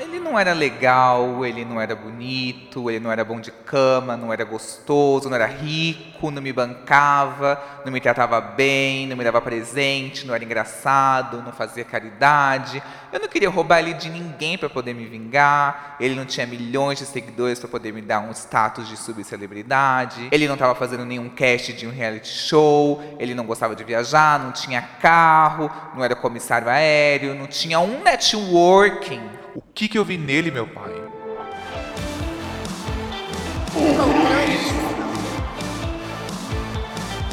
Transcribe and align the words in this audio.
Ele 0.00 0.18
não 0.18 0.38
era 0.38 0.54
legal, 0.54 1.44
ele 1.44 1.62
não 1.62 1.78
era 1.78 1.94
bonito, 1.94 2.88
ele 2.88 2.98
não 2.98 3.12
era 3.12 3.22
bom 3.22 3.38
de 3.38 3.50
cama, 3.50 4.16
não 4.16 4.32
era 4.32 4.44
gostoso, 4.44 5.28
não 5.28 5.36
era 5.36 5.44
rico, 5.44 6.30
não 6.30 6.40
me 6.40 6.54
bancava, 6.54 7.62
não 7.84 7.92
me 7.92 8.00
tratava 8.00 8.40
bem, 8.40 9.06
não 9.06 9.14
me 9.14 9.22
dava 9.22 9.42
presente, 9.42 10.26
não 10.26 10.34
era 10.34 10.42
engraçado, 10.42 11.42
não 11.42 11.52
fazia 11.52 11.84
caridade. 11.84 12.82
Eu 13.12 13.20
não 13.20 13.28
queria 13.28 13.50
roubar 13.50 13.80
ele 13.80 13.92
de 13.92 14.08
ninguém 14.08 14.56
para 14.56 14.70
poder 14.70 14.94
me 14.94 15.04
vingar. 15.04 15.96
Ele 16.00 16.14
não 16.14 16.24
tinha 16.24 16.46
milhões 16.46 16.98
de 16.98 17.04
seguidores 17.04 17.58
para 17.58 17.68
poder 17.68 17.92
me 17.92 18.00
dar 18.00 18.20
um 18.20 18.30
status 18.30 18.88
de 18.88 18.96
subcelebridade. 18.96 20.28
Ele 20.32 20.48
não 20.48 20.54
estava 20.54 20.74
fazendo 20.74 21.04
nenhum 21.04 21.28
cast 21.28 21.74
de 21.74 21.86
um 21.86 21.90
reality 21.90 22.28
show. 22.28 23.02
Ele 23.18 23.34
não 23.34 23.44
gostava 23.44 23.76
de 23.76 23.84
viajar, 23.84 24.38
não 24.38 24.50
tinha 24.50 24.80
carro, 24.80 25.70
não 25.94 26.02
era 26.02 26.16
comissário 26.16 26.70
aéreo, 26.70 27.34
não 27.34 27.46
tinha 27.46 27.78
um 27.80 28.02
networking 28.02 29.40
o 29.60 29.72
que, 29.74 29.88
que 29.88 29.98
eu 29.98 30.04
vi 30.04 30.16
nele, 30.16 30.50
meu 30.50 30.66
pai? 30.66 30.90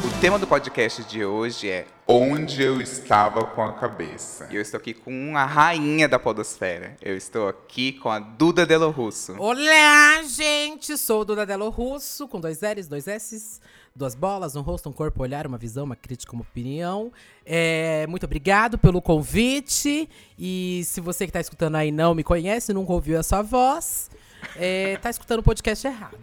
O 0.04 0.20
tema 0.20 0.38
do 0.38 0.46
podcast 0.46 1.02
de 1.04 1.24
hoje 1.24 1.70
é 1.70 1.86
Onde 2.06 2.62
eu 2.62 2.80
estava 2.80 3.44
com 3.44 3.62
a 3.62 3.72
cabeça. 3.72 4.48
E 4.50 4.56
eu 4.56 4.62
estou 4.62 4.78
aqui 4.78 4.92
com 4.92 5.36
a 5.36 5.46
rainha 5.46 6.06
da 6.06 6.18
podosfera. 6.18 6.96
Eu 7.00 7.16
estou 7.16 7.48
aqui 7.48 7.92
com 7.92 8.10
a 8.10 8.18
Duda 8.18 8.66
Delo 8.66 8.90
Russo. 8.90 9.34
Olá, 9.38 10.22
gente! 10.24 10.98
Sou 10.98 11.24
Duda 11.24 11.46
Delo 11.46 11.70
Russo, 11.70 12.28
com 12.28 12.40
dois 12.40 12.60
L's, 12.60 12.88
dois 12.88 13.06
S's, 13.06 13.60
duas 13.94 14.14
bolas, 14.14 14.56
um 14.56 14.60
rosto, 14.60 14.88
um 14.88 14.92
corpo, 14.92 15.20
um 15.20 15.22
olhar, 15.22 15.46
uma 15.46 15.58
visão, 15.58 15.84
uma 15.84 15.96
crítica, 15.96 16.32
uma 16.32 16.42
opinião. 16.42 17.12
É, 17.44 18.06
muito 18.06 18.24
obrigado 18.24 18.78
pelo 18.78 19.02
convite. 19.02 20.08
E 20.38 20.82
se 20.84 21.00
você 21.00 21.24
que 21.24 21.30
está 21.30 21.40
escutando 21.40 21.76
aí 21.76 21.90
não 21.90 22.14
me 22.14 22.22
conhece, 22.22 22.72
nunca 22.72 22.92
ouviu 22.92 23.18
essa 23.18 23.42
voz, 23.42 24.10
é, 24.56 24.96
tá 24.98 25.10
escutando 25.10 25.40
o 25.40 25.42
podcast 25.42 25.86
errado, 25.86 26.18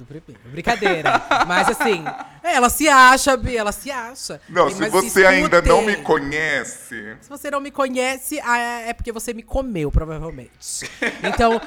Brincadeira. 0.45 1.21
Mas 1.47 1.69
assim, 1.69 2.03
ela 2.43 2.69
se 2.69 2.87
acha, 2.87 3.35
Bi, 3.37 3.57
ela 3.57 3.71
se 3.71 3.91
acha. 3.91 4.41
Não, 4.49 4.69
se 4.69 4.89
você 4.89 5.25
ainda 5.25 5.61
não 5.61 5.81
me 5.81 5.97
conhece. 5.97 7.17
Se 7.21 7.29
você 7.29 7.51
não 7.51 7.59
me 7.59 7.71
conhece, 7.71 8.39
ah, 8.43 8.57
é 8.57 8.93
porque 8.93 9.11
você 9.11 9.33
me 9.33 9.43
comeu, 9.43 9.91
provavelmente. 9.91 10.89
Então. 11.23 11.59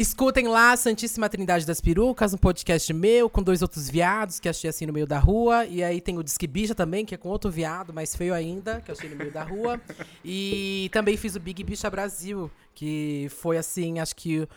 Escutem 0.00 0.48
lá 0.48 0.74
Santíssima 0.78 1.28
Trindade 1.28 1.66
das 1.66 1.78
Perucas, 1.78 2.32
um 2.32 2.38
podcast 2.38 2.90
meu 2.90 3.28
com 3.28 3.42
dois 3.42 3.60
outros 3.60 3.90
viados 3.90 4.40
que 4.40 4.48
achei 4.48 4.70
assim 4.70 4.86
no 4.86 4.94
meio 4.94 5.06
da 5.06 5.18
rua. 5.18 5.66
E 5.66 5.84
aí 5.84 6.00
tem 6.00 6.16
o 6.16 6.22
Disque 6.24 6.46
Bicha 6.46 6.74
também, 6.74 7.04
que 7.04 7.14
é 7.14 7.18
com 7.18 7.28
outro 7.28 7.50
viado, 7.50 7.92
mais 7.92 8.16
feio 8.16 8.32
ainda, 8.32 8.80
que 8.80 8.90
achei 8.90 9.10
no 9.10 9.16
meio 9.16 9.30
da 9.30 9.42
rua. 9.42 9.78
E 10.24 10.88
também 10.90 11.18
fiz 11.18 11.36
o 11.36 11.40
Big 11.40 11.62
Bicha 11.62 11.90
Brasil, 11.90 12.50
que 12.74 13.26
foi 13.28 13.58
assim, 13.58 13.98
acho 13.98 14.16
que 14.16 14.48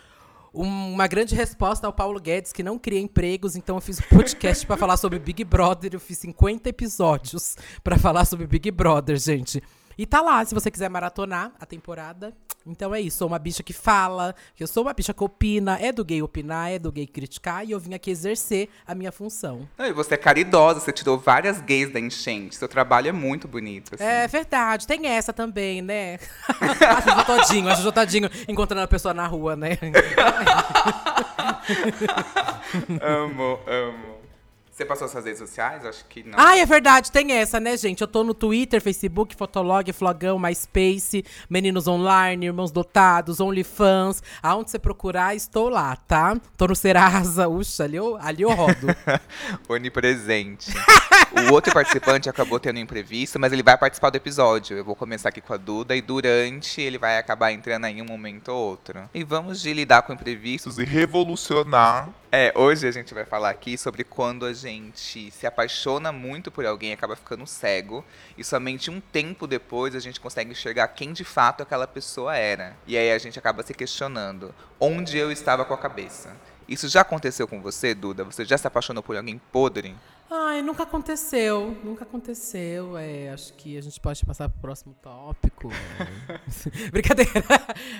uma 0.50 1.06
grande 1.06 1.34
resposta 1.34 1.86
ao 1.86 1.92
Paulo 1.92 2.18
Guedes, 2.18 2.50
que 2.50 2.62
não 2.62 2.78
cria 2.78 3.00
empregos, 3.00 3.54
então 3.54 3.76
eu 3.76 3.82
fiz 3.82 3.98
um 3.98 4.16
podcast 4.16 4.66
para 4.66 4.78
falar 4.78 4.96
sobre 4.96 5.18
Big 5.18 5.44
Brother. 5.44 5.90
Eu 5.92 6.00
fiz 6.00 6.16
50 6.20 6.70
episódios 6.70 7.54
para 7.82 7.98
falar 7.98 8.24
sobre 8.24 8.46
Big 8.46 8.70
Brother, 8.70 9.18
gente. 9.18 9.62
E 9.96 10.06
tá 10.06 10.20
lá, 10.20 10.44
se 10.44 10.54
você 10.54 10.70
quiser 10.70 10.88
maratonar 10.88 11.52
a 11.58 11.66
temporada. 11.66 12.32
Então 12.66 12.94
é 12.94 13.00
isso, 13.00 13.18
sou 13.18 13.28
uma 13.28 13.38
bicha 13.38 13.62
que 13.62 13.74
fala, 13.74 14.34
que 14.54 14.62
eu 14.62 14.66
sou 14.66 14.84
uma 14.84 14.94
bicha 14.94 15.12
que 15.12 15.22
opina, 15.22 15.78
é 15.78 15.92
do 15.92 16.02
gay 16.02 16.22
opinar, 16.22 16.70
é 16.70 16.78
do 16.78 16.90
gay 16.90 17.06
criticar, 17.06 17.62
e 17.62 17.72
eu 17.72 17.78
vim 17.78 17.92
aqui 17.92 18.10
exercer 18.10 18.70
a 18.86 18.94
minha 18.94 19.12
função. 19.12 19.68
Não, 19.76 19.84
e 19.84 19.92
você 19.92 20.14
é 20.14 20.16
caridosa, 20.16 20.80
você 20.80 20.90
tirou 20.90 21.18
várias 21.18 21.60
gays 21.60 21.92
da 21.92 22.00
enchente. 22.00 22.56
Seu 22.56 22.66
trabalho 22.66 23.08
é 23.08 23.12
muito 23.12 23.46
bonito. 23.46 23.94
Assim. 23.94 24.04
É 24.04 24.26
verdade, 24.26 24.86
tem 24.86 25.06
essa 25.06 25.30
também, 25.30 25.82
né? 25.82 26.18
acho 26.48 27.10
o 27.10 27.24
todinho, 27.24 27.68
acho 27.68 27.86
o 27.86 27.92
todinho 27.92 28.30
encontrando 28.48 28.84
a 28.84 28.88
pessoa 28.88 29.12
na 29.12 29.26
rua, 29.26 29.54
né? 29.54 29.78
amo, 33.02 33.58
amo. 33.66 34.23
Você 34.74 34.84
passou 34.84 35.06
suas 35.06 35.24
redes 35.24 35.38
sociais? 35.38 35.86
Acho 35.86 36.04
que 36.06 36.24
não. 36.24 36.36
Ah, 36.36 36.58
é 36.58 36.66
verdade, 36.66 37.12
tem 37.12 37.30
essa, 37.30 37.60
né, 37.60 37.76
gente? 37.76 38.00
Eu 38.00 38.08
tô 38.08 38.24
no 38.24 38.34
Twitter, 38.34 38.80
Facebook, 38.80 39.36
Fotolog, 39.36 39.92
Flogão, 39.92 40.36
MySpace, 40.36 41.24
Meninos 41.48 41.86
Online, 41.86 42.46
Irmãos 42.46 42.72
Dotados, 42.72 43.38
OnlyFans. 43.38 44.20
Aonde 44.42 44.72
você 44.72 44.78
procurar, 44.80 45.32
estou 45.36 45.68
lá, 45.68 45.94
tá? 45.94 46.36
Tô 46.56 46.66
no 46.66 46.74
Serasa, 46.74 47.46
uxa, 47.46 47.84
ali 47.84 47.96
eu, 47.98 48.16
ali 48.20 48.42
eu 48.42 48.50
rodo. 48.50 48.88
Onipresente. 49.70 50.72
o 51.32 51.52
outro 51.52 51.72
participante 51.72 52.28
acabou 52.28 52.60
tendo 52.60 52.76
um 52.76 52.80
imprevisto, 52.80 53.38
mas 53.38 53.52
ele 53.52 53.62
vai 53.62 53.76
participar 53.76 54.10
do 54.10 54.16
episódio. 54.16 54.76
Eu 54.76 54.84
vou 54.84 54.94
começar 54.94 55.28
aqui 55.28 55.40
com 55.40 55.52
a 55.52 55.56
Duda 55.56 55.94
e 55.94 56.02
durante 56.02 56.80
ele 56.80 56.98
vai 56.98 57.18
acabar 57.18 57.52
entrando 57.52 57.86
em 57.86 58.02
um 58.02 58.04
momento 58.04 58.48
ou 58.48 58.70
outro. 58.70 59.08
E 59.12 59.24
vamos 59.24 59.60
de 59.60 59.72
lidar 59.72 60.02
com 60.02 60.12
imprevistos 60.12 60.78
e 60.78 60.84
revolucionar 60.84 62.08
é, 62.36 62.52
hoje 62.56 62.88
a 62.88 62.90
gente 62.90 63.14
vai 63.14 63.24
falar 63.24 63.50
aqui 63.50 63.78
sobre 63.78 64.02
quando 64.02 64.44
a 64.44 64.52
gente 64.52 65.30
se 65.30 65.46
apaixona 65.46 66.10
muito 66.10 66.50
por 66.50 66.66
alguém 66.66 66.90
e 66.90 66.92
acaba 66.92 67.14
ficando 67.14 67.46
cego, 67.46 68.04
e 68.36 68.42
somente 68.42 68.90
um 68.90 69.00
tempo 69.00 69.46
depois 69.46 69.94
a 69.94 70.00
gente 70.00 70.18
consegue 70.18 70.50
enxergar 70.50 70.88
quem 70.88 71.12
de 71.12 71.22
fato 71.22 71.62
aquela 71.62 71.86
pessoa 71.86 72.36
era. 72.36 72.76
E 72.88 72.96
aí 72.98 73.12
a 73.12 73.18
gente 73.18 73.38
acaba 73.38 73.62
se 73.62 73.72
questionando: 73.72 74.52
onde 74.80 75.16
eu 75.16 75.30
estava 75.30 75.64
com 75.64 75.74
a 75.74 75.78
cabeça? 75.78 76.36
Isso 76.66 76.88
já 76.88 77.02
aconteceu 77.02 77.46
com 77.46 77.60
você, 77.60 77.94
Duda? 77.94 78.24
Você 78.24 78.44
já 78.44 78.58
se 78.58 78.66
apaixonou 78.66 79.00
por 79.00 79.16
alguém 79.16 79.40
podre? 79.52 79.94
Ai, 80.36 80.62
nunca 80.62 80.82
aconteceu. 80.82 81.76
Nunca 81.84 82.02
aconteceu. 82.02 82.98
É, 82.98 83.30
acho 83.30 83.52
que 83.52 83.78
a 83.78 83.80
gente 83.80 84.00
pode 84.00 84.26
passar 84.26 84.48
pro 84.48 84.60
próximo 84.60 84.92
tópico. 85.00 85.70
Brincadeira. 86.90 87.30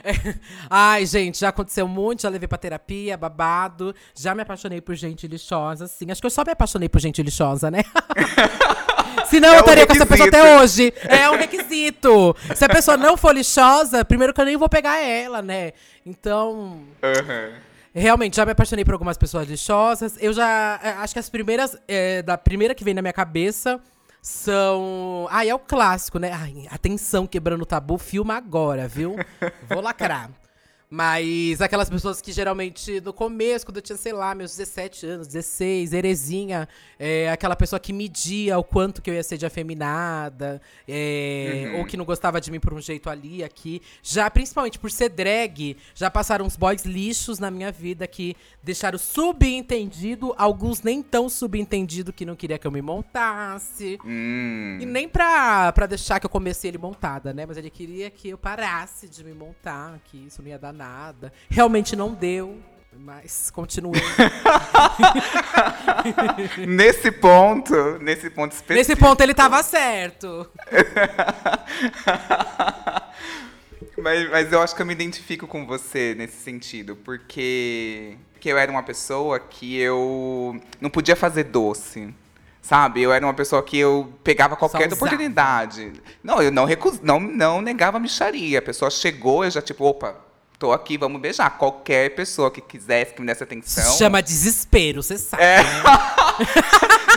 É. 0.03 0.35
Ai, 0.69 1.07
gente, 1.07 1.39
já 1.39 1.51
aconteceu 1.51 1.87
muito. 1.87 2.23
Já 2.23 2.29
levei 2.29 2.49
pra 2.49 2.59
terapia, 2.59 3.17
babado. 3.17 3.95
Já 4.17 4.35
me 4.35 4.43
apaixonei 4.43 4.81
por 4.81 4.97
gente 4.97 5.29
lixosa, 5.29 5.87
sim. 5.87 6.11
Acho 6.11 6.21
que 6.21 6.27
eu 6.27 6.31
só 6.31 6.43
me 6.45 6.51
apaixonei 6.51 6.89
por 6.89 7.01
gente 7.01 7.23
lixosa, 7.23 7.71
né? 7.71 7.83
Senão 9.31 9.51
é 9.51 9.57
eu 9.57 9.61
estaria 9.61 9.85
um 9.85 9.87
com 9.87 9.93
essa 9.93 10.07
pessoa 10.07 10.29
até 10.29 10.59
hoje. 10.59 10.93
É 11.03 11.31
um 11.31 11.37
requisito. 11.37 12.35
Se 12.57 12.65
a 12.65 12.69
pessoa 12.69 12.97
não 12.97 13.17
for 13.17 13.33
lixosa, 13.33 14.05
primeiro 14.05 14.35
que 14.35 14.41
eu 14.41 14.45
nem 14.45 14.57
vou 14.57 14.69
pegar 14.69 14.97
ela, 14.97 15.41
né? 15.41 15.73
Então. 16.05 16.85
Uhum. 17.01 17.74
Realmente, 17.95 18.37
já 18.37 18.45
me 18.45 18.51
apaixonei 18.51 18.85
por 18.85 18.93
algumas 18.93 19.17
pessoas 19.17 19.49
lixosas. 19.49 20.17
Eu 20.21 20.33
já. 20.33 20.81
É, 20.83 20.89
acho 20.91 21.13
que 21.13 21.21
as 21.21 21.31
primeiras. 21.31 21.77
É, 21.87 22.23
da 22.23 22.37
primeira 22.37 22.75
que 22.75 22.83
vem 22.83 22.93
na 22.93 23.01
minha 23.01 23.13
cabeça 23.13 23.81
são. 24.21 25.29
Ah, 25.31 25.47
é 25.47 25.55
o 25.55 25.61
clássico, 25.61 26.19
né? 26.19 26.33
Ai, 26.33 26.67
atenção, 26.71 27.25
quebrando 27.25 27.63
o 27.63 27.67
tabu, 27.67 27.97
filma 27.97 28.35
agora, 28.35 28.89
viu? 28.89 29.15
Vou 29.69 29.81
lacrar. 29.81 30.31
Mas 30.95 31.61
aquelas 31.61 31.91
pessoas 31.91 32.21
que 32.21 32.31
geralmente 32.31 33.01
no 33.01 33.13
começo, 33.13 33.67
quando 33.67 33.79
eu 33.79 33.83
tinha, 33.83 33.97
sei 33.97 34.13
lá, 34.13 34.33
meus 34.33 34.53
17 34.53 35.05
anos, 35.05 35.27
16, 35.27 35.93
herezinha, 35.93 36.69
é, 36.97 37.29
aquela 37.33 37.57
pessoa 37.57 37.81
que 37.81 37.93
media 37.93 38.57
o 38.57 38.63
quanto 38.63 39.03
que 39.03 39.11
eu 39.11 39.15
ia 39.15 39.23
ser 39.25 39.37
de 39.37 39.45
afeminada, 39.45 40.63
é, 40.87 41.73
uhum. 41.73 41.81
ou 41.81 41.85
que 41.85 41.97
não 41.97 42.05
gostava 42.05 42.41
de 42.41 42.49
mim 42.49 42.61
por 42.61 42.73
um 42.73 42.81
jeito 42.81 43.11
ali, 43.11 43.43
aqui. 43.43 43.83
Já, 44.05 44.31
principalmente 44.31 44.79
por 44.79 44.89
ser 44.89 45.09
drag, 45.09 45.77
já 45.97 46.09
passaram 46.09 46.47
uns 46.47 46.57
boys 46.57 46.85
lixos 46.85 47.41
na 47.41 47.51
minha 47.51 47.73
vida 47.73 48.07
que 48.07 48.37
deixaram 48.63 48.97
subentendido, 48.97 50.33
alguns 50.39 50.81
nem 50.81 51.03
tão 51.03 51.29
subentendido 51.29 52.13
que 52.13 52.25
não 52.25 52.37
queria 52.37 52.57
que 52.57 52.69
eu 52.69 52.71
me 52.71 52.81
montasse. 52.81 53.99
Hum. 54.05 54.79
E 54.81 54.87
nem 54.87 55.09
pra, 55.09 55.73
pra 55.73 55.87
deixar 55.87 56.21
que 56.21 56.27
eu 56.27 56.31
comecei 56.31 56.71
ele 56.71 56.79
montada, 56.79 57.35
né? 57.35 57.45
Mas 57.45 57.57
ele 57.57 57.69
queria 57.69 58.09
que 58.11 58.29
eu 58.29 58.39
parasse 58.39 59.09
de 59.09 59.25
me 59.25 59.35
montar, 59.35 59.99
que 60.05 60.19
isso 60.19 60.41
não 60.41 60.49
ia 60.49 60.57
dar 60.57 60.73
nada 60.73 60.84
nada. 60.85 61.33
Realmente 61.49 61.97
não 61.97 62.13
deu, 62.13 62.61
mas 62.93 63.51
continuei. 63.51 64.01
nesse 66.69 67.11
ponto, 67.11 67.99
nesse 68.01 68.29
ponto 68.29 68.53
específico. 68.53 68.75
Nesse 68.75 68.97
ponto 68.97 69.23
ele 69.23 69.33
estava 69.33 69.63
certo. 69.63 70.47
mas, 73.97 74.31
mas 74.31 74.53
eu 74.53 74.61
acho 74.61 74.77
que 74.77 74.83
eu 74.83 74.87
me 74.87 74.93
identifico 74.93 75.47
com 75.47 75.67
você 75.67 76.15
nesse 76.15 76.43
sentido, 76.43 76.97
porque, 76.97 78.19
porque 78.35 78.51
eu 78.51 78.59
era 78.59 78.71
uma 78.71 78.83
pessoa 78.83 79.41
que 79.41 79.79
eu 79.79 80.61
não 80.81 80.91
podia 80.91 81.17
fazer 81.17 81.45
doce. 81.45 82.15
Sabe? 82.61 83.01
Eu 83.03 83.13
era 83.13 83.25
uma 83.27 83.35
pessoa 83.35 83.63
que 83.63 83.77
eu 83.77 84.11
pegava 84.25 84.57
qualquer 84.57 84.91
oportunidade. 84.91 85.93
Não, 86.23 86.41
eu 86.41 86.51
não 86.51 86.65
recus... 86.65 86.99
não, 87.03 87.21
não 87.21 87.61
negava 87.61 87.99
a 87.99 88.01
micharia. 88.01 88.59
A 88.59 88.63
pessoa 88.63 88.91
chegou, 88.91 89.45
eu 89.45 89.51
já 89.51 89.61
tipo, 89.61 89.85
opa, 89.85 90.24
tô 90.59 90.73
aqui, 90.73 90.97
vamos 90.97 91.21
beijar. 91.21 91.51
Qualquer 91.59 92.15
pessoa 92.15 92.51
que 92.51 92.61
quisesse, 92.61 93.15
que 93.15 93.21
me 93.21 93.27
desse 93.27 93.43
atenção. 93.43 93.97
Chama 93.97 94.23
desespero, 94.23 95.03
você 95.03 95.19
sabe. 95.19 95.43
É. 95.43 95.63
Né? 95.63 95.83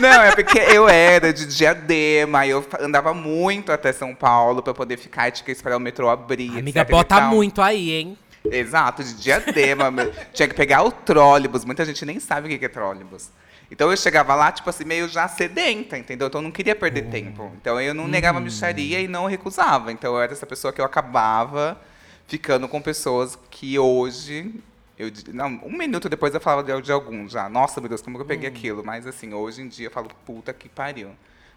Não, 0.00 0.22
é 0.22 0.34
porque 0.34 0.58
eu 0.58 0.88
era 0.88 1.32
de 1.32 1.46
diadema, 1.46 2.46
eu 2.46 2.64
andava 2.78 3.12
muito 3.12 3.72
até 3.72 3.92
São 3.92 4.14
Paulo 4.14 4.62
para 4.62 4.72
poder 4.72 4.96
ficar 4.96 5.28
e 5.28 5.32
tinha 5.32 5.44
que 5.44 5.50
esperar 5.50 5.76
o 5.76 5.80
metrô 5.80 6.08
abrir. 6.08 6.58
Amiga, 6.58 6.84
bota 6.84 7.20
muito 7.22 7.60
aí, 7.60 7.90
hein? 7.90 8.18
Exato, 8.44 9.02
de 9.02 9.14
diadema. 9.14 9.92
tinha 10.32 10.46
que 10.46 10.54
pegar 10.54 10.84
o 10.84 10.92
trólebus. 10.92 11.64
Muita 11.64 11.84
gente 11.84 12.04
nem 12.04 12.20
sabe 12.20 12.54
o 12.54 12.58
que 12.58 12.64
é 12.64 12.68
trólebus. 12.68 13.30
Então 13.70 13.90
eu 13.90 13.96
chegava 13.96 14.34
lá, 14.34 14.50
tipo 14.50 14.70
assim, 14.70 14.84
meio 14.84 15.08
já 15.08 15.28
sedenta, 15.28 15.98
entendeu? 15.98 16.28
Então 16.28 16.40
eu 16.40 16.44
não 16.44 16.50
queria 16.50 16.74
perder 16.74 17.04
uhum. 17.04 17.10
tempo. 17.10 17.52
Então 17.60 17.80
eu 17.80 17.92
não 17.92 18.08
negava 18.08 18.38
hum. 18.38 18.42
micharia 18.42 19.00
e 19.00 19.08
não 19.08 19.26
recusava. 19.26 19.92
Então 19.92 20.14
eu 20.14 20.22
era 20.22 20.32
essa 20.32 20.46
pessoa 20.46 20.72
que 20.72 20.80
eu 20.80 20.84
acabava 20.84 21.78
ficando 22.28 22.68
com 22.68 22.80
pessoas 22.80 23.36
que 23.50 23.76
hoje. 23.78 24.54
Eu, 24.96 25.10
não, 25.32 25.60
um 25.64 25.76
minuto 25.76 26.08
depois 26.08 26.34
eu 26.34 26.40
falava 26.40 26.62
de, 26.62 26.82
de 26.82 26.92
alguns 26.92 27.32
já. 27.32 27.48
Nossa, 27.48 27.80
meu 27.80 27.88
Deus, 27.88 28.02
como 28.02 28.16
que 28.16 28.22
eu 28.22 28.26
peguei 28.26 28.48
aquilo? 28.48 28.84
Mas 28.84 29.06
assim, 29.06 29.32
hoje 29.32 29.62
em 29.62 29.68
dia 29.68 29.86
eu 29.86 29.90
falo, 29.90 30.08
puta 30.26 30.52
que 30.52 30.68
pariu. 30.68 31.10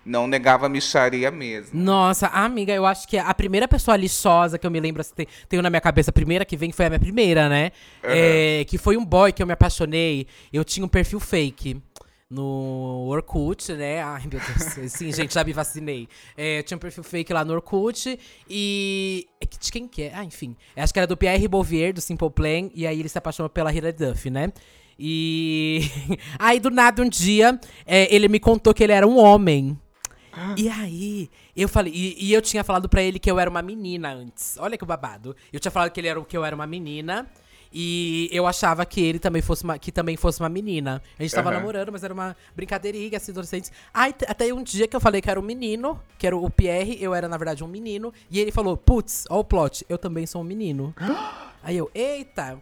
Não 0.03 0.25
negava 0.25 0.67
micharia 0.67 1.29
mesmo. 1.29 1.79
Nossa, 1.79 2.25
amiga, 2.27 2.73
eu 2.73 2.87
acho 2.87 3.07
que 3.07 3.19
a 3.19 3.33
primeira 3.35 3.67
pessoa 3.67 3.95
lixosa 3.95 4.57
que 4.57 4.65
eu 4.65 4.71
me 4.71 4.79
lembro, 4.79 5.01
assim, 5.01 5.27
tenho 5.47 5.61
na 5.61 5.69
minha 5.69 5.81
cabeça, 5.81 6.09
a 6.09 6.13
primeira 6.13 6.43
que 6.43 6.57
vem 6.57 6.71
foi 6.71 6.85
a 6.85 6.89
minha 6.89 6.99
primeira, 6.99 7.47
né? 7.47 7.71
É, 8.01 8.65
que 8.67 8.79
foi 8.79 8.97
um 8.97 9.05
boy 9.05 9.31
que 9.31 9.43
eu 9.43 9.47
me 9.47 9.53
apaixonei. 9.53 10.25
Eu 10.51 10.65
tinha 10.65 10.83
um 10.83 10.89
perfil 10.89 11.19
fake 11.19 11.79
no 12.31 13.07
Orkut, 13.09 13.73
né? 13.73 14.01
Ai, 14.01 14.21
meu 14.21 14.39
Deus. 14.39 14.91
Sim, 14.93 15.11
gente, 15.11 15.33
já 15.33 15.43
me 15.43 15.51
vacinei. 15.51 16.07
É, 16.37 16.63
tinha 16.63 16.77
um 16.77 16.79
perfil 16.79 17.03
fake 17.03 17.33
lá 17.33 17.43
no 17.43 17.53
Orkut 17.53 18.17
e. 18.49 19.27
é 19.41 19.45
De 19.45 19.71
quem 19.71 19.87
que 19.87 20.03
é? 20.03 20.13
Ah, 20.15 20.23
enfim. 20.23 20.55
Acho 20.75 20.93
que 20.93 20.99
era 20.99 21.05
do 21.05 21.17
Pierre 21.17 21.47
Bouvier, 21.47 21.93
do 21.93 21.99
Simple 21.99 22.29
Plan. 22.29 22.69
E 22.73 22.87
aí 22.87 22.99
ele 22.99 23.09
se 23.09 23.17
apaixonou 23.17 23.49
pela 23.49 23.73
Hilary 23.73 23.95
Duff, 23.97 24.29
né? 24.29 24.53
E. 24.97 25.81
aí, 26.39 26.59
do 26.59 26.71
nada, 26.71 27.03
um 27.03 27.09
dia, 27.09 27.59
é, 27.85 28.13
ele 28.13 28.29
me 28.29 28.39
contou 28.39 28.73
que 28.73 28.83
ele 28.83 28.93
era 28.93 29.05
um 29.05 29.17
homem. 29.17 29.77
E 30.55 30.69
aí, 30.69 31.29
eu 31.53 31.67
falei, 31.67 31.91
e, 31.93 32.27
e 32.27 32.33
eu 32.33 32.41
tinha 32.41 32.63
falado 32.63 32.87
pra 32.87 33.03
ele 33.03 33.19
que 33.19 33.29
eu 33.29 33.37
era 33.37 33.49
uma 33.49 33.61
menina 33.61 34.13
antes. 34.13 34.55
Olha 34.57 34.77
que 34.77 34.85
babado. 34.85 35.35
Eu 35.51 35.59
tinha 35.59 35.71
falado 35.71 35.91
que 35.91 35.99
ele 35.99 36.07
era 36.07 36.23
que 36.23 36.37
eu 36.37 36.45
era 36.45 36.55
uma 36.55 36.65
menina. 36.65 37.29
E 37.73 38.29
eu 38.31 38.45
achava 38.45 38.85
que 38.85 38.99
ele 38.99 39.17
também 39.17 39.41
fosse 39.41 39.63
uma, 39.63 39.79
que 39.79 39.91
também 39.91 40.17
fosse 40.17 40.39
uma 40.39 40.49
menina. 40.49 41.01
A 41.17 41.23
gente 41.23 41.33
tava 41.33 41.49
Aham. 41.49 41.59
namorando, 41.59 41.91
mas 41.91 42.03
era 42.03 42.13
uma 42.13 42.35
brincadeirinha, 42.55 43.15
assim, 43.17 43.31
adolescentes. 43.31 43.71
Aí, 43.93 44.13
até 44.27 44.53
um 44.53 44.61
dia 44.61 44.87
que 44.87 44.95
eu 44.95 44.99
falei 44.99 45.21
que 45.21 45.29
era 45.29 45.39
um 45.39 45.43
menino, 45.43 45.99
que 46.17 46.27
era 46.27 46.35
o 46.35 46.49
Pierre, 46.49 46.97
eu 47.01 47.13
era, 47.13 47.29
na 47.29 47.37
verdade, 47.37 47.63
um 47.63 47.67
menino. 47.67 48.13
E 48.29 48.39
ele 48.39 48.51
falou, 48.51 48.75
putz, 48.75 49.25
ó 49.29 49.39
o 49.39 49.43
plot, 49.43 49.85
eu 49.87 49.97
também 49.97 50.25
sou 50.25 50.41
um 50.41 50.45
menino. 50.45 50.93
aí 51.63 51.77
eu, 51.77 51.89
eita. 51.95 52.59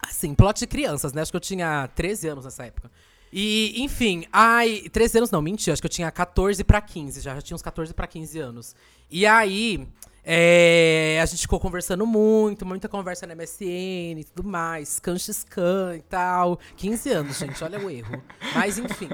Assim, 0.00 0.34
plot 0.34 0.58
de 0.58 0.66
crianças, 0.66 1.12
né? 1.12 1.22
Acho 1.22 1.30
que 1.30 1.36
eu 1.36 1.40
tinha 1.40 1.88
13 1.94 2.28
anos 2.28 2.44
nessa 2.44 2.64
época. 2.64 2.90
E, 3.32 3.82
enfim, 3.82 4.24
ai, 4.32 4.88
13 4.90 5.18
anos 5.18 5.30
não, 5.30 5.42
mentira, 5.42 5.72
acho 5.72 5.82
que 5.82 5.86
eu 5.86 5.90
tinha 5.90 6.10
14 6.10 6.62
pra 6.64 6.80
15, 6.80 7.20
já, 7.20 7.34
já 7.34 7.42
tinha 7.42 7.54
uns 7.54 7.62
14 7.62 7.92
pra 7.92 8.06
15 8.06 8.38
anos. 8.38 8.76
E 9.10 9.26
aí, 9.26 9.86
é, 10.24 11.20
a 11.22 11.26
gente 11.26 11.42
ficou 11.42 11.60
conversando 11.60 12.04
muito, 12.04 12.66
muita 12.66 12.88
conversa 12.88 13.26
na 13.28 13.34
MSN 13.36 14.18
e 14.18 14.24
tudo 14.24 14.48
mais, 14.48 14.88
scan 14.96 15.16
scan 15.16 15.96
e 15.96 16.02
tal. 16.02 16.58
15 16.76 17.10
anos, 17.10 17.38
gente, 17.38 17.62
olha 17.62 17.78
o 17.78 17.88
erro. 17.88 18.20
Mas 18.52 18.76
enfim. 18.76 19.08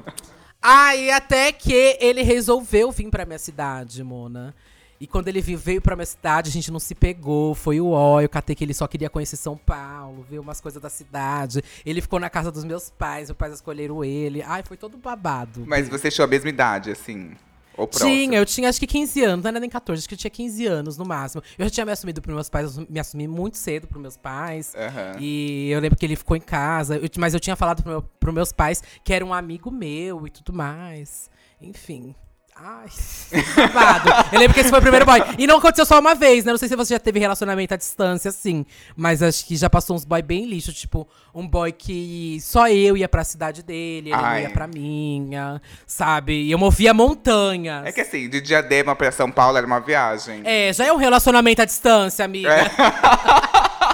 Aí 0.63 1.11
até 1.11 1.53
que 1.53 1.99
ele 2.01 2.23
resolveu 2.23 2.91
vir 2.91 3.11
pra 3.11 3.27
minha 3.27 3.39
cidade, 3.39 4.03
Mona. 4.03 4.55
E 5.03 5.07
quando 5.09 5.27
ele 5.27 5.41
veio 5.41 5.83
pra 5.83 5.97
minha 5.97 6.07
cidade, 6.07 6.49
a 6.49 6.53
gente 6.53 6.71
não 6.71 6.79
se 6.79 6.95
pegou. 6.95 7.57
Foi 7.57 7.81
o 7.81 7.89
ó, 7.91 8.21
eu 8.21 8.29
catei 8.29 8.55
que 8.55 8.63
ele 8.63 8.73
só 8.73 8.87
queria 8.87 9.11
conhecer 9.11 9.37
São 9.37 9.57
Paulo, 9.57 10.25
ver 10.31 10.39
umas 10.39 10.61
coisas 10.61 10.81
da 10.81 10.89
cidade. 10.89 11.61
Ele 11.85 12.01
ficou 12.01 12.21
na 12.21 12.31
casa 12.31 12.53
dos 12.53 12.63
meus 12.63 12.89
pais, 12.89 13.29
meus 13.29 13.37
pais 13.37 13.53
escolheram 13.55 14.05
ele. 14.05 14.43
Ai, 14.43 14.63
foi 14.63 14.77
todo 14.77 14.97
babado. 14.97 15.65
Mas 15.67 15.89
você 15.89 16.09
tinha 16.09 16.25
a 16.25 16.29
mesma 16.29 16.49
idade, 16.51 16.93
assim? 16.93 17.33
Ou 17.77 17.89
próximo? 17.89 18.11
Tinha, 18.13 18.39
eu 18.39 18.47
tinha 18.47 18.69
acho 18.69 18.79
que 18.79 18.87
15 18.87 19.25
anos, 19.25 19.43
não 19.43 19.49
era 19.49 19.59
nem 19.59 19.69
14, 19.69 19.99
acho 19.99 20.09
que 20.09 20.15
eu 20.15 20.19
tinha 20.19 20.31
15 20.31 20.67
anos 20.67 20.97
no 20.97 21.05
máximo. 21.05 21.43
Eu 21.59 21.65
já 21.65 21.71
tinha 21.71 21.85
me 21.87 21.91
assumido 21.91 22.23
pros 22.23 22.35
meus 22.37 22.49
pais, 22.49 22.77
eu 22.77 22.87
me 22.89 23.01
assumi 23.01 23.27
muito 23.27 23.57
cedo 23.57 23.89
pros 23.89 24.01
meus 24.01 24.17
pais. 24.17 24.73
Aham. 24.77 25.17
E 25.19 25.69
eu 25.73 25.81
lembro 25.81 25.99
que 25.99 26.07
ele 26.07 26.15
ficou 26.15 26.37
em 26.37 26.41
casa, 26.41 26.97
eu- 26.99 27.09
mas 27.19 27.35
eu 27.35 27.41
tinha 27.41 27.57
falado 27.57 27.83
pro 27.83 27.91
meu, 27.91 28.03
pros 28.21 28.33
meus 28.35 28.53
pais 28.53 28.81
que 29.03 29.13
era 29.13 29.25
um 29.25 29.35
amigo 29.35 29.69
meu 29.69 30.29
e 30.29 30.31
tudo 30.31 30.53
mais. 30.53 31.29
Enfim. 31.61 32.15
Ai, 32.55 32.87
babado. 33.57 34.11
Eu 34.31 34.39
lembro 34.39 34.55
que 34.55 34.61
esse 34.61 34.69
foi 34.71 34.79
o 34.79 34.83
primeiro 34.83 35.07
boy. 35.07 35.21
E 35.39 35.47
não 35.47 35.57
aconteceu 35.57 35.87
só 35.87 35.99
uma 35.99 36.15
vez, 36.15 36.45
né? 36.45 36.53
Não 36.53 36.59
sei 36.59 36.69
se 36.69 36.77
você 36.77 36.95
já 36.95 37.01
teve 37.01 37.19
relacionamento 37.19 37.73
à 37.75 37.77
distância, 37.77 38.29
assim. 38.29 38.67
Mas 38.95 39.23
acho 39.23 39.47
que 39.47 39.57
já 39.57 39.71
passou 39.71 39.97
uns 39.97 40.05
boy 40.05 40.21
bem 40.23 40.45
lixo. 40.45 40.73
Tipo, 40.73 41.09
um 41.35 41.49
boy 41.49 41.73
que 41.73 42.39
só 42.41 42.69
eu 42.69 42.97
ia 42.97 43.09
pra 43.09 43.25
cidade 43.25 43.63
dele, 43.63 44.11
ele 44.11 44.17
não 44.17 44.25
Ai. 44.25 44.43
ia 44.43 44.51
pra 44.51 44.67
minha, 44.67 45.61
sabe? 45.87 46.35
E 46.45 46.51
eu 46.53 46.59
movia 46.59 46.93
montanhas. 46.93 47.87
É 47.87 47.93
que 47.93 48.03
assim, 48.03 48.29
de 48.29 48.41
Diadema 48.41 48.95
pra 48.95 49.11
São 49.11 49.31
Paulo 49.31 49.57
era 49.57 49.67
uma 49.67 49.81
viagem. 49.81 50.43
É, 50.45 50.73
já 50.73 50.85
é 50.85 50.93
um 50.93 50.97
relacionamento 50.97 51.63
à 51.63 51.65
distância, 51.65 52.25
amiga. 52.25 52.53
É. 52.53 52.71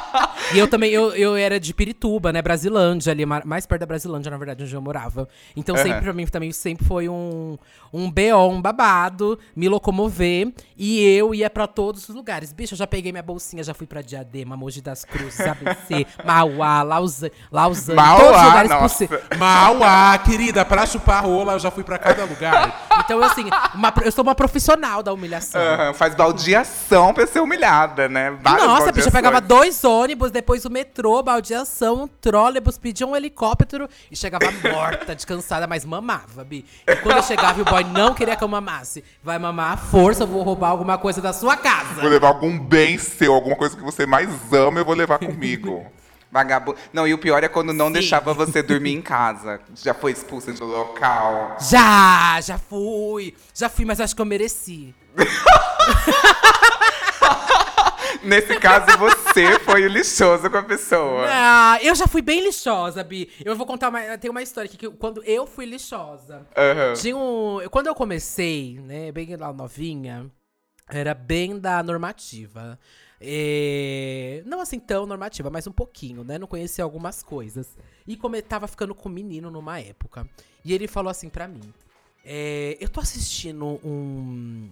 e 0.55 0.59
eu 0.59 0.69
também, 0.69 0.91
eu, 0.91 1.13
eu 1.15 1.37
era 1.37 1.59
de 1.61 1.73
Pirituba, 1.75 2.33
né? 2.33 2.41
Brasilândia, 2.43 3.11
ali, 3.13 3.25
ma- 3.27 3.43
mais 3.45 3.67
perto 3.67 3.81
da 3.81 3.87
Brasilândia, 3.87 4.31
na 4.31 4.37
verdade, 4.37 4.65
onde 4.65 4.75
eu 4.75 4.81
morava. 4.81 5.29
Então, 5.57 5.75
Aham. 5.75 5.85
sempre 5.85 6.01
pra 6.03 6.13
mim 6.13 6.27
também 6.27 6.53
sempre 6.53 6.87
foi 6.87 7.09
um, 7.09 7.59
um 7.93 8.11
BO, 8.11 8.49
um 8.51 8.61
babado, 8.63 9.39
me 9.55 9.69
locomover. 9.69 10.53
E 10.77 11.03
eu 11.17 11.35
ia 11.35 11.51
pra 11.51 11.67
todos 11.67 12.09
os 12.09 12.15
lugares. 12.15 12.53
Bicho, 12.53 12.75
eu 12.75 12.79
já 12.79 12.87
peguei 12.87 13.13
minha 13.13 13.23
bolsinha, 13.23 13.63
já 13.63 13.75
fui 13.75 13.87
pra 13.87 14.01
Diadema, 14.03 14.57
Mogi 14.57 14.81
das 14.81 15.05
Cruzes, 15.05 15.41
ABC, 15.41 16.07
Mauá, 16.25 16.83
Lausa, 16.83 17.31
Lausanne, 17.51 17.97
Mauá, 17.97 18.19
todos 18.21 18.37
os 18.41 18.47
lugares 18.47 18.75
possíveis. 18.75 19.21
Mauá, 19.39 20.19
querida, 20.19 20.65
pra 20.65 20.87
chupar 20.87 21.25
rola, 21.25 21.55
eu 21.55 21.59
já 21.59 21.71
fui 21.71 21.85
pra 21.85 21.99
cada 21.99 22.25
lugar. 22.25 22.87
Então, 23.05 23.23
assim, 23.23 23.45
uma 23.75 23.93
eu 24.05 24.13
sou 24.13 24.23
uma 24.23 24.35
profissional 24.35 25.03
da 25.03 25.13
humilhação. 25.13 25.61
Aham, 25.61 25.93
faz 25.95 26.15
baldeação 26.15 27.13
pra 27.13 27.27
ser 27.27 27.41
humilhada, 27.41 28.09
né? 28.09 28.31
Várias 28.43 28.67
Nossa, 28.67 28.93
bicho, 28.93 29.09
eu 29.09 29.13
pegava 29.13 29.41
dois 29.41 29.83
ônibus, 29.85 29.98
depois 30.31 30.65
o 30.65 30.71
metrô, 30.71 31.23
baldeação, 31.23 32.05
um 32.05 32.09
trólebus, 32.09 32.79
pedia 32.79 33.07
um 33.07 33.17
helicóptero 33.17 33.89
e 34.11 34.17
chegava 34.17 34.51
morta, 34.73 35.15
descansada, 35.15 35.67
mas 35.67 35.85
mamava, 35.85 36.45
Bi. 36.45 36.65
E 36.87 36.97
quando 36.97 37.17
eu 37.17 37.23
chegava 37.23 37.59
e 37.59 37.63
o 37.63 37.65
boy 37.65 37.85
não 37.85 38.15
queria 38.15 38.37
que 38.37 38.45
eu 38.45 38.49
mamasse, 38.49 39.03
vai 39.23 39.39
mamar 39.39 39.73
à 39.73 39.77
força, 39.77 40.23
eu 40.23 40.27
vou 40.27 40.43
roubar 40.43 40.71
alguma 40.71 40.99
coisa 40.99 41.21
da 41.21 41.33
sua 41.33 41.55
Vou 41.55 41.63
casa. 41.63 42.09
levar 42.09 42.29
algum 42.29 42.59
bem 42.59 42.99
seu, 42.99 43.33
alguma 43.33 43.57
coisa 43.57 43.77
que 43.77 43.83
você 43.83 44.07
mais 44.07 44.29
ama, 44.53 44.81
eu 44.81 44.85
vou 44.85 44.95
levar 44.95 45.19
comigo. 45.19 45.85
Vagabundo. 46.31 46.77
Não, 46.93 47.09
e 47.09 47.15
o 47.15 47.19
pior 47.19 47.43
é 47.43 47.49
quando 47.49 47.73
não 47.73 47.87
Sim. 47.87 47.95
deixava 47.95 48.35
você 48.35 48.63
dormir 48.63 48.93
em 48.93 49.01
casa. 49.01 49.61
Já 49.75 49.95
foi 49.95 50.13
expulsa 50.13 50.53
do 50.53 50.67
local. 50.67 51.57
Já, 51.59 52.39
já 52.43 52.59
fui. 52.59 53.35
Já 53.55 53.71
fui, 53.71 53.87
mas 53.87 53.99
acho 53.99 54.15
que 54.15 54.21
eu 54.21 54.27
mereci. 54.27 54.95
Nesse 58.23 58.59
caso, 58.59 58.87
você 58.99 59.59
foi 59.61 59.85
o 59.85 59.89
lixoso 59.89 60.51
com 60.51 60.57
a 60.59 60.63
pessoa. 60.63 61.27
Ah, 61.29 61.79
eu 61.83 61.95
já 61.95 62.07
fui 62.07 62.23
bem 62.23 62.43
lixosa, 62.43 63.03
Bi. 63.05 63.31
Eu 63.45 63.57
vou 63.57 63.67
contar 63.67 63.89
uma. 63.89 64.19
Tem 64.19 64.31
uma 64.31 64.43
história 64.43 64.69
aqui 64.69 64.77
que 64.77 64.91
quando 64.91 65.23
eu 65.25 65.47
fui 65.47 65.65
lixosa. 65.65 66.47
Aham. 66.57 66.95
Tinha 66.95 67.17
um. 67.17 67.61
Quando 67.71 67.87
eu 67.87 67.95
comecei, 67.95 68.81
né, 68.81 69.13
bem 69.13 69.37
lá 69.37 69.53
novinha, 69.53 70.31
era 70.89 71.15
bem 71.15 71.59
da 71.59 71.83
normativa. 71.83 72.79
É, 73.21 74.43
Não 74.47 74.61
assim 74.61 74.79
tão 74.79 75.05
normativa, 75.05 75.51
mas 75.51 75.67
um 75.67 75.73
pouquinho, 75.73 76.23
né? 76.23 76.39
Não 76.39 76.47
conhecia 76.47 76.85
algumas 76.85 77.23
coisas. 77.23 77.77
E 78.07 78.17
como 78.17 78.37
eu 78.37 78.43
tava 78.43 78.69
ficando 78.69 78.95
com 78.95 79.09
um 79.09 79.13
menino 79.13 79.51
numa 79.51 79.81
época. 79.81 80.29
E 80.65 80.73
ele 80.73 80.87
falou 80.87 81.11
assim 81.11 81.29
pra 81.29 81.49
mim: 81.49 81.73
é, 82.25 82.77
Eu 82.81 82.89
tô 82.89 83.01
assistindo 83.01 83.65
um 83.85 84.71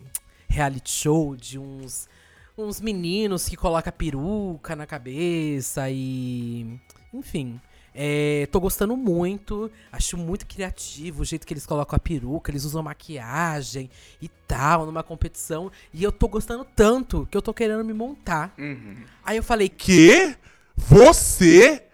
reality 0.48 0.90
show 0.90 1.36
de 1.36 1.58
uns, 1.58 2.08
uns 2.56 2.80
meninos 2.80 3.48
que 3.48 3.56
colocam 3.56 3.92
peruca 3.92 4.74
na 4.76 4.86
cabeça 4.86 5.90
e. 5.90 6.78
Enfim. 7.12 7.60
É, 7.98 8.46
tô 8.52 8.60
gostando 8.60 8.94
muito, 8.94 9.70
acho 9.90 10.18
muito 10.18 10.44
criativo 10.46 11.22
o 11.22 11.24
jeito 11.24 11.46
que 11.46 11.54
eles 11.54 11.64
colocam 11.64 11.96
a 11.96 11.98
peruca, 11.98 12.50
eles 12.50 12.64
usam 12.64 12.82
maquiagem 12.82 13.88
e 14.20 14.28
tal, 14.46 14.84
numa 14.84 15.02
competição. 15.02 15.72
E 15.94 16.02
eu 16.04 16.12
tô 16.12 16.28
gostando 16.28 16.62
tanto 16.76 17.26
que 17.30 17.34
eu 17.34 17.40
tô 17.40 17.54
querendo 17.54 17.82
me 17.82 17.94
montar. 17.94 18.52
Uhum. 18.58 18.96
Aí 19.24 19.38
eu 19.38 19.42
falei, 19.42 19.70
Que? 19.70 20.36
Você 20.76 21.84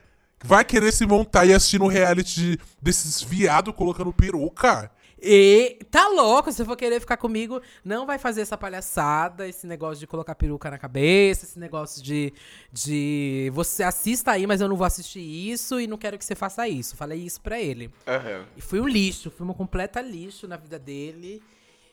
vai 0.43 0.65
querer 0.65 0.93
se 0.93 1.07
montar 1.07 1.47
e 1.47 1.55
assistir 1.55 1.79
no 1.79 1.87
reality 1.87 2.35
de- 2.41 2.59
desses 2.81 3.23
viados 3.23 3.73
colocando 3.73 4.13
peruca? 4.13 4.91
E 5.25 5.79
tá 5.89 6.09
louco, 6.09 6.51
se 6.51 6.65
for 6.65 6.77
querer 6.77 6.99
ficar 6.99 7.17
comigo, 7.17 7.63
não 7.85 8.05
vai 8.05 8.19
fazer 8.19 8.41
essa 8.41 8.59
palhaçada, 8.59 9.47
esse 9.47 9.69
negócio 9.69 10.01
de 10.01 10.07
colocar 10.07 10.35
peruca 10.35 10.69
na 10.69 10.79
cabeça, 10.79 11.45
esse 11.45 11.61
negócio 11.61 12.03
de, 12.03 12.33
de 12.73 13.49
você 13.55 13.85
assista 13.85 14.33
aí, 14.33 14.49
mas 14.49 14.61
eu 14.61 14.69
não 14.69 14.75
vou 14.75 14.85
assistir 14.85 15.21
isso 15.21 15.79
e 15.79 15.87
não 15.87 15.97
quero 15.97 16.19
que 16.19 16.25
você 16.25 16.35
faça 16.35 16.67
isso. 16.67 16.97
Falei 16.97 17.21
isso 17.21 17.41
pra 17.41 17.61
ele. 17.61 17.89
Aham. 18.05 18.47
E 18.57 18.61
foi 18.61 18.81
um 18.81 18.89
lixo, 18.89 19.31
foi 19.31 19.45
uma 19.45 19.55
completa 19.55 20.01
lixo 20.01 20.49
na 20.49 20.57
vida 20.57 20.77
dele. 20.77 21.41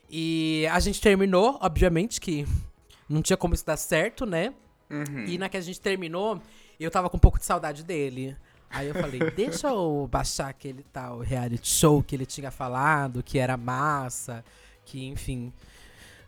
E 0.09 0.65
a 0.71 0.79
gente 0.79 0.99
terminou, 0.99 1.59
obviamente 1.61 2.19
que 2.19 2.47
não 3.07 3.21
tinha 3.21 3.37
como 3.37 3.53
isso 3.53 3.65
dar 3.65 3.77
certo, 3.77 4.25
né? 4.25 4.55
E 5.27 5.37
na 5.37 5.47
que 5.47 5.57
a 5.57 5.61
gente 5.61 5.79
terminou, 5.79 6.41
eu 6.79 6.89
tava 6.89 7.11
com 7.11 7.17
um 7.17 7.19
pouco 7.19 7.37
de 7.37 7.45
saudade 7.45 7.83
dele. 7.83 8.35
Aí 8.69 8.87
eu 8.87 8.93
falei, 8.93 9.31
deixa 9.31 9.67
eu 9.67 10.07
baixar 10.11 10.49
aquele 10.49 10.83
tal 10.93 11.19
reality 11.19 11.67
show 11.67 12.03
que 12.03 12.15
ele 12.15 12.25
tinha 12.25 12.51
falado, 12.51 13.23
que 13.23 13.39
era 13.39 13.57
massa, 13.57 14.43
que 14.85 15.07
enfim. 15.07 15.51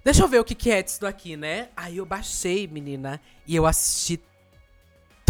Deixa 0.04 0.24
eu 0.24 0.28
ver 0.28 0.40
o 0.40 0.44
que, 0.44 0.56
que 0.56 0.72
é 0.72 0.82
disso 0.82 1.02
daqui, 1.02 1.38
né? 1.38 1.70
Aí 1.76 1.98
eu 1.98 2.06
baixei, 2.06 2.68
menina, 2.68 3.22
e 3.46 3.56
eu 3.56 3.68
assisti 3.68 4.20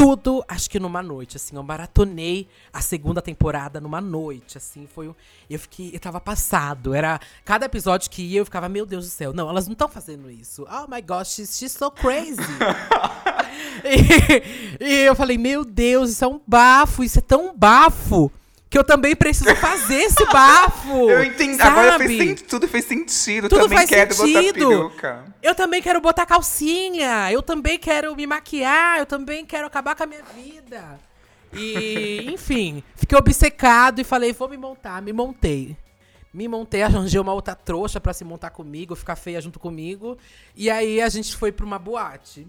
tudo, 0.02 0.44
acho 0.48 0.70
que 0.70 0.80
numa 0.80 1.04
noite, 1.04 1.38
assim. 1.38 1.56
Eu 1.56 1.64
maratonei 1.64 2.48
a 2.74 2.82
segunda 2.82 3.22
temporada 3.22 3.80
numa 3.80 4.02
noite, 4.02 4.58
assim. 4.58 4.88
Foi 4.88 5.14
Eu 5.50 5.60
fiquei. 5.60 5.92
Eu 5.94 6.00
tava 6.00 6.20
passado. 6.20 6.94
Era. 6.94 7.20
Cada 7.46 7.68
episódio 7.68 8.10
que 8.10 8.24
ia, 8.24 8.40
eu 8.40 8.46
ficava, 8.46 8.68
meu 8.68 8.86
Deus 8.86 9.06
do 9.06 9.12
céu. 9.12 9.32
Não, 9.32 9.48
elas 9.48 9.68
não 9.68 9.74
estão 9.74 9.88
fazendo 9.88 10.30
isso. 10.30 10.66
Oh 10.70 10.90
my 10.90 11.02
gosh, 11.02 11.36
she's, 11.36 11.58
she's 11.58 11.72
so 11.72 11.92
crazy. 11.92 12.42
e, 14.80 14.84
e 14.84 14.94
eu 15.06 15.16
falei, 15.16 15.38
meu 15.38 15.64
Deus, 15.64 16.10
isso 16.10 16.26
é 16.26 16.28
um 16.28 16.40
bafo, 16.46 17.04
isso 17.04 17.20
é 17.20 17.22
tão 17.22 17.56
bafo. 17.56 18.32
Que 18.72 18.78
eu 18.80 18.84
também 18.86 19.14
preciso 19.16 19.54
fazer 19.58 19.96
esse 20.04 20.26
bafo. 20.32 21.10
Eu 21.10 21.24
entendi. 21.26 21.62
Agora 21.62 21.92
sabe? 21.92 22.08
fez 22.08 22.40
sen- 22.40 22.48
tudo 22.48 22.68
fez 22.70 22.86
sentido. 22.86 23.50
Tudo 23.50 23.64
também 23.64 23.78
faz 23.80 23.90
quero 23.90 24.16
botar 24.16 24.28
sentido. 24.42 24.68
peruca. 24.70 25.26
Eu 25.44 25.54
também 25.54 25.82
quero 25.82 26.00
botar 26.00 26.26
calcinha. 26.26 27.30
Eu 27.30 27.42
também 27.44 27.78
quero 27.78 28.16
me 28.16 28.26
maquiar. 28.26 28.98
Eu 28.98 29.06
também 29.06 29.46
quero 29.46 29.68
acabar 29.68 29.94
com 29.94 30.04
a 30.04 30.08
minha 30.08 30.24
vida. 30.24 30.98
E, 31.54 32.26
enfim, 32.34 32.82
fiquei 32.96 33.18
obcecado 33.18 34.00
e 34.00 34.06
falei, 34.06 34.32
vou 34.32 34.48
me 34.48 34.56
montar. 34.56 35.02
Me 35.02 35.12
montei. 35.12 35.76
Me 36.34 36.48
montei, 36.48 36.82
arranjei 36.82 37.20
uma 37.20 37.34
outra 37.34 37.54
trouxa 37.54 38.00
pra 38.00 38.14
se 38.14 38.24
montar 38.24 38.52
comigo, 38.52 38.96
ficar 38.96 39.18
feia 39.18 39.42
junto 39.42 39.60
comigo. 39.60 40.18
E 40.56 40.70
aí 40.70 41.02
a 41.02 41.10
gente 41.10 41.36
foi 41.36 41.52
pra 41.52 41.66
uma 41.66 41.78
boate. 41.78 42.48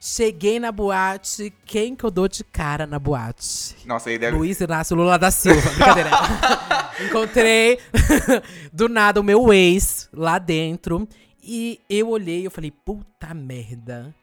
Cheguei 0.00 0.60
na 0.60 0.70
boate, 0.70 1.52
quem 1.64 1.96
que 1.96 2.04
eu 2.04 2.10
dou 2.10 2.28
de 2.28 2.44
cara 2.44 2.86
na 2.86 3.00
boate? 3.00 3.76
Nossa, 3.84 4.10
aí 4.10 4.18
deve. 4.18 4.36
Luiz 4.36 4.60
Inácio 4.60 4.96
Lula 4.96 5.18
da 5.18 5.30
Silva. 5.30 5.68
Brincadeira. 5.70 6.10
Encontrei 7.04 7.80
do 8.72 8.88
nada 8.88 9.20
o 9.20 9.24
meu 9.24 9.52
ex 9.52 10.08
lá 10.12 10.38
dentro. 10.38 11.08
E 11.42 11.80
eu 11.88 12.10
olhei 12.10 12.42
e 12.42 12.44
eu 12.44 12.50
falei, 12.50 12.70
puta 12.70 13.34
merda. 13.34 14.14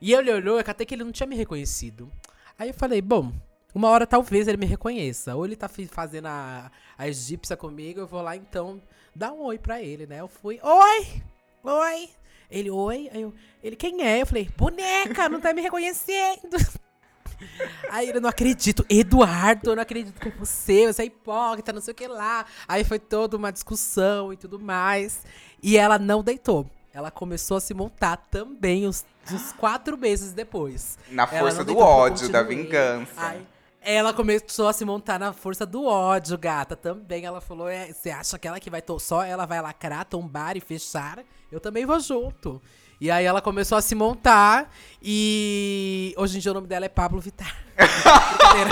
E 0.00 0.12
ele 0.12 0.32
olhou, 0.32 0.58
eu 0.58 0.64
catei 0.64 0.84
que 0.84 0.94
ele 0.94 1.04
não 1.04 1.12
tinha 1.12 1.26
me 1.26 1.36
reconhecido. 1.36 2.10
Aí 2.58 2.70
eu 2.70 2.74
falei, 2.74 3.00
bom, 3.00 3.32
uma 3.72 3.88
hora 3.88 4.06
talvez 4.06 4.48
ele 4.48 4.56
me 4.56 4.66
reconheça. 4.66 5.36
Ou 5.36 5.44
ele 5.44 5.54
tá 5.54 5.68
fazendo 5.68 6.26
a, 6.26 6.72
a 6.98 7.06
egípcia 7.06 7.56
comigo, 7.56 8.00
eu 8.00 8.06
vou 8.06 8.22
lá 8.22 8.36
então 8.36 8.82
dar 9.14 9.32
um 9.32 9.42
oi 9.42 9.58
pra 9.58 9.80
ele, 9.80 10.06
né? 10.06 10.20
Eu 10.20 10.28
fui, 10.28 10.58
oi! 10.62 11.22
Oi! 11.62 12.08
Ele, 12.50 12.70
oi? 12.70 13.08
Aí 13.12 13.22
eu, 13.22 13.32
ele, 13.62 13.76
quem 13.76 14.02
é? 14.02 14.22
Eu 14.22 14.26
falei, 14.26 14.50
boneca, 14.56 15.28
não 15.28 15.40
tá 15.40 15.52
me 15.52 15.62
reconhecendo. 15.62 16.56
Aí 17.90 18.08
ele, 18.08 18.20
não 18.20 18.28
acredito, 18.28 18.84
Eduardo, 18.88 19.70
eu 19.70 19.76
não 19.76 19.82
acredito 19.82 20.20
que 20.20 20.28
é 20.28 20.32
você, 20.32 20.86
você 20.86 21.02
é 21.02 21.04
hipócrita, 21.06 21.72
não 21.72 21.80
sei 21.80 21.92
o 21.92 21.94
que 21.94 22.06
lá. 22.06 22.44
Aí 22.68 22.84
foi 22.84 22.98
toda 22.98 23.36
uma 23.36 23.50
discussão 23.50 24.32
e 24.32 24.36
tudo 24.36 24.58
mais. 24.58 25.22
E 25.62 25.76
ela 25.76 25.98
não 25.98 26.22
deitou. 26.22 26.66
Ela 26.92 27.10
começou 27.10 27.56
a 27.56 27.60
se 27.60 27.72
montar 27.72 28.16
também 28.30 28.86
uns, 28.86 29.04
uns 29.32 29.52
quatro 29.58 29.96
meses 29.96 30.32
depois. 30.32 30.98
Na 31.08 31.22
Ela 31.22 31.40
força 31.40 31.64
do 31.64 31.78
ódio, 31.78 32.28
da 32.28 32.42
vingança. 32.42 33.12
Aí, 33.16 33.46
ela 33.80 34.12
começou 34.12 34.68
a 34.68 34.72
se 34.72 34.84
montar 34.84 35.18
na 35.18 35.32
força 35.32 35.64
do 35.64 35.84
ódio, 35.84 36.36
gata. 36.36 36.76
Também 36.76 37.24
ela 37.24 37.40
falou: 37.40 37.68
é, 37.68 37.92
você 37.92 38.10
acha 38.10 38.38
que 38.38 38.46
ela 38.46 38.60
que 38.60 38.68
vai 38.68 38.82
só 38.98 39.22
ela 39.22 39.46
vai 39.46 39.60
lacrar, 39.62 40.04
tombar 40.04 40.56
e 40.56 40.60
fechar? 40.60 41.24
Eu 41.50 41.60
também 41.60 41.84
vou 41.84 41.98
junto. 41.98 42.60
E 43.00 43.10
aí 43.10 43.24
ela 43.24 43.40
começou 43.40 43.78
a 43.78 43.80
se 43.80 43.94
montar 43.94 44.70
e 45.02 46.14
hoje 46.18 46.36
em 46.36 46.40
dia 46.40 46.50
o 46.50 46.54
nome 46.54 46.66
dela 46.66 46.84
é 46.84 46.88
Pablo 46.88 47.18
Vittar. 47.18 47.56
Brincadeira. 47.80 48.70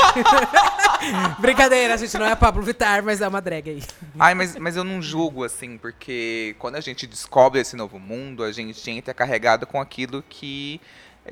Brincadeira, 1.41 1.97
gente, 1.97 2.19
não 2.19 2.27
é 2.27 2.37
Pablo 2.37 2.63
Vittar, 2.63 3.03
mas 3.03 3.23
é 3.23 3.29
uma 3.29 3.41
drag 3.41 3.71
aí. 3.71 3.83
Ai, 4.19 4.35
mas, 4.35 4.55
mas 4.57 4.77
eu 4.77 4.85
não 4.85 5.01
julgo, 5.01 5.45
assim, 5.45 5.79
porque 5.79 6.55
quando 6.59 6.77
a 6.77 6.81
gente 6.81 7.07
descobre 7.07 7.59
esse 7.59 7.75
novo 7.75 7.99
mundo, 7.99 8.45
a 8.45 8.53
gente 8.53 8.91
entra 8.91 9.15
carregado 9.15 9.67
com 9.67 9.81
aquilo 9.81 10.23
que 10.29 10.79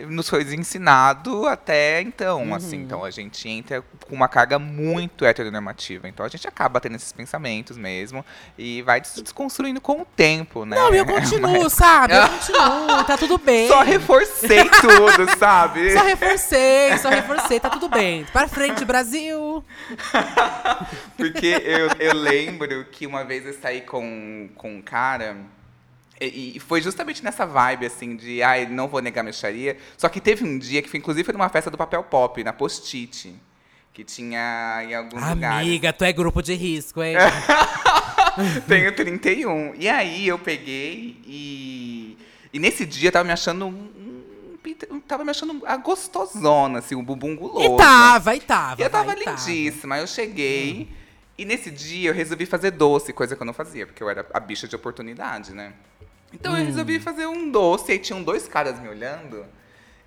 nos 0.08 0.28
foi 0.28 0.42
ensinado 0.54 1.46
até 1.46 2.00
então, 2.00 2.54
assim. 2.54 2.76
Então 2.76 3.04
a 3.04 3.10
gente 3.10 3.48
entra 3.48 3.82
com 4.08 4.14
uma 4.14 4.28
carga 4.28 4.58
muito 4.58 5.24
heteronormativa. 5.24 6.08
Então 6.08 6.24
a 6.24 6.28
gente 6.28 6.46
acaba 6.46 6.80
tendo 6.80 6.96
esses 6.96 7.12
pensamentos 7.12 7.76
mesmo 7.76 8.24
e 8.58 8.82
vai 8.82 9.02
se 9.04 9.22
desconstruindo 9.22 9.80
com 9.80 10.02
o 10.02 10.04
tempo, 10.04 10.64
né? 10.64 10.76
Não, 10.76 10.94
eu 10.94 11.06
continuo, 11.06 11.68
sabe? 11.70 12.14
Eu 12.14 12.28
continuo, 12.28 13.04
tá 13.04 13.16
tudo 13.16 13.38
bem. 13.38 13.68
Só 13.68 13.82
reforcei 13.82 14.68
tudo, 14.80 15.38
sabe? 15.38 15.92
Só 15.92 16.02
reforcei, 16.02 16.98
só 16.98 17.08
reforcei, 17.08 17.60
tá 17.60 17.70
tudo 17.70 17.88
bem. 17.88 18.24
Para 18.32 18.48
frente, 18.48 18.84
Brasil. 18.84 19.64
Porque 21.16 21.46
eu, 21.64 21.88
eu 21.98 22.14
lembro 22.14 22.84
que 22.86 23.06
uma 23.06 23.24
vez 23.24 23.46
eu 23.46 23.54
saí 23.54 23.80
com, 23.80 24.48
com 24.54 24.76
um 24.76 24.82
cara. 24.82 25.36
E, 26.20 26.58
foi 26.60 26.80
justamente 26.80 27.22
nessa 27.22 27.44
vibe, 27.44 27.86
assim, 27.86 28.16
de 28.16 28.42
ai, 28.42 28.66
não 28.66 28.88
vou 28.88 29.02
negar 29.02 29.22
mexaria. 29.22 29.76
Só 29.98 30.08
que 30.08 30.20
teve 30.20 30.44
um 30.44 30.58
dia 30.58 30.80
que 30.80 30.88
foi, 30.88 30.98
inclusive, 30.98 31.24
foi 31.24 31.32
numa 31.32 31.48
festa 31.48 31.70
do 31.70 31.76
papel 31.76 32.02
pop, 32.04 32.42
na 32.42 32.52
Post-it. 32.52 33.34
Que 33.92 34.04
tinha 34.04 34.82
em 34.82 34.94
alguns 34.94 35.26
lugares. 35.26 35.66
Amiga, 35.66 35.92
tu 35.92 36.04
é 36.04 36.12
grupo 36.12 36.42
de 36.42 36.54
risco, 36.54 37.02
hein? 37.02 37.16
Tenho 38.68 38.94
31. 38.94 39.74
E 39.78 39.88
aí 39.88 40.28
eu 40.28 40.38
peguei 40.38 41.18
e. 41.26 42.18
E 42.52 42.58
nesse 42.58 42.84
dia 42.84 43.08
eu 43.08 43.12
tava 43.12 43.24
me 43.24 43.32
achando 43.32 43.66
um. 43.66 45.00
tava 45.08 45.24
me 45.24 45.30
achando 45.30 45.62
a 45.66 45.78
gostosona, 45.78 46.80
assim, 46.80 46.94
um 46.94 47.02
bumbum 47.02 47.34
guloso. 47.34 47.74
E 47.74 47.76
tava, 47.78 48.36
e 48.36 48.40
tava. 48.40 48.82
E 48.82 48.84
eu 48.84 48.90
tava 48.90 49.04
vai, 49.04 49.16
tava. 49.16 49.36
lindíssima. 49.36 49.98
Eu 49.98 50.06
cheguei. 50.06 50.90
E 51.38 51.44
nesse 51.44 51.70
dia 51.70 52.10
eu 52.10 52.14
resolvi 52.14 52.46
fazer 52.46 52.72
doce, 52.72 53.12
coisa 53.12 53.36
que 53.36 53.42
eu 53.42 53.46
não 53.46 53.52
fazia, 53.52 53.86
porque 53.86 54.02
eu 54.02 54.08
era 54.08 54.26
a 54.32 54.40
bicha 54.40 54.66
de 54.66 54.74
oportunidade, 54.76 55.52
né? 55.52 55.72
Então 56.32 56.56
eu 56.56 56.62
Hum. 56.62 56.66
resolvi 56.66 56.98
fazer 57.00 57.26
um 57.26 57.50
doce, 57.50 57.92
aí 57.92 57.98
tinham 57.98 58.22
dois 58.22 58.46
caras 58.48 58.80
me 58.80 58.88
olhando. 58.88 59.44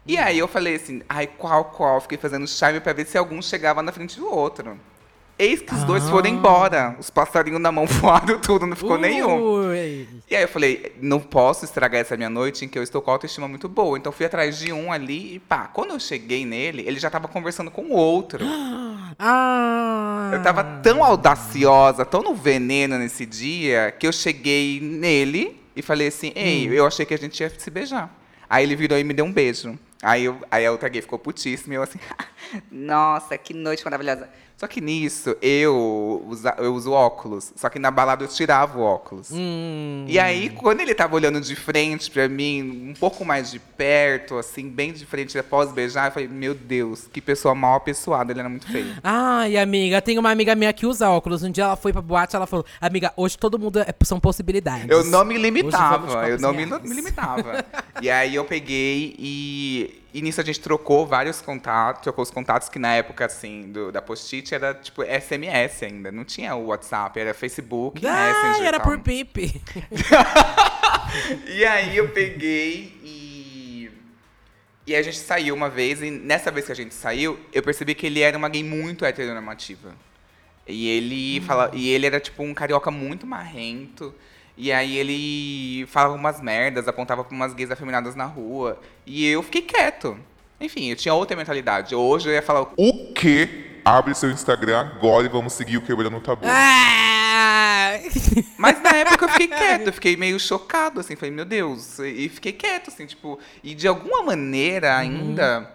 E 0.06 0.18
aí 0.18 0.40
eu 0.40 0.48
falei 0.48 0.76
assim, 0.76 1.02
ai, 1.08 1.28
qual, 1.28 1.66
qual? 1.66 2.02
Fiquei 2.02 2.18
fazendo 2.18 2.48
charme 2.48 2.80
pra 2.80 2.94
ver 2.94 3.06
se 3.06 3.18
algum 3.18 3.42
chegava 3.42 3.82
na 3.84 3.92
frente 3.92 4.18
do 4.20 4.28
outro. 4.34 4.80
Eis 5.38 5.62
que 5.62 5.74
os 5.74 5.84
dois 5.86 6.04
Ah. 6.06 6.10
foram 6.10 6.30
embora. 6.30 6.98
Os 7.00 7.10
passarinhos 7.10 7.62
na 7.62 7.72
mão 7.72 7.86
voaram 7.88 8.40
tudo, 8.42 8.68
não 8.68 8.76
ficou 8.76 8.98
nenhum. 8.98 9.40
Ui. 9.70 10.08
E 10.30 10.36
aí 10.36 10.42
eu 10.44 10.48
falei, 10.50 10.94
não 11.02 11.20
posso 11.20 11.64
estragar 11.64 12.02
essa 12.02 12.18
minha 12.18 12.30
noite 12.30 12.66
em 12.66 12.68
que 12.68 12.78
eu 12.78 12.84
estou 12.84 13.02
com 13.02 13.10
autoestima 13.12 13.48
muito 13.48 13.70
boa. 13.70 13.98
Então 13.98 14.12
fui 14.12 14.26
atrás 14.26 14.58
de 14.60 14.74
um 14.74 14.92
ali 14.92 15.36
e 15.36 15.40
pá. 15.40 15.68
Quando 15.74 15.92
eu 15.92 16.00
cheguei 16.00 16.46
nele, 16.46 16.84
ele 16.86 17.00
já 17.00 17.10
tava 17.10 17.28
conversando 17.30 17.72
com 17.72 17.84
o 17.84 17.92
outro. 17.94 18.44
Ah. 19.22 20.30
Eu 20.34 20.42
tava 20.44 20.64
tão 20.82 21.04
audaciosa, 21.04 22.06
tão 22.06 22.22
no 22.22 22.34
veneno 22.36 22.98
nesse 22.98 23.26
dia, 23.26 23.94
que 23.98 24.08
eu 24.08 24.12
cheguei 24.14 24.80
nele 24.80 25.59
e 25.80 25.82
falei 25.82 26.08
assim, 26.08 26.32
ei, 26.36 26.68
eu 26.68 26.86
achei 26.86 27.06
que 27.06 27.14
a 27.14 27.18
gente 27.18 27.40
ia 27.40 27.50
se 27.50 27.70
beijar. 27.72 28.14
Aí 28.50 28.64
ele 28.64 28.76
virou 28.76 28.98
e 28.98 29.04
me 29.04 29.14
deu 29.14 29.26
um 29.26 29.32
beijo. 29.32 29.78
Aí, 30.02 30.26
eu, 30.26 30.40
aí 30.52 30.66
a 30.66 30.72
outra 30.72 30.90
gay 30.90 31.02
ficou 31.02 31.18
putíssima 31.18 31.74
e 31.74 31.78
eu 31.78 31.84
assim, 31.84 32.00
nossa, 32.72 33.38
que 33.38 33.54
noite 33.54 33.84
maravilhosa. 33.84 34.30
Só 34.60 34.68
que 34.68 34.82
nisso, 34.82 35.38
eu, 35.42 36.22
usa, 36.28 36.54
eu 36.58 36.74
uso 36.74 36.92
óculos. 36.92 37.54
Só 37.56 37.70
que 37.70 37.80
na 37.80 37.90
balada 37.90 38.26
eu 38.26 38.28
tirava 38.28 38.78
o 38.78 38.82
óculos. 38.82 39.30
Hum. 39.32 40.04
E 40.06 40.20
aí, 40.20 40.50
quando 40.50 40.82
ele 40.82 40.94
tava 40.94 41.16
olhando 41.16 41.40
de 41.40 41.56
frente 41.56 42.12
pra 42.12 42.28
mim, 42.28 42.90
um 42.90 42.94
pouco 42.94 43.24
mais 43.24 43.50
de 43.50 43.58
perto, 43.58 44.38
assim, 44.38 44.68
bem 44.68 44.92
de 44.92 45.06
frente, 45.06 45.40
após 45.40 45.72
beijar, 45.72 46.10
eu 46.10 46.12
falei, 46.12 46.28
meu 46.28 46.54
Deus, 46.54 47.08
que 47.08 47.22
pessoa 47.22 47.56
mal 47.56 47.76
apessoada, 47.76 48.34
ele 48.34 48.42
era 48.42 48.50
muito 48.50 48.70
feio. 48.70 48.98
Ai, 49.02 49.56
amiga, 49.56 50.02
tem 50.02 50.20
uma 50.20 50.30
amiga 50.30 50.54
minha 50.56 50.74
que 50.74 50.86
usa 50.86 51.10
óculos. 51.10 51.42
Um 51.42 51.52
dia 51.52 51.64
ela 51.64 51.78
foi 51.78 51.94
pra 51.94 52.02
boate, 52.02 52.36
ela 52.36 52.46
falou: 52.46 52.66
Amiga, 52.82 53.14
hoje 53.16 53.38
todo 53.38 53.58
mundo 53.58 53.80
é- 53.80 53.96
são 54.04 54.20
possibilidades. 54.20 54.90
Eu 54.90 55.06
não 55.06 55.24
me 55.24 55.38
limitava, 55.38 56.28
eu 56.28 56.38
não 56.38 56.52
me, 56.52 56.66
me 56.66 56.94
limitava. 56.94 57.64
e 58.02 58.10
aí 58.10 58.36
eu 58.36 58.44
peguei 58.44 59.16
e, 59.18 60.04
e 60.14 60.22
nisso 60.22 60.42
a 60.42 60.44
gente 60.44 60.60
trocou 60.60 61.06
vários 61.06 61.42
contatos, 61.42 62.02
trocou 62.02 62.24
os 62.24 62.32
contatos 62.32 62.70
que 62.70 62.80
na 62.80 62.94
época, 62.96 63.26
assim, 63.26 63.72
do, 63.72 63.92
da 63.92 64.02
post-it 64.02 64.54
era 64.54 64.74
tipo 64.74 65.04
SMS 65.04 65.84
ainda, 65.84 66.12
não 66.12 66.24
tinha 66.26 66.56
o 66.56 66.68
WhatsApp, 66.68 67.20
era 67.20 67.34
Facebook, 67.34 68.06
Ai, 68.06 68.34
Messenger. 68.34 68.68
era 68.68 68.80
por 68.80 69.00
pipe. 69.00 69.62
E 71.48 71.66
aí 71.66 71.98
eu 71.98 72.10
peguei 72.10 72.94
e. 73.04 73.92
E 74.86 74.96
a 74.96 75.02
gente 75.02 75.18
saiu 75.18 75.54
uma 75.54 75.70
vez, 75.70 76.02
e 76.02 76.10
nessa 76.10 76.50
vez 76.52 76.66
que 76.66 76.72
a 76.72 76.76
gente 76.76 76.94
saiu, 76.96 77.40
eu 77.54 77.62
percebi 77.62 77.94
que 77.94 78.08
ele 78.08 78.22
era 78.22 78.38
uma 78.38 78.50
gay 78.50 78.64
muito 78.64 79.06
heteronormativa. 79.06 79.94
E 80.68 80.88
ele, 80.88 81.42
fala, 81.42 81.72
e 81.74 81.90
ele 81.90 82.06
era 82.06 82.20
tipo 82.20 82.44
um 82.44 82.54
carioca 82.54 82.90
muito 82.92 83.26
marrento. 83.26 84.14
E 84.62 84.74
aí 84.74 84.98
ele 84.98 85.88
falava 85.88 86.14
umas 86.16 86.42
merdas, 86.42 86.86
apontava 86.86 87.24
pra 87.24 87.34
umas 87.34 87.54
gays 87.54 87.72
afeminadas 87.72 88.14
na 88.14 88.26
rua. 88.26 88.78
E 89.06 89.26
eu 89.26 89.42
fiquei 89.42 89.62
quieto. 89.62 90.20
Enfim, 90.60 90.90
eu 90.90 90.98
tinha 90.98 91.14
outra 91.14 91.38
mentalidade. 91.38 91.96
Hoje 91.96 92.28
eu 92.28 92.34
ia 92.34 92.42
falar, 92.42 92.68
O 92.76 93.14
que? 93.14 93.80
Abre 93.86 94.14
seu 94.14 94.30
Instagram 94.30 94.82
agora 94.82 95.26
e 95.26 95.30
vamos 95.30 95.54
seguir 95.54 95.78
o 95.78 95.82
Quebrando 95.82 96.18
o 96.18 96.20
Tabu. 96.20 96.42
Ah! 96.46 97.98
Mas 98.58 98.84
na 98.84 98.90
época 98.90 99.26
eu 99.26 99.30
fiquei 99.30 99.48
quieto, 99.48 99.88
eu 99.88 99.94
fiquei 99.94 100.18
meio 100.18 100.38
chocado, 100.38 101.00
assim, 101.00 101.16
falei, 101.16 101.34
meu 101.34 101.46
Deus, 101.46 101.98
e 102.00 102.28
fiquei 102.28 102.52
quieto, 102.52 102.90
assim, 102.90 103.06
tipo, 103.06 103.40
e 103.64 103.74
de 103.74 103.88
alguma 103.88 104.22
maneira 104.24 104.98
ainda, 104.98 105.72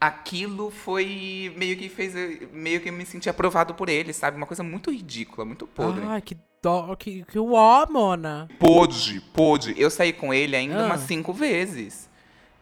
aquilo 0.00 0.70
foi 0.70 1.52
meio 1.56 1.76
que 1.76 1.88
fez, 1.88 2.14
meio 2.52 2.80
que 2.80 2.90
me 2.90 3.04
senti 3.04 3.28
aprovado 3.28 3.74
por 3.74 3.88
ele, 3.88 4.12
sabe? 4.12 4.36
Uma 4.36 4.46
coisa 4.46 4.62
muito 4.62 4.90
ridícula, 4.90 5.44
muito 5.44 5.66
podre. 5.66 6.02
Ai, 6.06 6.20
que 6.22 6.36
dó, 6.62 6.94
que, 6.96 7.24
que 7.24 7.38
uó, 7.38 7.86
Mona. 7.90 8.48
Pôde, 8.58 9.20
pôde. 9.34 9.74
Eu 9.76 9.90
saí 9.90 10.12
com 10.12 10.32
ele 10.32 10.56
ainda 10.56 10.82
Ah. 10.82 10.86
umas 10.86 11.00
cinco 11.02 11.32
vezes. 11.32 12.08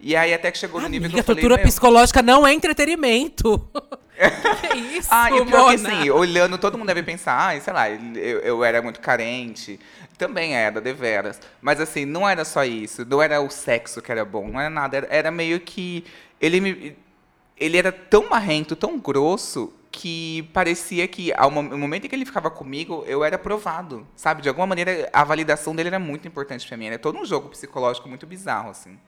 E 0.00 0.14
aí 0.14 0.32
até 0.32 0.50
que 0.52 0.58
chegou 0.58 0.80
no 0.80 0.88
nível 0.88 1.10
que 1.10 1.18
eu 1.18 1.24
falei, 1.24 1.42
tortura 1.42 1.56
"Meu, 1.60 1.66
psicológica 1.66 2.22
não 2.22 2.46
é 2.46 2.52
entretenimento. 2.52 3.58
que 4.60 4.66
é 4.66 4.76
isso, 4.98 5.08
Ah, 5.10 5.28
e 5.30 5.44
pior 5.44 5.70
que 5.72 5.76
Mona? 5.82 5.98
assim, 5.98 6.10
olhando, 6.10 6.56
todo 6.58 6.78
mundo 6.78 6.86
deve 6.88 7.02
pensar, 7.02 7.50
ah, 7.56 7.60
sei 7.60 7.72
lá, 7.72 7.90
eu, 7.90 8.38
eu 8.40 8.64
era 8.64 8.80
muito 8.82 9.00
carente. 9.00 9.78
Também 10.16 10.54
era, 10.56 10.80
deveras. 10.80 11.40
Mas 11.60 11.80
assim, 11.80 12.04
não 12.04 12.28
era 12.28 12.44
só 12.44 12.64
isso. 12.64 13.04
Não 13.04 13.22
era 13.22 13.40
o 13.40 13.48
sexo 13.50 14.02
que 14.02 14.10
era 14.10 14.24
bom, 14.24 14.48
não 14.48 14.60
era 14.60 14.70
nada. 14.70 14.96
Era, 14.96 15.06
era 15.10 15.30
meio 15.30 15.60
que. 15.60 16.04
Ele 16.40 16.60
me. 16.60 16.96
Ele 17.58 17.76
era 17.76 17.90
tão 17.92 18.28
marrento, 18.28 18.76
tão 18.76 18.98
grosso, 18.98 19.72
que 19.90 20.48
parecia 20.52 21.08
que 21.08 21.32
ao 21.34 21.50
momento 21.50 22.04
em 22.04 22.08
que 22.08 22.14
ele 22.14 22.24
ficava 22.24 22.50
comigo, 22.50 23.04
eu 23.06 23.24
era 23.24 23.38
provado. 23.38 24.06
Sabe? 24.14 24.42
De 24.42 24.48
alguma 24.48 24.66
maneira, 24.66 25.08
a 25.12 25.24
validação 25.24 25.74
dele 25.74 25.88
era 25.88 25.98
muito 25.98 26.28
importante 26.28 26.66
pra 26.66 26.76
mim. 26.76 26.86
Era 26.86 26.98
todo 26.98 27.18
um 27.18 27.24
jogo 27.24 27.48
psicológico 27.48 28.08
muito 28.08 28.26
bizarro, 28.26 28.70
assim. 28.70 28.98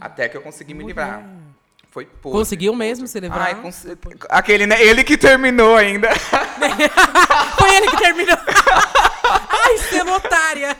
Até 0.00 0.28
que 0.28 0.36
eu 0.36 0.42
consegui 0.42 0.74
me 0.74 0.84
livrar. 0.84 1.26
Foi 1.96 2.04
podre, 2.04 2.38
Conseguiu 2.38 2.74
mesmo 2.74 3.06
se 3.06 3.18
livrar? 3.18 3.40
Ai, 3.46 3.54
cons- 3.62 3.86
Aquele, 4.28 4.66
né? 4.66 4.82
Ele 4.82 5.02
que 5.02 5.16
terminou 5.16 5.74
ainda. 5.78 6.10
Foi 7.58 7.74
ele 7.74 7.88
que 7.88 7.96
terminou. 7.96 8.36
Ai, 9.50 9.78
selo 9.78 10.12
otária. 10.14 10.76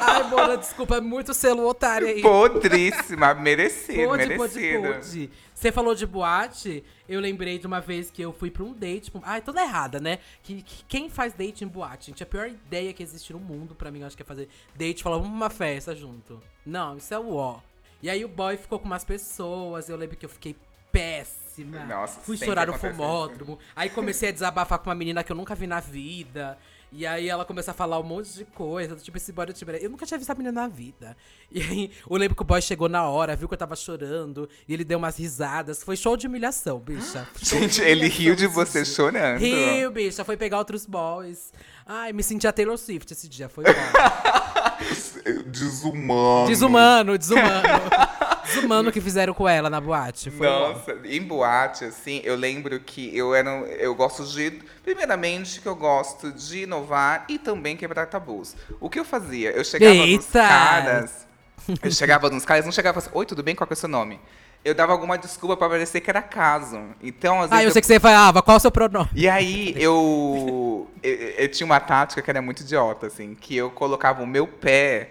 Ai, 0.00 0.22
Mona, 0.30 0.56
desculpa, 0.56 0.96
é 0.96 1.00
muito 1.02 1.34
selo 1.34 1.68
otária 1.68 2.08
aí. 2.08 2.22
Podríssima, 2.22 3.34
merecido, 3.34 4.08
Pode, 4.08 4.34
pode, 4.36 4.58
merecido. 4.58 4.82
pode. 4.94 5.30
Você 5.54 5.70
falou 5.70 5.94
de 5.94 6.06
boate, 6.06 6.82
eu 7.06 7.20
lembrei 7.20 7.58
de 7.58 7.66
uma 7.66 7.80
vez 7.80 8.10
que 8.10 8.22
eu 8.22 8.32
fui 8.32 8.50
pra 8.50 8.64
um 8.64 8.72
date. 8.72 9.10
pra 9.10 9.20
Ai, 9.24 9.42
toda 9.42 9.62
errada, 9.62 10.00
né? 10.00 10.20
Que, 10.42 10.62
que- 10.62 10.84
quem 10.88 11.10
faz 11.10 11.34
date 11.34 11.64
em 11.64 11.68
boate? 11.68 12.06
Gente, 12.06 12.22
a 12.22 12.26
pior 12.26 12.48
ideia 12.48 12.94
que 12.94 13.02
existe 13.02 13.30
no 13.34 13.38
mundo 13.38 13.74
pra 13.74 13.90
mim, 13.90 14.00
eu 14.00 14.06
acho 14.06 14.16
que 14.16 14.22
é 14.22 14.26
fazer 14.26 14.48
date 14.74 15.00
e 15.00 15.02
falar, 15.02 15.18
uma 15.18 15.50
festa 15.50 15.94
junto. 15.94 16.40
Não, 16.64 16.96
isso 16.96 17.12
é 17.12 17.18
o 17.18 17.34
ó. 17.34 17.58
E 18.02 18.10
aí 18.10 18.24
o 18.24 18.28
boy 18.28 18.56
ficou 18.56 18.78
com 18.78 18.86
umas 18.86 19.04
pessoas, 19.04 19.88
eu 19.88 19.96
lembro 19.96 20.16
que 20.16 20.26
eu 20.26 20.30
fiquei 20.30 20.56
péssima. 20.92 21.84
Nossa, 21.84 22.20
Fui 22.20 22.36
chorar 22.36 22.66
no 22.66 22.74
fumódromo. 22.74 23.58
Aí 23.74 23.90
comecei 23.90 24.28
a 24.28 24.32
desabafar 24.32 24.78
com 24.78 24.88
uma 24.88 24.94
menina 24.94 25.24
que 25.24 25.32
eu 25.32 25.36
nunca 25.36 25.54
vi 25.54 25.66
na 25.66 25.80
vida. 25.80 26.58
E 26.96 27.06
aí 27.06 27.28
ela 27.28 27.44
começou 27.44 27.72
a 27.72 27.74
falar 27.74 28.00
um 28.00 28.02
monte 28.02 28.32
de 28.32 28.44
coisa, 28.46 28.96
tipo, 28.96 29.18
esse 29.18 29.30
boy 29.30 29.44
mere- 29.66 29.84
eu 29.84 29.90
nunca 29.90 30.06
tinha 30.06 30.16
visto 30.16 30.30
a 30.30 30.34
menina 30.34 30.62
na 30.62 30.66
vida. 30.68 31.14
E 31.52 31.60
aí 31.62 31.90
eu 32.10 32.16
lembro 32.16 32.34
que 32.34 32.42
o 32.42 32.44
boy 32.44 32.60
chegou 32.60 32.88
na 32.88 33.04
hora, 33.08 33.36
viu 33.36 33.46
que 33.46 33.54
eu 33.54 33.58
tava 33.58 33.76
chorando, 33.76 34.48
e 34.66 34.72
ele 34.74 34.82
deu 34.84 34.98
umas 34.98 35.16
risadas. 35.16 35.82
Foi 35.84 35.94
show 35.96 36.16
de 36.16 36.26
humilhação, 36.26 36.78
bicha. 36.80 37.28
Gente, 37.40 37.74
de 37.74 37.82
ele 37.82 38.00
humilhação 38.06 38.18
riu 38.24 38.34
de 38.36 38.46
você 38.48 38.82
dia. 38.82 38.92
chorando. 38.94 39.38
Riu, 39.40 39.90
bicha. 39.92 40.24
Foi 40.24 40.36
pegar 40.36 40.58
outros 40.58 40.86
boys. 40.86 41.52
Ai, 41.86 42.12
me 42.12 42.22
senti 42.22 42.46
a 42.48 42.52
Taylor 42.52 42.76
Swift 42.78 43.12
esse 43.12 43.28
dia. 43.28 43.48
Foi 43.48 43.62
bom. 43.62 43.70
Desumano. 45.46 46.46
desumano, 46.48 47.18
desumano. 47.18 47.80
Desumano 48.46 48.92
que 48.92 49.00
fizeram 49.00 49.34
com 49.34 49.48
ela 49.48 49.68
na 49.68 49.80
boate. 49.80 50.30
Foi 50.30 50.46
bom. 50.46 50.72
Nossa, 50.72 50.96
em 51.04 51.22
boate, 51.22 51.84
assim, 51.84 52.20
eu 52.24 52.36
lembro 52.36 52.78
que 52.80 53.16
eu 53.16 53.34
era. 53.34 53.50
Eu 53.78 53.94
gosto 53.94 54.24
de. 54.24 54.62
Primeiramente, 54.82 55.60
que 55.60 55.66
eu 55.66 55.74
gosto 55.76 56.32
de 56.32 56.62
inovar 56.62 57.24
e 57.28 57.38
também 57.38 57.76
quebrar 57.76 58.06
tabus. 58.06 58.54
O 58.80 58.88
que 58.88 58.98
eu 58.98 59.04
fazia? 59.04 59.50
Eu 59.50 59.64
chegava 59.64 59.94
nos 59.94 60.06
Eita! 60.08 60.40
caras. 60.48 61.26
Eu 61.82 61.90
chegava 61.90 62.30
nos 62.30 62.44
caras, 62.44 62.64
não 62.64 62.72
chegava 62.72 62.98
assim, 62.98 63.10
oi, 63.12 63.26
tudo 63.26 63.42
bem? 63.42 63.54
Qual 63.54 63.66
que 63.66 63.72
é 63.72 63.76
o 63.76 63.78
seu 63.78 63.88
nome? 63.88 64.20
Eu 64.64 64.74
dava 64.74 64.92
alguma 64.92 65.16
desculpa 65.16 65.56
pra 65.56 65.68
parecer 65.68 66.00
que 66.00 66.10
era 66.10 66.22
caso. 66.22 66.80
Então, 67.02 67.40
às 67.40 67.50
vezes. 67.50 67.52
Ah, 67.52 67.62
eu 67.62 67.68
eu- 67.68 67.72
sei 67.72 67.80
que 67.80 67.86
você 67.86 68.00
falava, 68.00 68.42
qual 68.42 68.56
é 68.56 68.58
o 68.58 68.60
seu 68.60 68.70
pronome? 68.70 69.08
E 69.14 69.28
aí 69.28 69.74
eu, 69.76 70.88
eu. 71.02 71.34
eu 71.38 71.48
tinha 71.50 71.64
uma 71.64 71.78
tática 71.80 72.20
que 72.22 72.30
era 72.30 72.42
muito 72.42 72.60
idiota, 72.62 73.06
assim, 73.06 73.34
que 73.34 73.56
eu 73.56 73.70
colocava 73.70 74.22
o 74.22 74.26
meu 74.26 74.46
pé 74.46 75.10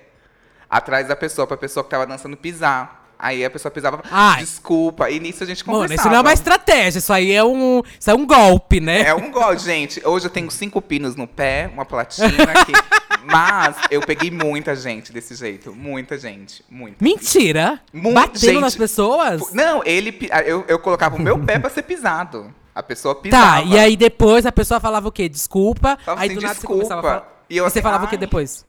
atrás 0.70 1.08
da 1.08 1.16
pessoa, 1.16 1.48
pra 1.48 1.58
pessoa 1.58 1.84
que 1.84 1.90
tava 1.90 2.06
dançando 2.06 2.36
pisar. 2.38 3.05
Aí 3.18 3.44
a 3.46 3.50
pessoa 3.50 3.72
pisava, 3.72 4.02
Ai. 4.12 4.42
desculpa. 4.42 5.10
E 5.10 5.20
nisso 5.20 5.44
a 5.44 5.48
gente 5.48 5.66
Mano, 5.66 5.80
conversava. 5.80 6.02
isso 6.02 6.10
não 6.10 6.18
é 6.18 6.22
uma 6.22 6.34
estratégia, 6.34 7.00
isso 7.00 7.14
aí 7.14 7.32
é 7.32 7.44
um, 7.44 7.82
isso 8.00 8.12
é 8.12 8.14
um 8.14 8.26
golpe, 8.26 8.80
né? 8.80 9.02
É 9.04 9.14
um 9.16 9.32
gol, 9.32 9.58
gente. 9.58 10.02
Hoje 10.06 10.26
eu 10.26 10.30
tenho 10.30 10.52
cinco 10.52 10.82
pinos 10.82 11.16
no 11.16 11.26
pé, 11.28 11.70
uma 11.74 11.86
platina 11.86 12.28
aqui. 12.54 12.74
Mas 13.26 13.76
eu 13.90 14.02
peguei 14.02 14.30
muita 14.30 14.76
gente 14.76 15.12
desse 15.12 15.34
jeito. 15.34 15.74
Muita 15.74 16.18
gente. 16.18 16.64
Muita. 16.70 16.98
Mentira! 17.04 17.80
Mu- 17.92 18.14
Batendo 18.14 18.40
gente, 18.40 18.60
nas 18.62 18.76
pessoas? 18.76 19.52
Não, 19.52 19.82
ele. 19.84 20.12
pi- 20.12 20.30
Eu, 20.46 20.64
eu 20.68 20.78
colocava 20.78 21.16
o 21.16 21.20
meu 21.20 21.40
pé 21.40 21.58
pra 21.58 21.70
ser 21.72 21.82
pisado. 21.82 22.54
A 22.76 22.84
pessoa 22.84 23.16
pisava. 23.16 23.62
Tá, 23.62 23.62
e 23.64 23.80
aí 23.80 23.96
depois 23.98 24.46
a 24.46 24.52
pessoa 24.52 24.80
falava 24.80 25.08
o 25.08 25.12
quê? 25.12 25.28
Desculpa. 25.28 25.98
Falava 26.04 26.22
aí 26.24 26.28
assim, 26.28 26.36
do 26.36 26.42
nada 26.42 26.54
desculpa. 26.54 26.76
você 26.84 26.90
começava 26.90 27.00
a 27.00 27.20
falar. 27.20 27.46
E 27.50 27.54
E, 27.56 27.58
eu 27.58 27.64
você 27.64 27.80
assim, 27.80 27.82
falava 27.84 28.06
o 28.06 28.08
quê 28.08 28.16
ai. 28.16 28.20
depois? 28.20 28.66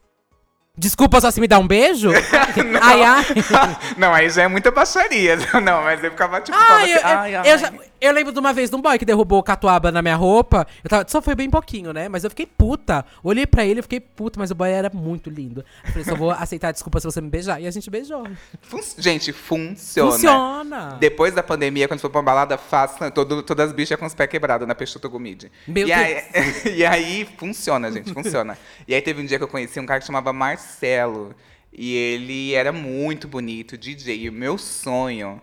Desculpa 0.77 1.19
só 1.19 1.31
se 1.31 1.41
me 1.41 1.47
dá 1.47 1.57
um 1.57 1.65
beijo? 1.67 2.11
ai, 2.81 3.01
ai. 3.03 3.25
Não, 3.97 4.13
aí 4.13 4.29
já 4.29 4.43
é 4.43 4.47
muita 4.47 4.69
baixaria. 4.69 5.35
Não, 5.63 5.81
mas 5.83 6.03
eu 6.03 6.11
ficava 6.11 6.39
tipo. 6.39 6.55
Ai, 6.55 6.65
falava 6.67 6.87
eu, 6.87 6.95
assim, 6.97 7.35
ai. 7.37 7.51
eu 7.53 7.57
já- 7.57 7.73
eu 7.99 8.11
lembro 8.13 8.31
de 8.33 8.39
uma 8.39 8.53
vez 8.53 8.69
de 8.69 8.75
um 8.75 8.81
boy 8.81 8.97
que 8.97 9.05
derrubou 9.05 9.41
catuaba 9.43 9.91
na 9.91 10.01
minha 10.01 10.15
roupa. 10.15 10.65
Eu 10.83 10.89
tava, 10.89 11.05
só 11.07 11.21
foi 11.21 11.35
bem 11.35 11.49
pouquinho, 11.49 11.91
né? 11.93 12.07
Mas 12.09 12.23
eu 12.23 12.29
fiquei 12.29 12.45
puta. 12.45 13.05
Olhei 13.23 13.45
pra 13.47 13.65
ele, 13.65 13.79
eu 13.79 13.83
fiquei 13.83 13.99
puta, 13.99 14.39
mas 14.39 14.51
o 14.51 14.55
boy 14.55 14.69
era 14.69 14.89
muito 14.93 15.29
lindo. 15.29 15.63
Eu 15.85 15.89
falei, 15.91 16.03
só 16.05 16.15
vou 16.15 16.31
aceitar 16.31 16.69
a 16.69 16.71
desculpa 16.71 16.99
se 16.99 17.05
você 17.05 17.19
me 17.21 17.29
beijar. 17.29 17.61
E 17.61 17.67
a 17.67 17.71
gente 17.71 17.89
beijou. 17.89 18.27
Fun- 18.61 18.79
Gente, 18.97 19.31
funciona. 19.33 20.11
Funciona. 20.11 20.97
Depois 20.99 21.33
da 21.33 21.41
pandemia, 21.43 21.87
quando 21.87 21.99
for 21.99 22.09
pra 22.09 22.19
uma 22.19 22.25
balada, 22.25 22.57
faça 22.57 23.09
todo, 23.11 23.41
todas 23.43 23.67
as 23.69 23.73
bichas 23.73 23.97
com 23.99 24.05
os 24.05 24.13
pés 24.13 24.29
quebrados 24.29 24.67
na 24.67 24.75
Peixoto 24.75 25.09
Gomide. 25.09 25.51
Meu 25.67 25.87
e 25.87 25.93
Aí, 25.93 26.23
e 26.77 26.85
aí, 26.85 27.27
funciona, 27.37 27.91
gente, 27.91 28.13
funciona. 28.13 28.57
e 28.87 28.93
aí 28.93 29.01
teve 29.01 29.21
um 29.21 29.25
dia 29.25 29.37
que 29.37 29.43
eu 29.43 29.47
conheci 29.47 29.79
um 29.79 29.85
cara 29.85 29.99
que 29.99 30.05
chamava 30.05 30.31
Marcelo. 30.33 31.33
E 31.79 31.93
ele 31.95 32.53
era 32.53 32.71
muito 32.71 33.27
bonito, 33.27 33.77
DJ. 33.77 34.23
E 34.23 34.29
o 34.29 34.33
meu 34.33 34.57
sonho 34.57 35.39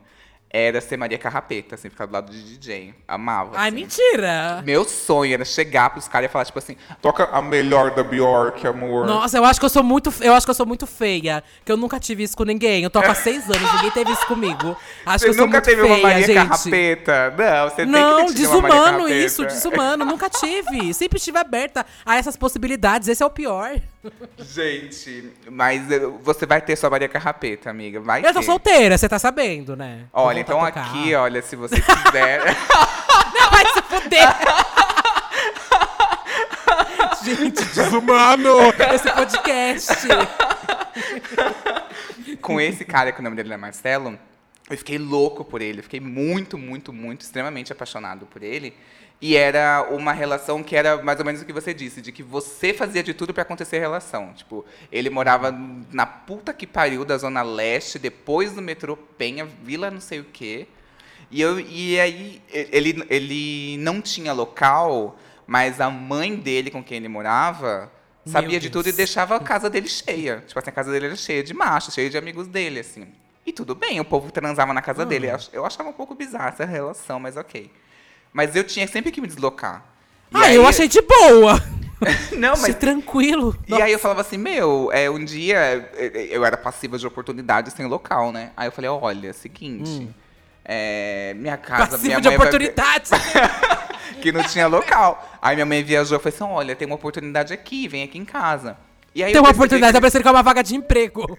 era 0.57 0.81
ser 0.81 0.97
Maria 0.97 1.19
Carrapeta, 1.19 1.75
assim, 1.75 1.91
ficar 1.91 2.07
do 2.07 2.13
lado 2.13 2.31
de 2.31 2.41
DJ. 2.41 2.95
Amava. 3.09 3.57
Ai, 3.57 3.71
assim. 3.71 3.77
mentira. 3.77 4.63
Meu 4.65 4.85
sonho 4.85 5.35
era 5.35 5.45
chegar 5.45 5.91
pros 5.91 6.07
caras 6.07 6.31
e 6.31 6.33
falar, 6.33 6.45
tipo 6.45 6.61
assim, 6.61 6.77
Toca 7.03 7.25
a 7.25 7.43
melhor 7.43 7.91
da 7.91 8.05
Bjork, 8.05 8.65
amor. 8.65 9.05
Nossa, 9.05 9.37
eu 9.37 9.45
acho 9.45 9.59
que 9.59 9.67
eu 9.67 9.71
sou 9.71 9.83
muito, 9.83 10.15
eu 10.21 10.33
acho 10.33 10.47
que 10.47 10.51
eu 10.51 10.55
sou 10.55 10.65
muito 10.65 10.87
feia, 10.87 11.43
que 11.65 11.73
eu 11.73 11.77
nunca 11.77 11.99
tive 11.99 12.23
isso 12.23 12.37
com 12.37 12.45
ninguém. 12.45 12.85
Eu 12.85 12.91
toco 12.91 13.11
há 13.11 13.17
seis 13.17 13.43
anos, 13.51 13.75
ninguém 13.75 13.91
teve 13.91 14.13
isso 14.13 14.25
comigo. 14.29 14.77
Acho 15.05 15.19
você 15.19 15.25
que 15.25 15.31
eu 15.31 15.35
sou 15.35 15.47
nunca 15.47 15.57
muito 15.57 15.65
teve 15.65 15.83
feia, 15.83 15.93
uma 15.93 16.03
Maria 16.09 16.25
gente. 16.25 16.49
Carrapeta? 16.49 17.35
Não, 17.37 17.71
você 17.71 17.85
Não, 17.85 18.17
tem 18.19 18.27
que 18.27 18.33
ter 18.35 18.39
desumano 18.39 19.09
isso, 19.09 19.45
desumano. 19.45 20.05
Nunca 20.05 20.31
tive. 20.31 20.95
Sempre 20.95 21.19
estive 21.19 21.37
aberta 21.37 21.85
a 22.07 22.15
essas 22.15 22.37
possibilidades. 22.37 23.09
Esse 23.09 23.25
é 23.25 23.27
o 23.27 23.31
pior. 23.31 23.81
Gente, 24.39 25.33
mas 25.51 25.83
você 26.23 26.47
vai 26.47 26.61
ter 26.61 26.77
sua 26.77 26.91
Maria 26.91 27.09
Carrapeta, 27.09 27.71
amiga. 27.71 28.01
Vai 28.01 28.21
Eu 28.21 28.33
tô 28.33 28.41
ter. 28.41 28.47
solteira, 28.47 28.99
você 28.99 29.09
tá 29.09 29.19
sabendo, 29.19 29.77
né? 29.77 30.05
Olha, 30.13 30.41
então 30.41 30.63
aqui, 30.65 31.15
olha, 31.15 31.41
se 31.43 31.57
você 31.57 31.77
quiser. 31.81 32.41
Não, 33.35 33.51
vai 33.51 33.67
se 33.67 33.83
fuder. 33.83 34.29
Gente, 37.25 37.65
Desumano! 37.65 38.59
esse 38.95 39.11
podcast. 39.11 39.93
com 42.41 42.61
esse 42.61 42.85
cara, 42.85 43.13
que 43.13 43.21
o 43.21 43.23
nome 43.23 43.37
dele 43.37 43.55
é 43.55 43.57
Marcelo, 43.57 44.19
eu 44.69 44.77
fiquei 44.77 44.99
louco 44.99 45.45
por 45.45 45.63
ele. 45.63 45.79
Eu 45.79 45.83
fiquei 45.83 46.01
muito, 46.01 46.59
muito, 46.59 46.93
muito, 46.93 47.23
extremamente 47.23 47.73
apaixonado 47.73 48.27
por 48.27 48.43
ele. 48.43 48.75
E 49.27 49.37
era 49.39 49.87
uma 49.91 50.13
relação 50.13 50.63
que 50.63 50.77
era 50.77 51.03
mais 51.03 51.19
ou 51.19 51.25
menos 51.25 51.41
o 51.41 51.47
que 51.47 51.53
você 51.53 51.73
disse, 51.73 52.03
de 52.03 52.13
que 52.13 52.23
você 52.23 52.75
fazia 52.75 53.03
de 53.03 53.15
tudo 53.15 53.33
pra 53.33 53.41
acontecer 53.43 53.79
a 53.79 53.81
relação. 53.81 54.35
Tipo, 54.35 54.67
ele 54.93 55.09
morava 55.09 55.51
na 55.91 56.05
puta 56.05 56.53
que 56.53 56.67
pariu 56.67 57.07
da 57.07 57.17
Zona 57.17 57.41
Leste, 57.41 57.99
depois 57.99 58.53
do 58.53 58.61
metrô 58.61 58.99
Penha, 58.99 59.47
Vila 59.63 59.91
não 59.91 59.99
sei 59.99 60.21
o 60.21 60.25
quê. 60.25 60.67
E, 61.31 61.41
eu, 61.41 61.59
e 61.59 61.99
aí, 61.99 62.43
ele, 62.53 63.03
ele 63.09 63.79
não 63.79 64.03
tinha 64.03 64.31
local, 64.35 65.19
mas 65.47 65.81
a 65.81 65.89
mãe 65.89 66.37
dele 66.37 66.71
com 66.71 66.85
quem 66.85 66.99
ele 66.99 67.09
morava 67.09 67.91
sabia 68.27 68.61
de 68.61 68.69
tudo 68.69 68.91
e 68.91 68.93
deixava 68.93 69.37
a 69.37 69.41
casa 69.41 69.71
dele 69.71 69.89
cheia. 69.89 70.45
Tipo 70.47 70.59
assim, 70.59 70.69
a 70.69 70.73
casa 70.75 70.93
dele 70.93 71.07
era 71.07 71.17
cheia 71.17 71.43
de 71.43 71.55
machos, 71.55 71.95
cheia 71.95 72.11
de 72.11 72.19
amigos 72.19 72.47
dele, 72.47 72.81
assim. 72.81 73.07
E 73.47 73.55
tudo 73.55 73.75
bem, 73.75 73.99
o 74.01 74.05
povo 74.05 74.31
transava 74.31 74.75
na 74.75 74.83
casa 74.83 75.01
Ah. 75.01 75.07
dele. 75.07 75.29
Eu 75.51 75.65
achava 75.65 75.89
um 75.89 75.95
pouco 75.95 76.15
bizarra 76.15 76.49
essa 76.51 76.67
relação, 76.67 77.19
mas 77.19 77.39
ok. 77.39 77.71
Mas 78.35 78.55
eu 78.57 78.65
tinha 78.65 78.87
sempre 78.89 79.11
que 79.13 79.21
me 79.21 79.27
deslocar. 79.29 79.83
E 80.33 80.37
Ah, 80.37 80.41
aí- 80.47 80.57
eu 80.57 80.67
achei 80.67 80.89
de 80.89 81.01
boa. 81.01 81.63
Não, 82.37 82.55
mas 82.61 82.75
tranquilo. 82.75 83.57
e 83.69 83.81
aí 83.81 83.93
eu 83.93 83.99
falava 83.99 84.21
assim, 84.21 84.37
meu, 84.37 84.91
é, 84.93 85.09
um 85.09 85.25
dia 85.25 85.57
é, 85.97 86.27
eu 86.31 86.45
era 86.45 86.57
passiva 86.57 86.99
de 86.99 87.07
oportunidades 87.07 87.73
sem 87.73 87.87
local, 87.87 88.33
né? 88.33 88.51
Aí 88.57 88.67
eu 88.69 88.73
falei, 88.73 88.91
olha, 88.91 89.33
seguinte, 89.33 90.11
é, 90.65 91.33
minha 91.39 91.57
casa, 91.57 91.97
minha 91.97 92.19
Hum. 92.19 92.21
Passivo 92.21 92.21
de 92.21 92.29
mãe 92.29 92.37
vai- 92.37 92.47
oportunidades. 92.49 93.11
que 94.21 94.33
não 94.33 94.43
tinha 94.43 94.67
local. 94.67 95.39
Aí 95.41 95.55
minha 95.55 95.65
mãe 95.65 95.83
viajou 95.85 96.19
e 96.19 96.21
falou 96.21 96.35
assim, 96.35 96.45
olha, 96.59 96.75
tem 96.77 96.85
uma 96.87 96.97
oportunidade 96.97 97.55
aqui, 97.55 97.87
vem 97.89 98.03
aqui 98.03 98.19
em 98.19 98.25
casa. 98.25 98.77
E 99.15 99.23
aí 99.23 99.33
Tem 99.33 99.41
uma 99.41 99.51
oportunidade, 99.51 99.93
tá 99.93 99.99
que- 99.99 100.03
parecendo 100.03 100.23
que 100.23 100.29
é 100.29 100.33
uma 100.33 100.43
vaga 100.43 100.63
de 100.63 100.75
emprego. 100.75 101.39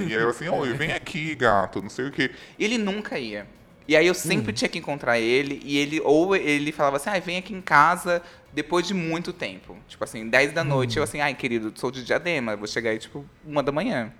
E 0.00 0.14
aí 0.16 0.22
eu 0.22 0.30
assim, 0.30 0.48
oi, 0.48 0.72
vem 0.72 0.92
aqui, 0.92 1.34
gato, 1.34 1.82
não 1.82 1.90
sei 1.90 2.06
o 2.06 2.10
quê. 2.12 2.30
Ele 2.58 2.78
nunca 2.78 3.18
ia. 3.18 3.46
E 3.86 3.96
aí 3.96 4.06
eu 4.06 4.14
sempre 4.14 4.52
tinha 4.52 4.68
que 4.68 4.78
encontrar 4.78 5.18
ele, 5.18 5.60
e 5.64 5.76
ele, 5.78 6.00
ou 6.00 6.36
ele 6.36 6.72
falava 6.72 6.96
assim, 6.96 7.10
ah, 7.10 7.18
vem 7.18 7.36
aqui 7.38 7.52
em 7.52 7.60
casa 7.60 8.22
depois 8.52 8.86
de 8.86 8.94
muito 8.94 9.32
tempo. 9.32 9.76
Tipo 9.88 10.04
assim, 10.04 10.28
10 10.28 10.52
da 10.52 10.62
noite, 10.62 10.96
eu 10.98 11.02
assim, 11.02 11.20
ai, 11.20 11.34
querido, 11.34 11.72
sou 11.74 11.90
de 11.90 12.04
diadema, 12.04 12.56
vou 12.56 12.66
chegar 12.66 12.90
aí, 12.90 12.98
tipo, 12.98 13.24
uma 13.44 13.62
da 13.62 13.72
manhã. 13.72 14.12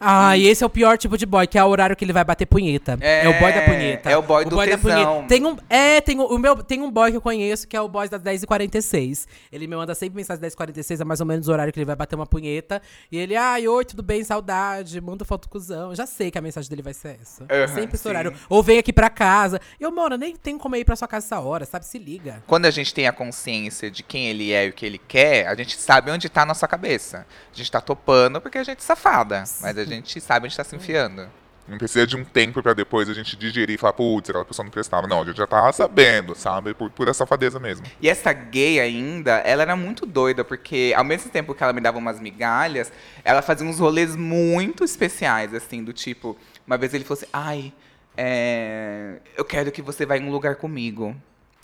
Ah, 0.00 0.34
e 0.34 0.46
esse 0.46 0.64
é 0.64 0.66
o 0.66 0.70
pior 0.70 0.96
tipo 0.96 1.18
de 1.18 1.26
boy, 1.26 1.46
que 1.46 1.58
é 1.58 1.62
o 1.64 1.68
horário 1.68 1.94
que 1.94 2.02
ele 2.04 2.12
vai 2.12 2.24
bater 2.24 2.46
punheta. 2.46 2.96
É, 3.02 3.26
É, 3.26 3.28
o 3.28 3.38
boy 3.38 3.52
da 3.52 3.60
punheta. 3.62 4.10
é 4.10 4.16
o 4.16 4.22
boy 4.22 4.44
do 4.46 4.56
da 4.56 4.64
tesão. 4.64 4.80
punheta. 4.80 5.28
Tem 5.28 5.44
um, 5.46 5.56
é, 5.68 6.00
tem, 6.00 6.18
um- 6.18 6.24
o 6.24 6.38
meu, 6.38 6.56
tem 6.62 6.80
um 6.80 6.90
boy 6.90 7.10
que 7.10 7.16
eu 7.18 7.20
conheço 7.20 7.68
que 7.68 7.76
é 7.76 7.80
o 7.82 7.86
boy 7.88 8.08
das 8.08 8.20
10h46. 8.22 9.26
Ele 9.52 9.66
me 9.66 9.76
manda 9.76 9.94
sempre 9.94 10.16
mensagem 10.16 10.40
10h46, 10.42 11.00
é 11.00 11.04
mais 11.04 11.20
ou 11.20 11.26
menos 11.26 11.48
o 11.48 11.52
horário 11.52 11.70
que 11.72 11.78
ele 11.78 11.84
vai 11.84 11.94
bater 11.96 12.16
uma 12.16 12.26
punheta. 12.26 12.80
E 13.12 13.18
ele, 13.18 13.36
ai, 13.36 13.68
oi, 13.68 13.84
tudo 13.84 14.02
bem, 14.02 14.24
saudade, 14.24 14.98
manda 15.02 15.24
foto 15.24 15.48
cuzão. 15.48 15.94
Já 15.94 16.06
sei 16.06 16.30
que 16.30 16.38
a 16.38 16.40
mensagem 16.40 16.70
dele 16.70 16.82
vai 16.82 16.94
ser 16.94 17.18
essa. 17.20 17.44
Aham, 17.44 17.68
sempre 17.68 17.94
esse 17.94 18.02
sim. 18.02 18.08
horário. 18.08 18.32
Ou 18.48 18.62
vem 18.62 18.78
aqui 18.78 18.92
pra 18.94 19.10
casa. 19.10 19.60
Eu, 19.78 19.90
mano, 19.92 20.16
nem 20.16 20.34
tem 20.34 20.56
como 20.56 20.76
ir 20.76 20.84
pra 20.84 20.96
sua 20.96 21.08
casa 21.08 21.26
essa 21.26 21.40
hora, 21.40 21.66
sabe? 21.66 21.84
Se 21.84 21.98
liga. 21.98 22.42
Quando 22.46 22.64
a 22.66 22.70
gente 22.70 22.94
tem 22.94 23.06
a 23.06 23.12
consciência 23.12 23.90
de 23.90 24.02
quem 24.02 24.28
ele 24.28 24.50
é 24.52 24.66
e 24.66 24.70
o 24.70 24.72
que 24.72 24.86
ele 24.86 24.98
quer, 24.98 25.46
a 25.46 25.54
gente 25.54 25.76
sabe 25.78 26.10
onde 26.10 26.28
tá 26.30 26.42
a 26.42 26.46
nossa 26.46 26.66
cabeça. 26.66 27.26
A 27.52 27.56
gente 27.56 27.70
tá 27.70 27.80
topando 27.82 28.40
porque 28.40 28.56
a 28.58 28.64
gente 28.64 28.78
é 28.78 28.82
safada, 28.82 29.44
mas 29.60 29.76
a 29.76 29.84
gente 29.84 29.89
sabe 30.20 30.46
onde 30.46 30.56
tá 30.56 30.64
se 30.64 30.76
enfiando. 30.76 31.28
Não 31.70 31.78
precisa 31.78 32.04
de 32.04 32.16
um 32.16 32.24
tempo 32.24 32.60
pra 32.62 32.74
depois 32.74 33.08
a 33.08 33.14
gente 33.14 33.36
digerir 33.36 33.76
e 33.76 33.78
falar, 33.78 33.92
putz, 33.92 34.28
aquela 34.28 34.44
pessoa 34.44 34.64
não 34.64 34.72
prestava. 34.72 35.06
Não, 35.06 35.22
a 35.22 35.24
gente 35.24 35.36
já 35.36 35.46
tava 35.46 35.72
sabendo, 35.72 36.34
sabe? 36.34 36.74
Por 36.74 36.90
pura 36.90 37.14
safadeza 37.14 37.60
mesmo. 37.60 37.86
E 38.00 38.08
essa 38.08 38.32
gay 38.32 38.80
ainda, 38.80 39.36
ela 39.38 39.62
era 39.62 39.76
muito 39.76 40.04
doida, 40.04 40.42
porque 40.42 40.92
ao 40.96 41.04
mesmo 41.04 41.30
tempo 41.30 41.54
que 41.54 41.62
ela 41.62 41.72
me 41.72 41.80
dava 41.80 41.96
umas 41.96 42.18
migalhas, 42.18 42.92
ela 43.22 43.40
fazia 43.40 43.64
uns 43.64 43.78
rolês 43.78 44.16
muito 44.16 44.82
especiais, 44.82 45.54
assim, 45.54 45.84
do 45.84 45.92
tipo, 45.92 46.36
uma 46.66 46.76
vez 46.76 46.92
ele 46.92 47.04
falou 47.04 47.22
assim, 47.22 47.30
ai, 47.32 47.72
é, 48.16 49.20
eu 49.36 49.44
quero 49.44 49.70
que 49.70 49.80
você 49.80 50.04
vá 50.04 50.16
em 50.16 50.24
um 50.24 50.30
lugar 50.32 50.56
comigo. 50.56 51.14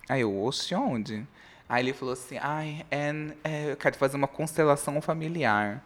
Aí 0.09 0.21
eu, 0.21 0.41
oxe, 0.41 0.73
onde? 0.73 1.27
Aí 1.69 1.83
ele 1.83 1.93
falou 1.93 2.13
assim, 2.13 2.39
ai, 2.41 2.87
and, 2.93 3.33
é, 3.43 3.73
eu 3.73 3.77
quero 3.77 3.97
fazer 3.97 4.17
uma 4.17 4.29
constelação 4.29 5.01
familiar. 5.03 5.83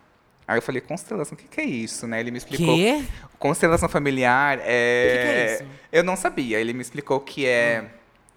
Aí 0.51 0.59
eu 0.59 0.63
falei, 0.63 0.81
constelação, 0.81 1.35
o 1.35 1.37
que, 1.37 1.47
que 1.47 1.61
é 1.61 1.65
isso, 1.65 2.09
né? 2.09 2.19
Ele 2.19 2.33
me 2.33 2.39
explicou. 2.39 2.75
Quê? 2.75 3.05
Constelação 3.39 3.89
familiar 3.89 4.59
é. 4.65 5.07
O 5.07 5.13
que 5.13 5.23
que 5.23 5.29
é 5.29 5.55
isso? 5.55 5.65
Eu 5.93 6.03
não 6.03 6.17
sabia. 6.17 6.59
Ele 6.59 6.73
me 6.73 6.83
explicou 6.83 7.21
que 7.21 7.47
é, 7.47 7.85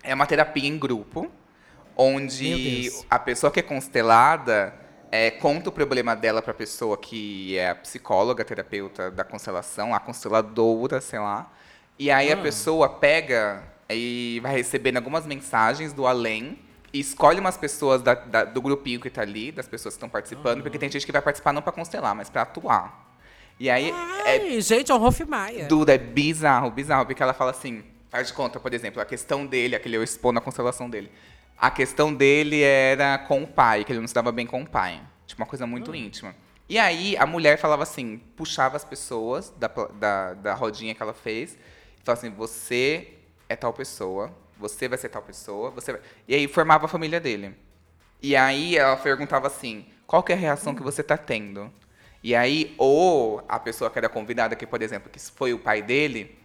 é 0.03 0.13
uma 0.13 0.27
terapia 0.27 0.69
em 0.69 0.77
grupo, 0.77 1.27
onde 1.97 2.91
a 3.09 3.17
pessoa 3.17 3.51
que 3.51 3.59
é 3.59 3.63
constelada 3.63 4.75
é, 5.11 5.31
conta 5.31 5.69
o 5.69 5.71
problema 5.71 6.15
dela 6.15 6.39
para 6.39 6.51
a 6.51 6.55
pessoa 6.55 6.95
que 6.97 7.57
é 7.57 7.69
a 7.71 7.75
psicóloga, 7.75 8.45
terapeuta 8.45 9.09
da 9.09 9.23
constelação, 9.23 9.95
a 9.95 9.99
consteladora, 9.99 11.01
sei 11.01 11.17
lá. 11.17 11.51
E 11.97 12.11
aí 12.11 12.31
Ah. 12.31 12.35
a 12.35 12.37
pessoa 12.37 12.89
pega 12.89 13.63
e 13.89 14.39
vai 14.43 14.55
recebendo 14.55 14.97
algumas 14.97 15.25
mensagens 15.25 15.93
do 15.93 16.05
além. 16.05 16.59
E 16.93 16.99
escolhe 16.99 17.39
umas 17.39 17.57
pessoas 17.57 18.01
da- 18.03 18.13
da- 18.13 18.45
do 18.45 18.61
grupinho 18.61 18.99
que 18.99 19.09
tá 19.09 19.21
ali, 19.23 19.51
das 19.51 19.67
pessoas 19.67 19.95
que 19.95 19.97
estão 19.97 20.07
participando, 20.09 20.61
porque 20.61 20.77
tem 20.77 20.89
gente 20.91 21.05
que 21.05 21.11
vai 21.11 21.21
participar 21.21 21.51
não 21.51 21.61
para 21.61 21.71
constelar, 21.71 22.13
mas 22.13 22.29
para 22.29 22.43
atuar. 22.43 23.17
E 23.59 23.69
aí 23.69 23.89
é 23.89 23.93
Ai, 23.93 24.61
gente, 24.61 24.91
é 24.91 24.95
um 24.95 24.99
Rolf 24.99 25.19
Maia. 25.21 25.65
Duda, 25.65 25.95
é 25.95 25.97
bizarro, 25.97 26.69
bizarro, 26.69 27.05
porque 27.05 27.21
ela 27.23 27.33
fala 27.33 27.51
assim, 27.51 27.83
faz 28.09 28.27
de 28.27 28.33
conta, 28.33 28.59
por 28.59 28.73
exemplo, 28.73 29.01
a 29.01 29.05
questão 29.05 29.45
dele, 29.45 29.75
aquele 29.75 29.97
eu 29.97 30.03
expor 30.03 30.31
na 30.31 30.39
constelação 30.41 30.87
dele. 30.89 31.11
A 31.57 31.71
questão 31.71 32.13
dele 32.13 32.61
era 32.61 33.17
com 33.17 33.41
o 33.43 33.47
pai, 33.47 33.83
que 33.83 33.91
ele 33.91 33.99
não 33.99 34.07
se 34.07 34.13
dava 34.13 34.31
bem 34.31 34.45
com 34.45 34.61
o 34.61 34.67
pai. 34.69 35.01
Tipo, 35.25 35.41
uma 35.41 35.47
coisa 35.47 35.65
muito 35.65 35.95
íntima. 35.95 36.35
E 36.69 36.77
aí, 36.77 37.15
a 37.17 37.25
mulher 37.25 37.57
falava 37.57 37.83
assim, 37.83 38.17
puxava 38.35 38.75
as 38.75 38.83
pessoas 38.85 39.51
da, 39.57 39.67
da, 39.67 40.33
da 40.33 40.53
rodinha 40.53 40.93
que 40.93 41.01
ela 41.01 41.13
fez, 41.13 41.53
e 41.53 42.03
falava 42.03 42.19
assim, 42.25 42.35
você 42.35 43.13
é 43.49 43.55
tal 43.55 43.71
pessoa, 43.73 44.31
você 44.63 44.87
vai 44.87 44.97
ser 44.97 45.09
tal 45.09 45.21
pessoa, 45.21 45.69
você 45.71 45.91
vai... 45.93 46.01
E 46.27 46.33
aí, 46.35 46.47
formava 46.47 46.85
a 46.85 46.87
família 46.89 47.19
dele. 47.19 47.55
E 48.21 48.35
aí 48.35 48.77
ela 48.77 48.95
perguntava 48.97 49.47
assim: 49.47 49.85
qual 50.07 50.23
é 50.29 50.33
a 50.33 50.35
reação 50.35 50.73
que 50.73 50.81
você 50.83 51.03
tá 51.03 51.17
tendo? 51.17 51.71
E 52.23 52.33
aí, 52.35 52.73
ou 52.77 53.43
a 53.49 53.59
pessoa 53.59 53.89
que 53.91 53.99
era 53.99 54.07
convidada, 54.09 54.55
que, 54.55 54.65
por 54.65 54.81
exemplo, 54.81 55.09
que 55.11 55.19
foi 55.19 55.53
o 55.53 55.59
pai 55.59 55.81
dele, 55.81 56.37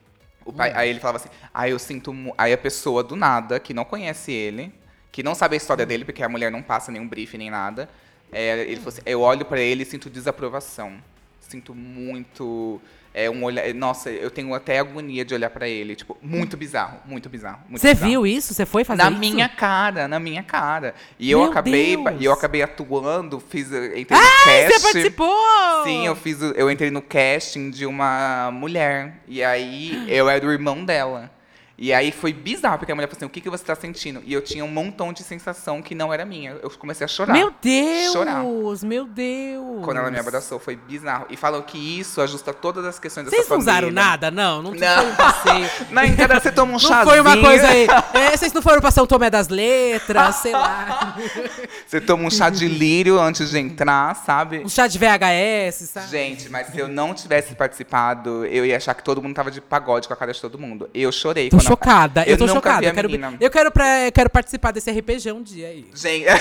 o 0.45 0.53
pai, 0.53 0.73
aí 0.75 0.91
ele 0.91 0.99
falava 1.01 1.19
assim, 1.19 1.29
ah, 1.55 1.69
eu 1.69 1.79
sinto. 1.79 2.13
mu-" 2.13 2.35
Aí 2.37 2.53
a 2.53 2.59
pessoa 2.59 3.03
do 3.05 3.15
nada, 3.15 3.61
que 3.61 3.73
não 3.73 3.85
conhece 3.85 4.33
ele, 4.33 4.73
que 5.13 5.23
não 5.23 5.35
sabe 5.35 5.55
a 5.55 5.57
história 5.57 5.87
dele, 5.87 6.05
porque 6.05 6.23
a 6.23 6.29
mulher 6.29 6.51
não 6.51 6.63
passa 6.63 6.91
nenhum 6.93 7.07
briefing 7.09 7.39
nem 7.39 7.51
nada. 7.51 7.89
é, 8.33 8.61
ele 8.61 8.77
falou 8.77 8.89
assim, 8.91 9.03
eu 9.07 9.21
olho 9.23 9.45
pra 9.47 9.61
ele 9.61 9.83
e 9.83 9.87
sinto 9.87 10.11
desaprovação. 10.11 11.03
Sinto 11.41 11.75
muito. 11.75 12.81
É 13.21 13.29
um 13.29 13.43
olhar. 13.43 13.73
Nossa, 13.75 14.11
eu 14.11 14.31
tenho 14.31 14.55
até 14.55 14.79
agonia 14.79 15.25
de 15.25 15.35
olhar 15.35 15.51
pra 15.51 15.67
ele. 15.69 15.97
Tipo, 15.97 16.17
muito 16.23 16.57
bizarro, 16.57 16.99
muito 17.05 17.29
bizarro. 17.29 17.59
Você 17.71 17.93
viu 17.95 18.25
isso? 18.25 18.55
Você 18.55 18.65
foi 18.65 18.85
fazer 18.85 19.03
Na 19.03 19.11
isso? 19.11 19.19
minha 19.19 19.49
cara, 19.49 20.07
na 20.07 20.21
minha 20.21 20.43
cara. 20.45 20.95
E 21.19 21.29
eu 21.31 21.41
Meu 21.41 21.51
acabei, 21.51 21.97
Deus! 21.97 22.17
e 22.21 22.25
eu 22.25 22.33
acabei 22.33 22.63
atuando, 22.63 23.41
fiz, 23.41 23.67
entrei 23.73 24.05
no 24.19 24.25
Você 24.25 24.69
casting. 24.69 24.83
participou! 24.83 25.37
Sim, 25.85 26.07
eu 26.07 26.15
fiz, 26.15 26.41
eu 26.41 26.71
entrei 26.71 26.91
no 26.93 27.03
casting 27.03 27.71
de 27.71 27.87
uma 27.87 28.51
mulher 28.53 29.15
e 29.27 29.43
aí 29.43 30.05
eu 30.09 30.29
era 30.29 30.47
o 30.47 30.53
irmão 30.53 30.85
dela. 30.85 31.31
E 31.81 31.93
aí 31.93 32.11
foi 32.11 32.33
bizarro, 32.33 32.77
porque 32.79 32.91
a 32.91 32.95
mulher 32.97 33.07
falou 33.07 33.19
assim, 33.19 33.25
o 33.27 33.29
que, 33.31 33.41
que 33.41 33.49
você 33.49 33.63
tá 33.65 33.77
sentindo? 33.77 34.21
E 34.27 34.33
eu 34.33 34.43
tinha 34.43 34.65
um 34.65 34.69
montão 34.69 35.13
de 35.13 35.23
sensação 35.23 35.81
que 35.81 35.95
não 35.95 36.13
era 36.13 36.25
minha. 36.25 36.57
Eu 36.61 36.69
comecei 36.71 37.05
a 37.05 37.09
chorar. 37.09 37.33
Meu 37.33 37.55
Deus! 37.63 38.13
Chorar. 38.13 38.43
Meu 38.83 39.07
Deus! 39.07 39.85
Quando 39.85 39.99
ela 39.99 40.11
me 40.11 40.19
abraçou, 40.19 40.59
foi 40.59 40.75
bizarro. 40.75 41.27
E 41.31 41.37
falam 41.37 41.63
que 41.63 41.79
isso 41.79 42.21
ajusta 42.21 42.53
todas 42.53 42.85
as 42.85 42.99
questões 42.99 43.27
dessa 43.27 43.37
Vocês 43.37 43.49
não 43.49 43.59
usaram 43.59 43.93
nada, 43.93 44.29
não? 44.29 44.61
Não, 44.61 44.73
Não. 44.73 44.97
foi 45.03 45.07
um 45.07 45.15
passeio. 45.15 45.71
Na 45.91 46.05
entrada 46.05 46.41
você 46.41 46.51
toma 46.51 46.71
um 46.71 46.73
Não 46.73 46.79
chazinho. 46.81 47.07
foi 47.07 47.21
uma 47.21 47.37
coisa 47.37 47.69
aí. 47.69 47.87
É, 48.13 48.37
vocês 48.37 48.53
não 48.53 48.61
foram 48.63 48.81
pra 48.81 48.91
São 48.91 49.07
Tomé 49.07 49.31
das 49.31 49.49
Letras, 49.49 50.37
sei 50.37 50.53
lá. 50.53 51.17
Você 51.87 52.01
toma 52.01 52.25
um 52.25 52.31
chá 52.31 52.51
de 52.51 52.67
lírio 52.67 53.19
antes 53.21 53.51
de 53.51 53.59
entrar, 53.59 54.15
sabe? 54.17 54.59
Um 54.59 54.69
chá 54.69 54.87
de 54.87 54.99
VHS, 54.99 55.89
sabe? 55.91 56.09
Gente, 56.09 56.49
mas 56.49 56.69
se 56.69 56.79
eu 56.79 56.89
não 56.89 57.15
tivesse 57.15 57.55
participado, 57.55 58.45
eu 58.47 58.67
ia 58.67 58.77
achar 58.77 58.95
que 58.95 59.03
todo 59.05 59.23
mundo 59.23 59.35
tava 59.35 59.51
de 59.51 59.61
pagode 59.61 60.09
com 60.09 60.15
a 60.15 60.17
cara 60.17 60.33
de 60.33 60.41
todo 60.41 60.59
mundo. 60.59 60.89
Eu 60.93 61.13
chorei. 61.13 61.49
Tô 61.49 61.57
quando 61.57 61.68
chocada. 61.69 62.25
Eu, 62.27 62.37
tô 62.37 62.47
nunca 62.47 62.57
chocada. 62.59 62.87
Eu 62.87 62.95
quero, 62.95 63.11
eu, 63.41 63.51
quero 63.51 63.71
pra- 63.71 64.07
eu 64.07 64.13
quero 64.13 64.31
participar 64.31 64.73
desse 64.73 64.91
RPG 64.91 65.33
um 65.33 65.43
dia 65.43 65.69
aí. 65.69 65.87
Gente. 65.95 66.27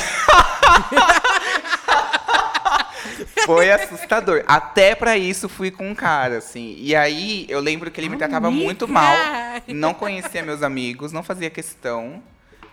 Foi 3.46 3.72
assustador. 3.72 4.44
Até 4.48 4.94
pra 4.96 5.18
isso 5.18 5.48
fui 5.48 5.72
com 5.72 5.90
um 5.90 5.96
cara, 5.96 6.38
assim. 6.38 6.76
E 6.80 6.96
aí 6.96 7.46
eu 7.50 7.60
lembro 7.60 7.90
que 7.90 8.00
ele 8.00 8.10
me 8.10 8.18
tratava 8.18 8.48
Amiga! 8.48 8.64
muito 8.64 8.88
mal. 8.88 9.16
Não 9.68 9.94
conhecia 9.94 10.44
meus 10.44 10.62
amigos, 10.62 11.12
não 11.12 11.24
fazia 11.24 11.50
questão. 11.50 12.22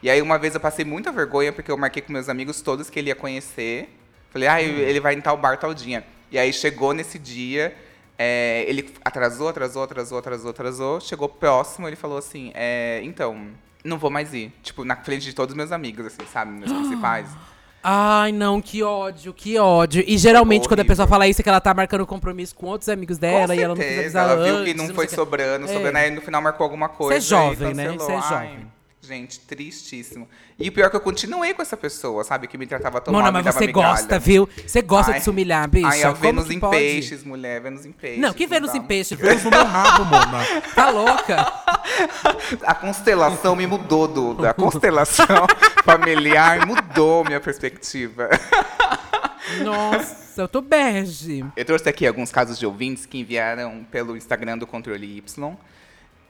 E 0.02 0.10
aí 0.10 0.20
uma 0.20 0.38
vez 0.38 0.54
eu 0.54 0.60
passei 0.60 0.84
muita 0.84 1.12
vergonha 1.12 1.52
porque 1.52 1.70
eu 1.70 1.76
marquei 1.78 2.02
com 2.02 2.12
meus 2.12 2.28
amigos 2.28 2.60
todos 2.60 2.90
que 2.90 2.98
ele 2.98 3.08
ia 3.08 3.14
conhecer. 3.14 3.88
Falei, 4.30 4.48
ah, 4.48 4.60
ele 4.60 5.00
vai 5.00 5.14
em 5.14 5.20
tal 5.20 5.36
bar 5.36 5.56
tal 5.58 5.72
dia. 5.72 6.04
E 6.30 6.38
aí 6.38 6.52
chegou 6.52 6.92
nesse 6.92 7.18
dia, 7.18 7.74
é, 8.18 8.64
ele 8.68 8.92
atrasou, 9.04 9.48
atrasou, 9.48 9.82
atrasou, 9.82 10.18
atrasou, 10.18 10.50
atrasou. 10.50 11.00
Chegou 11.00 11.28
próximo, 11.28 11.88
ele 11.88 11.96
falou 11.96 12.18
assim, 12.18 12.50
é, 12.54 13.00
então, 13.02 13.48
não 13.84 13.98
vou 13.98 14.10
mais 14.10 14.32
ir. 14.34 14.52
Tipo, 14.62 14.84
na 14.84 14.96
frente 14.96 15.22
de 15.24 15.32
todos 15.34 15.52
os 15.52 15.56
meus 15.56 15.72
amigos, 15.72 16.06
assim, 16.06 16.24
sabe? 16.32 16.52
Meus 16.52 16.70
principais. 16.72 17.28
Ai, 17.86 18.32
não, 18.32 18.62
que 18.62 18.82
ódio, 18.82 19.34
que 19.34 19.58
ódio. 19.58 20.02
E 20.06 20.16
geralmente, 20.16 20.66
quando 20.66 20.80
a 20.80 20.84
pessoa 20.86 21.06
fala 21.06 21.28
isso, 21.28 21.40
é 21.40 21.44
que 21.44 21.48
ela 21.50 21.60
tá 21.60 21.74
marcando 21.74 22.06
compromisso 22.06 22.54
com 22.54 22.64
outros 22.66 22.88
amigos 22.88 23.18
dela 23.18 23.54
e 23.54 23.60
ela 23.60 23.74
não 23.74 23.82
quis 23.82 23.98
avisar 23.98 24.30
ela 24.30 24.42
viu 24.42 24.56
antes, 24.56 24.72
que 24.72 24.78
não 24.78 24.86
sei 24.86 24.94
foi 24.94 25.04
o 25.04 25.08
quê. 25.08 25.14
sobrando, 25.14 25.66
É. 25.66 25.68
sobrando, 25.68 25.98
aí 25.98 26.10
no 26.10 26.22
final 26.22 26.40
marcou 26.40 26.64
alguma 26.64 26.88
coisa. 26.88 27.20
Você 27.20 27.34
é 27.34 27.38
jovem, 27.38 27.70
e 27.72 27.74
né? 27.74 27.92
Você 27.92 28.12
é 28.12 28.16
Ai, 28.16 28.22
jovem. 28.22 28.72
Gente, 29.06 29.40
tristíssimo. 29.40 30.28
E 30.58 30.68
o 30.68 30.72
pior 30.72 30.86
é 30.86 30.90
que 30.90 30.96
eu 30.96 31.00
continuei 31.00 31.52
com 31.54 31.62
essa 31.62 31.76
pessoa, 31.76 32.24
sabe? 32.24 32.46
Que 32.46 32.56
me 32.58 32.66
tratava 32.66 33.00
tão 33.00 33.12
Mona, 33.12 33.24
mal, 33.24 33.32
mas 33.34 33.40
me 33.42 33.44
dava 33.46 33.58
você 33.58 33.66
migalha. 33.66 33.88
gosta, 33.88 34.18
viu? 34.18 34.48
Você 34.66 34.82
gosta 34.82 35.12
Ai. 35.12 35.18
de 35.18 35.24
se 35.24 35.30
humilhar, 35.30 35.68
bicha. 35.68 35.86
Ai, 35.88 36.02
a 36.02 36.08
Como 36.10 36.20
Vênus 36.22 36.50
em 36.50 36.58
pode? 36.60 36.76
peixes, 36.76 37.24
mulher, 37.24 37.60
Vênus 37.60 37.84
em 37.86 37.92
peixes. 37.92 38.20
Não, 38.20 38.32
que 38.32 38.46
Vênus 38.46 38.72
dá. 38.72 38.78
em 38.78 38.82
peixe? 38.82 39.14
Vênus 39.16 39.44
no 39.44 39.50
meu 39.50 39.64
rabo, 39.64 40.04
Mona. 40.04 40.44
Tá 40.74 40.90
louca? 40.90 41.36
A 42.64 42.74
constelação 42.74 43.54
me 43.54 43.66
mudou, 43.66 44.08
Duda. 44.08 44.50
A 44.50 44.54
constelação 44.54 45.46
familiar 45.84 46.66
mudou 46.66 47.24
minha 47.24 47.40
perspectiva. 47.40 48.28
Nossa, 49.62 50.42
eu 50.42 50.48
tô 50.48 50.60
bege. 50.60 51.44
Eu 51.56 51.64
trouxe 51.64 51.88
aqui 51.88 52.06
alguns 52.06 52.32
casos 52.32 52.58
de 52.58 52.66
ouvintes 52.66 53.06
que 53.06 53.18
enviaram 53.18 53.84
pelo 53.90 54.16
Instagram 54.16 54.58
do 54.58 54.66
Controle 54.66 55.18
Y. 55.18 55.56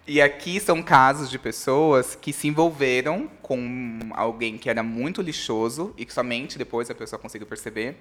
E 0.07 0.21
aqui 0.21 0.61
são 0.61 0.83
casos 0.83 1.31
de 1.31 1.39
pessoas 1.39 2.15
que 2.15 2.31
se 2.31 2.47
envolveram 2.47 3.27
com 3.41 4.01
alguém 4.13 4.59
que 4.59 4.69
era 4.69 4.83
muito 4.83 5.23
lixoso 5.23 5.95
e 5.97 6.05
que 6.05 6.13
somente 6.13 6.59
depois 6.59 6.91
a 6.91 6.95
pessoa 6.95 7.19
conseguiu 7.19 7.47
perceber. 7.47 7.97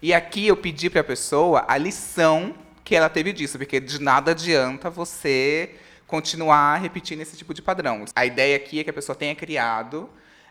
E 0.00 0.14
aqui 0.14 0.46
eu 0.46 0.56
pedi 0.56 0.88
para 0.88 1.00
a 1.00 1.04
pessoa 1.04 1.64
a 1.66 1.76
lição 1.76 2.54
que 2.84 2.94
ela 2.94 3.08
teve 3.08 3.32
disso, 3.32 3.58
porque 3.58 3.80
de 3.80 4.00
nada 4.00 4.30
adianta 4.30 4.88
você 4.88 5.74
continuar 6.06 6.76
repetindo 6.76 7.22
esse 7.22 7.36
tipo 7.36 7.52
de 7.52 7.60
padrão. 7.60 8.04
A 8.14 8.24
ideia 8.24 8.54
aqui 8.54 8.78
é 8.78 8.84
que 8.84 8.90
a 8.90 8.94
pessoa 8.94 9.16
tenha 9.16 9.34
criado 9.34 10.08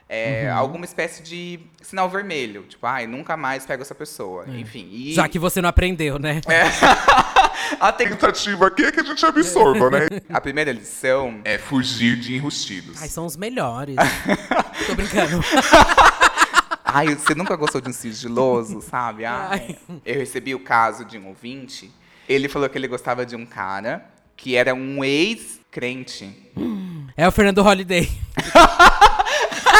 é, 0.09 0.49
alguma 0.49 0.85
espécie 0.85 1.21
de 1.21 1.59
sinal 1.81 2.09
vermelho. 2.09 2.63
Tipo, 2.63 2.85
ai, 2.87 3.05
nunca 3.07 3.35
mais 3.35 3.65
pego 3.65 3.81
essa 3.81 3.93
pessoa. 3.95 4.45
Enfim. 4.47 4.87
E 4.91 5.13
Já 5.13 5.27
que 5.27 5.37
você 5.39 5.61
não 5.61 5.69
aprendeu, 5.69 6.17
né? 6.17 6.41
a 7.79 7.87
A 7.89 7.91
te- 7.91 8.07
tentativa 8.07 8.67
aqui 8.67 8.85
é 8.85 8.91
que 8.91 8.99
a 8.99 9.03
gente 9.03 9.25
absorva, 9.25 9.89
né? 9.89 10.07
A 10.29 10.39
primeira 10.39 10.71
lição 10.71 11.41
É 11.43 11.57
fugir 11.57 12.17
de 12.17 12.35
enrustidos. 12.35 13.01
Ai, 13.01 13.09
são 13.09 13.25
os 13.25 13.35
melhores. 13.35 13.95
tô 14.87 14.95
brincando. 14.95 15.41
Ai, 16.89 17.13
você 17.15 17.35
nunca 17.35 17.55
gostou 17.57 17.81
de 17.81 17.89
um 17.89 17.93
sigiloso, 17.93 18.81
sabe? 18.81 19.25
Ai, 19.25 19.77
eu 20.05 20.19
recebi 20.19 20.55
o 20.55 20.59
caso 20.59 21.03
de 21.03 21.17
um 21.17 21.27
ouvinte 21.27 21.91
Ele 22.29 22.47
falou 22.47 22.69
que 22.69 22.77
ele 22.77 22.87
gostava 22.87 23.25
de 23.25 23.35
um 23.35 23.45
cara 23.45 24.05
que 24.37 24.55
era 24.55 24.73
um 24.73 25.03
ex-crente. 25.03 26.33
É 27.17 27.27
o 27.27 27.31
Fernando 27.31 27.57
Holiday. 27.59 28.09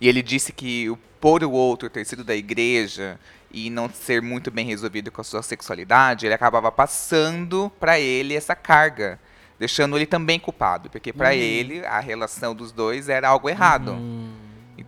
E 0.00 0.08
ele 0.08 0.22
disse 0.22 0.52
que 0.52 0.88
o 0.88 0.96
por 1.20 1.42
o 1.42 1.50
outro 1.50 1.90
ter 1.90 2.04
sido 2.04 2.22
da 2.22 2.34
igreja 2.34 3.18
e 3.50 3.70
não 3.70 3.90
ser 3.90 4.22
muito 4.22 4.50
bem 4.50 4.64
resolvido 4.66 5.10
com 5.10 5.20
a 5.20 5.24
sua 5.24 5.42
sexualidade, 5.42 6.26
ele 6.26 6.34
acabava 6.34 6.70
passando 6.70 7.72
pra 7.80 7.98
ele 7.98 8.34
essa 8.34 8.54
carga, 8.54 9.18
deixando 9.58 9.96
ele 9.96 10.06
também 10.06 10.38
culpado, 10.38 10.88
porque 10.90 11.12
pra 11.12 11.34
ele 11.34 11.84
a 11.84 11.98
relação 11.98 12.54
dos 12.54 12.70
dois 12.70 13.08
era 13.08 13.28
algo 13.28 13.48
errado. 13.48 13.98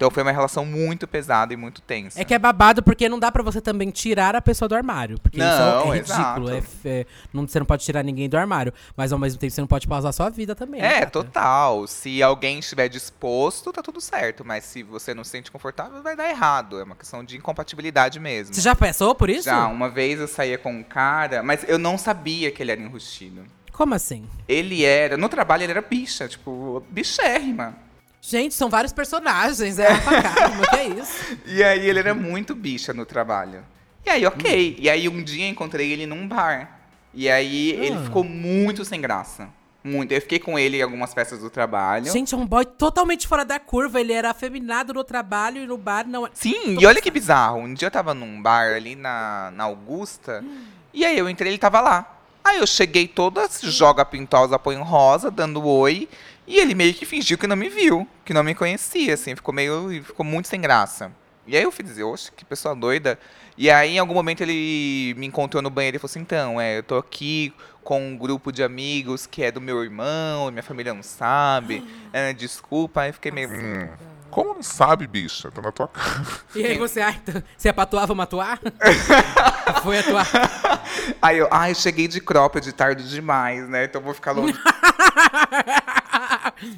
Então 0.01 0.11
foi 0.11 0.23
uma 0.23 0.33
relação 0.33 0.65
muito 0.65 1.07
pesada 1.07 1.53
e 1.53 1.59
muito 1.59 1.83
tensa. 1.83 2.19
É 2.19 2.25
que 2.25 2.33
é 2.33 2.39
babado 2.39 2.83
porque 2.83 3.07
não 3.07 3.19
dá 3.19 3.31
pra 3.31 3.43
você 3.43 3.61
também 3.61 3.91
tirar 3.91 4.35
a 4.35 4.41
pessoa 4.41 4.67
do 4.67 4.75
armário. 4.75 5.21
Porque 5.21 5.37
isso 5.37 5.47
Não, 5.47 5.93
é 5.93 5.99
ridículo. 5.99 6.49
É, 6.49 6.63
é- 6.89 7.07
não, 7.35 7.47
você 7.47 7.59
não 7.59 7.67
pode 7.67 7.85
tirar 7.85 8.03
ninguém 8.03 8.27
do 8.27 8.39
armário. 8.39 8.73
Mas 8.97 9.13
ao 9.13 9.19
mesmo 9.19 9.39
tempo 9.39 9.53
você 9.53 9.61
não 9.61 9.69
pode 9.69 9.87
pausar 9.87 10.09
a 10.09 10.13
sua 10.15 10.31
vida 10.31 10.55
também. 10.55 10.81
É, 10.81 11.05
total. 11.05 11.87
Se 11.87 12.23
alguém 12.23 12.61
estiver 12.61 12.89
disposto, 12.89 13.71
tá 13.75 13.83
tudo 13.83 14.01
certo. 14.01 14.43
Mas 14.43 14.65
se 14.65 14.83
você 14.83 15.13
não 15.13 15.23
se 15.23 15.33
sente 15.33 15.51
confortável, 15.51 16.03
vai 16.03 16.17
dar 16.17 16.31
errado. 16.31 16.81
É 16.81 16.83
uma 16.83 16.97
questão 16.97 17.23
de 17.23 17.37
incompatibilidade 17.37 18.19
mesmo. 18.19 18.55
Você 18.55 18.63
já 18.63 18.75
passou 18.75 19.15
por 19.15 19.29
isso? 19.29 19.45
Já, 19.45 19.67
uma 19.67 19.91
vez 19.91 20.19
eu 20.19 20.27
saía 20.27 20.57
com 20.57 20.73
um 20.73 20.83
cara, 20.83 21.43
mas 21.43 21.63
eu 21.69 21.79
não 21.79 21.99
sabia 21.99 22.51
que 22.51 22.63
ele 22.63 22.73
era 22.73 22.81
enrustido. 22.81 23.45
Como 23.71 23.95
assim? 23.95 24.25
Ele 24.49 24.83
era, 24.83 25.19
no 25.19 25.29
trabalho 25.29 25.63
ele 25.63 25.73
era 25.73 25.83
bicha, 25.83 26.27
tipo, 26.27 26.83
bichérrima. 26.89 27.89
Gente, 28.21 28.55
são 28.55 28.69
vários 28.69 28.93
personagens. 28.93 29.79
É 29.79 29.95
pra 30.01 30.23
caramba, 30.23 30.67
que 30.69 30.77
é 30.77 30.89
isso? 30.89 31.39
E 31.47 31.63
aí 31.63 31.89
ele 31.89 31.99
era 31.99 32.15
muito 32.15 32.55
bicha 32.55 32.93
no 32.93 33.07
trabalho. 33.07 33.65
E 34.05 34.11
aí, 34.11 34.27
ok. 34.27 34.77
E 34.79 34.89
aí 34.91 35.09
um 35.09 35.23
dia 35.23 35.49
encontrei 35.49 35.91
ele 35.93 36.07
num 36.07 36.27
bar. 36.29 36.81
E 37.15 37.29
aí 37.29 37.71
ele 37.73 37.97
Ah. 37.97 38.05
ficou 38.05 38.23
muito 38.25 38.85
sem 38.85 39.01
graça. 39.01 39.49
Muito. 39.83 40.13
Eu 40.13 40.21
fiquei 40.21 40.39
com 40.39 40.59
ele 40.59 40.77
em 40.77 40.83
algumas 40.83 41.15
festas 41.15 41.41
do 41.41 41.49
trabalho. 41.49 42.13
Gente, 42.13 42.35
é 42.35 42.37
um 42.37 42.47
boy 42.47 42.67
totalmente 42.67 43.27
fora 43.27 43.45
da 43.47 43.59
curva. 43.59 43.99
Ele 44.01 44.13
era 44.13 44.31
afeminado 44.31 44.93
no 44.93 45.03
trabalho 45.03 45.63
e 45.63 45.67
no 45.67 45.79
bar 45.79 46.07
não. 46.07 46.27
é- 46.27 46.31
Sim, 46.35 46.77
e 46.79 46.85
olha 46.87 47.01
que 47.01 47.11
bizarro. 47.11 47.59
Um 47.61 47.73
dia 47.73 47.87
eu 47.87 47.91
tava 47.91 48.13
num 48.13 48.41
bar 48.43 48.75
ali 48.77 48.95
na, 48.95 49.51
na 49.55 49.65
Augusta, 49.65 50.45
e 50.93 51.05
aí 51.05 51.19
eu 51.19 51.29
entrei 51.31 51.51
ele 51.53 51.59
tava 51.59 51.81
lá. 51.81 52.20
Aí 52.44 52.59
eu 52.59 52.66
cheguei 52.66 53.07
toda, 53.07 53.48
joga 53.62 54.05
pintosa, 54.05 54.59
põe 54.59 54.76
um 54.76 54.83
rosa, 54.83 55.31
dando 55.31 55.64
oi, 55.64 56.09
e 56.46 56.59
ele 56.59 56.74
meio 56.74 56.94
que 56.94 57.07
fingiu 57.07 57.38
que 57.38 57.46
não 57.46 57.57
me 57.57 57.68
viu, 57.68 58.09
que 58.24 58.35
não 58.35 58.42
me 58.42 58.55
conhecia, 58.55 59.14
assim, 59.14 59.37
ficou 59.37 59.55
meio. 59.55 60.03
ficou 60.03 60.24
muito 60.24 60.48
sem 60.48 60.61
graça. 60.61 61.12
E 61.46 61.57
aí 61.57 61.62
eu 61.62 61.72
fui 61.72 61.85
dizer, 61.85 62.05
oxe, 62.05 62.31
que 62.33 62.44
pessoa 62.44 62.74
doida. 62.74 63.18
E 63.57 63.70
aí, 63.70 63.96
em 63.96 63.98
algum 63.98 64.14
momento, 64.14 64.40
ele 64.40 65.14
me 65.16 65.26
encontrou 65.26 65.62
no 65.62 65.68
banheiro 65.68 65.96
e 65.96 66.00
falou 66.00 66.11
assim, 66.11 66.20
então, 66.20 66.61
é, 66.61 66.79
eu 66.79 66.83
tô 66.83 66.96
aqui 66.96 67.53
com 67.83 68.00
um 68.00 68.16
grupo 68.16 68.53
de 68.53 68.62
amigos 68.62 69.26
que 69.26 69.42
é 69.42 69.50
do 69.50 69.61
meu 69.61 69.83
irmão, 69.83 70.50
minha 70.50 70.62
família 70.62 70.94
não 70.94 71.03
sabe. 71.03 71.85
é, 72.12 72.33
desculpa, 72.33 73.03
aí 73.03 73.12
fiquei 73.12 73.31
meio. 73.31 73.48
Como 74.31 74.55
não 74.55 74.62
sabe, 74.62 75.07
bicha? 75.07 75.51
Tá 75.51 75.61
na 75.61 75.73
tua 75.73 75.88
cara. 75.93 76.25
E 76.55 76.64
aí 76.64 76.79
você, 76.79 77.01
ah, 77.01 77.11
então, 77.11 77.43
você 77.57 77.69
é 77.69 77.73
pra 77.73 77.83
atuar, 77.83 78.07
vamos 78.07 78.23
atuar? 78.23 78.61
Foi 79.83 79.99
atuar. 79.99 80.27
Aí 81.21 81.38
eu, 81.38 81.49
ai, 81.51 81.75
cheguei 81.75 82.09
de 82.09 82.21
cropped 82.21 82.73
tarde 82.73 83.09
demais, 83.09 83.69
né? 83.69 83.85
Então 83.85 84.01
vou 84.01 84.14
ficar 84.14 84.33
longe 84.33 84.55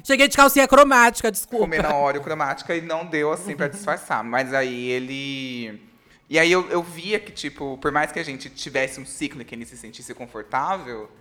Cheguei 0.03 0.27
de 0.27 0.37
calcinha 0.37 0.67
cromática, 0.67 1.31
desculpa. 1.31 1.65
comer 1.65 1.83
na 1.83 1.93
hora 1.93 2.19
cromática 2.19 2.75
e 2.75 2.81
não 2.81 3.05
deu 3.05 3.31
assim 3.31 3.55
pra 3.55 3.67
disfarçar. 3.67 4.23
Mas 4.23 4.53
aí 4.53 4.89
ele. 4.89 5.81
E 6.29 6.39
aí 6.39 6.51
eu, 6.51 6.67
eu 6.69 6.81
via 6.81 7.19
que, 7.19 7.31
tipo, 7.31 7.77
por 7.77 7.91
mais 7.91 8.11
que 8.11 8.19
a 8.19 8.23
gente 8.23 8.49
tivesse 8.49 8.99
um 8.99 9.05
ciclo 9.05 9.41
em 9.41 9.45
que 9.45 9.53
ele 9.53 9.65
se 9.65 9.77
sentisse 9.77 10.13
confortável, 10.13 11.11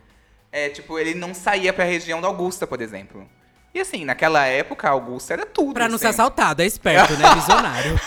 é, 0.51 0.69
tipo, 0.69 0.99
ele 0.99 1.15
não 1.15 1.35
saía 1.35 1.73
pra 1.73 1.85
região 1.85 2.21
da 2.21 2.29
Augusta, 2.29 2.67
por 2.67 2.81
exemplo. 2.81 3.29
E 3.75 3.81
assim, 3.81 4.05
naquela 4.05 4.45
época, 4.45 4.87
a 4.87 4.91
Augusta 4.91 5.33
era 5.33 5.47
tudo. 5.47 5.73
Pra 5.73 5.89
não 5.89 5.97
ser 5.97 6.09
assim. 6.09 6.21
assaltado, 6.21 6.61
é 6.63 6.67
esperto, 6.67 7.15
né? 7.15 7.25
Visionário. 7.35 7.99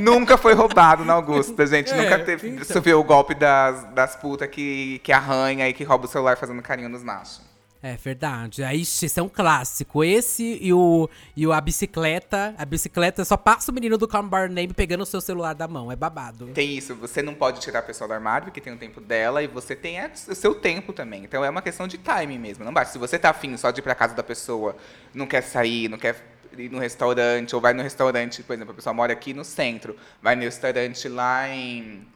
Nunca 0.00 0.38
foi 0.38 0.54
roubado 0.54 1.04
na 1.04 1.14
Augusta, 1.14 1.66
gente. 1.66 1.92
É, 1.92 1.96
Nunca 1.96 2.18
teve. 2.20 2.48
então. 2.48 2.80
Vê 2.80 2.94
o 2.94 3.02
golpe 3.02 3.34
das, 3.34 3.84
das 3.92 4.16
putas 4.16 4.48
que, 4.48 5.00
que 5.02 5.12
arranha 5.12 5.68
e 5.68 5.72
que 5.72 5.82
rouba 5.82 6.04
o 6.04 6.08
celular 6.08 6.36
fazendo 6.36 6.62
carinho 6.62 6.88
nos 6.88 7.02
machos. 7.02 7.49
É 7.82 7.96
verdade. 7.96 8.62
Aí, 8.62 8.82
esse 8.82 9.18
é 9.18 9.22
um 9.22 9.28
clássico. 9.28 10.04
Esse 10.04 10.58
e 10.60 10.72
o, 10.72 11.08
e 11.34 11.46
o 11.46 11.52
a 11.52 11.60
bicicleta. 11.60 12.54
A 12.58 12.64
bicicleta 12.64 13.24
só 13.24 13.36
passa 13.36 13.70
o 13.70 13.74
menino 13.74 13.96
do 13.96 14.06
Calm 14.06 14.28
Bar 14.28 14.50
Name 14.50 14.74
pegando 14.74 15.02
o 15.02 15.06
seu 15.06 15.20
celular 15.20 15.54
da 15.54 15.66
mão. 15.66 15.90
É 15.90 15.96
babado. 15.96 16.48
Tem 16.48 16.76
isso, 16.76 16.94
você 16.94 17.22
não 17.22 17.34
pode 17.34 17.60
tirar 17.60 17.78
a 17.78 17.82
pessoa 17.82 18.06
do 18.06 18.12
armário, 18.12 18.46
porque 18.46 18.60
tem 18.60 18.72
o 18.72 18.76
tempo 18.76 19.00
dela, 19.00 19.42
e 19.42 19.46
você 19.46 19.74
tem 19.74 19.96
o 20.04 20.34
seu 20.34 20.54
tempo 20.54 20.92
também. 20.92 21.24
Então 21.24 21.42
é 21.42 21.48
uma 21.48 21.62
questão 21.62 21.88
de 21.88 21.96
timing 21.96 22.38
mesmo. 22.38 22.64
Não 22.64 22.72
basta. 22.72 22.92
Se 22.92 22.98
você 22.98 23.18
tá 23.18 23.30
afim 23.30 23.56
só 23.56 23.70
de 23.70 23.80
ir 23.80 23.82
pra 23.82 23.94
casa 23.94 24.14
da 24.14 24.22
pessoa, 24.22 24.76
não 25.14 25.26
quer 25.26 25.42
sair, 25.42 25.88
não 25.88 25.96
quer 25.96 26.16
ir 26.58 26.70
no 26.70 26.78
restaurante, 26.78 27.54
ou 27.54 27.60
vai 27.60 27.72
no 27.72 27.82
restaurante, 27.82 28.42
por 28.42 28.52
exemplo, 28.52 28.72
a 28.72 28.74
pessoa 28.74 28.92
mora 28.92 29.12
aqui 29.12 29.32
no 29.32 29.44
centro, 29.44 29.96
vai 30.20 30.36
no 30.36 30.42
restaurante 30.42 31.08
lá 31.08 31.48
em 31.48 32.06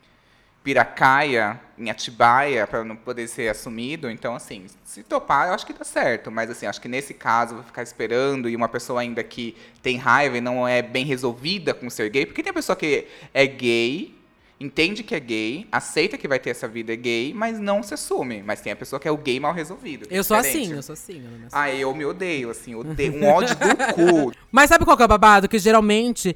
Piracaia, 0.64 1.60
em 1.78 1.90
Atibaia, 1.90 2.66
para 2.66 2.82
não 2.82 2.96
poder 2.96 3.28
ser 3.28 3.50
assumido. 3.50 4.10
Então, 4.10 4.34
assim, 4.34 4.64
se 4.82 5.02
topar, 5.02 5.48
eu 5.48 5.54
acho 5.54 5.66
que 5.66 5.74
dá 5.74 5.84
certo. 5.84 6.30
Mas, 6.30 6.48
assim, 6.48 6.64
acho 6.64 6.80
que 6.80 6.88
nesse 6.88 7.12
caso, 7.12 7.56
vou 7.56 7.62
ficar 7.62 7.82
esperando 7.82 8.48
e 8.48 8.56
uma 8.56 8.66
pessoa 8.66 9.02
ainda 9.02 9.22
que 9.22 9.54
tem 9.82 9.98
raiva 9.98 10.38
e 10.38 10.40
não 10.40 10.66
é 10.66 10.80
bem 10.80 11.04
resolvida 11.04 11.74
com 11.74 11.90
ser 11.90 12.08
gay. 12.08 12.24
Porque 12.24 12.42
tem 12.42 12.50
a 12.50 12.54
pessoa 12.54 12.74
que 12.74 13.06
é 13.34 13.46
gay, 13.46 14.14
entende 14.58 15.02
que 15.02 15.14
é 15.14 15.20
gay, 15.20 15.68
aceita 15.70 16.16
que 16.16 16.26
vai 16.26 16.38
ter 16.38 16.48
essa 16.48 16.66
vida 16.66 16.94
gay, 16.96 17.34
mas 17.34 17.60
não 17.60 17.82
se 17.82 17.92
assume. 17.92 18.42
Mas 18.42 18.62
tem 18.62 18.72
a 18.72 18.76
pessoa 18.76 18.98
que 18.98 19.06
é 19.06 19.10
o 19.10 19.18
gay 19.18 19.38
mal 19.38 19.52
resolvido. 19.52 20.06
Eu 20.10 20.24
sou 20.24 20.34
diferente. 20.38 20.62
assim, 20.62 20.76
eu 20.76 20.82
sou 20.82 20.92
assim. 20.94 21.22
eu 21.22 21.30
não. 21.40 21.48
Ah, 21.52 21.70
eu 21.70 21.94
me 21.94 22.06
odeio, 22.06 22.48
assim, 22.48 22.74
odeio. 22.74 23.16
Um 23.16 23.28
ódio 23.28 23.54
do 23.54 23.92
cu. 23.92 24.32
Mas 24.50 24.70
sabe 24.70 24.86
qual 24.86 24.96
que 24.96 25.02
é 25.02 25.06
o 25.06 25.08
babado? 25.08 25.46
Que 25.46 25.58
geralmente 25.58 26.34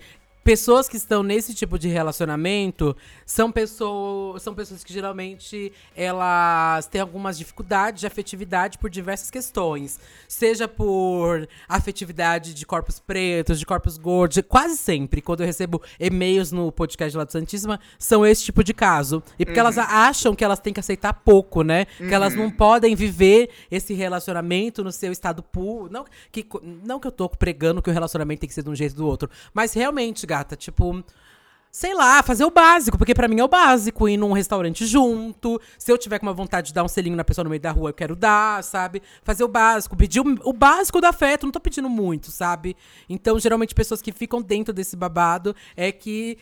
pessoas 0.49 0.89
que 0.89 0.97
estão 0.97 1.23
nesse 1.23 1.53
tipo 1.53 1.79
de 1.79 1.89
relacionamento 1.89 2.97
são 3.27 3.53
pessoas, 3.53 4.43
são 4.43 4.55
pessoas 4.55 4.83
que 4.83 4.91
geralmente 4.91 5.71
elas 5.95 6.87
têm 6.87 7.03
algumas 7.03 7.37
dificuldades 7.37 8.01
de 8.01 8.07
afetividade 8.07 8.79
por 8.79 8.89
diversas 8.89 9.31
questões. 9.31 10.01
Seja 10.27 10.67
por 10.67 11.47
afetividade 11.69 12.55
de 12.55 12.65
corpos 12.65 12.99
pretos, 12.99 13.59
de 13.59 13.67
corpos 13.67 13.99
gordos, 13.99 14.39
quase 14.49 14.79
sempre, 14.79 15.21
quando 15.21 15.41
eu 15.41 15.47
recebo 15.47 15.83
e-mails 16.01 16.51
no 16.51 16.73
podcast 16.73 17.15
lá 17.15 17.25
do 17.25 17.33
Santíssima, 17.33 17.79
são 17.99 18.25
esse 18.25 18.45
tipo 18.45 18.65
de 18.65 18.73
caso. 18.73 19.23
E 19.39 19.45
porque 19.45 19.61
elas 19.61 19.77
acham 19.77 20.35
que 20.35 20.43
elas 20.43 20.61
têm 20.61 20.73
que 20.73 20.81
aceitar 20.81 21.13
pouco, 21.13 21.63
né? 21.63 21.85
Que 21.99 22.15
elas 22.15 22.35
não 22.35 22.51
podem 22.51 22.95
viver 22.95 23.51
esse 23.71 23.93
relacionamento 23.93 24.83
no 24.83 24.93
seu 24.93 25.13
estado 25.13 25.43
puro. 25.43 25.93
Não 25.93 26.07
que, 26.33 26.47
não 26.87 26.99
que 26.99 27.07
eu 27.07 27.13
tô 27.13 27.29
pregando 27.29 27.83
que 27.83 27.91
o 27.91 27.93
relacionamento 27.93 28.41
tem 28.41 28.49
que 28.49 28.55
ser 28.55 28.63
de 28.63 28.71
um 28.71 28.75
jeito 28.75 28.93
ou 28.93 28.97
do 28.97 29.07
outro. 29.07 29.31
Mas 29.53 29.75
realmente, 29.75 30.27
gata, 30.38 30.57
tipo. 30.57 31.05
Sei 31.70 31.94
lá, 31.94 32.22
fazer 32.22 32.46
o 32.46 32.51
básico, 32.51 32.96
porque 32.96 33.14
pra 33.14 33.29
mim 33.29 33.40
é 33.40 33.44
o 33.44 33.48
básico. 33.48 34.09
Ir 34.09 34.16
num 34.16 34.33
restaurante 34.33 34.87
junto. 34.87 35.61
Se 35.79 35.92
eu 35.92 35.98
tiver 35.98 36.18
com 36.18 36.24
uma 36.24 36.33
vontade 36.33 36.68
de 36.68 36.74
dar 36.74 36.83
um 36.83 36.88
selinho 36.88 37.14
na 37.14 37.22
pessoa 37.22 37.44
no 37.44 37.51
meio 37.51 37.61
da 37.61 37.70
rua, 37.70 37.90
eu 37.90 37.94
quero 37.94 38.16
dar, 38.16 38.64
sabe? 38.64 39.03
Fazer 39.22 39.44
o 39.44 39.48
básico. 39.48 39.94
Pedir 39.94 40.20
o, 40.20 40.24
o 40.44 40.53
básico 40.53 40.98
do 40.98 41.05
afeto. 41.07 41.44
Não 41.44 41.53
tô 41.53 41.61
pedindo 41.61 41.88
muito, 41.88 42.31
sabe? 42.31 42.74
Então, 43.07 43.38
geralmente, 43.38 43.74
pessoas 43.74 44.01
que 44.01 44.12
ficam 44.12 44.40
dentro 44.40 44.72
desse 44.72 44.96
babado 44.96 45.55
é 45.77 45.92
que 45.92 46.38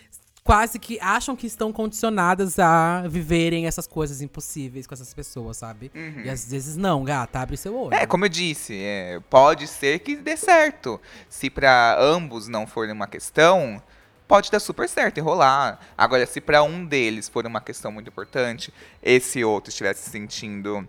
quase 0.47 0.79
que 0.79 0.97
acham 1.01 1.35
que 1.35 1.45
estão 1.45 1.73
condicionadas 1.73 2.57
a 2.61 3.03
viverem 3.09 3.67
essas 3.67 3.85
coisas 3.85 4.23
impossíveis 4.23 4.87
com 4.87 4.95
essas 4.95 5.13
pessoas, 5.13 5.57
sabe? 5.57 5.91
E 6.25 6.31
às 6.31 6.49
vezes 6.49 6.77
não, 6.77 7.03
gata, 7.03 7.41
abre 7.41 7.57
seu 7.57 7.77
olho. 7.77 7.93
É, 7.93 8.07
como 8.07 8.25
eu 8.25 8.29
disse, 8.29 8.81
é, 8.81 9.21
pode 9.29 9.67
ser 9.67 9.99
que 9.99 10.15
dê 10.15 10.37
certo. 10.37 11.01
Se 11.29 11.51
pra 11.51 11.97
ambos 11.99 12.47
não 12.47 12.65
for 12.65 12.89
uma 12.89 13.09
questão, 13.09 13.83
pode 14.29 14.49
dar 14.49 14.61
super 14.61 14.89
certo 14.89 15.19
e 15.19 15.21
rolar. 15.21 15.81
Agora, 15.99 16.25
se 16.25 16.41
pra 16.41 16.63
um 16.63 16.87
deles 16.87 17.29
for 17.29 17.45
uma 17.45 17.61
questão 17.61 17.91
muito 17.91 18.09
importante, 18.09 18.73
esse 19.03 19.43
outro 19.43 19.71
estiver 19.71 19.95
se 19.95 20.09
sentindo 20.09 20.89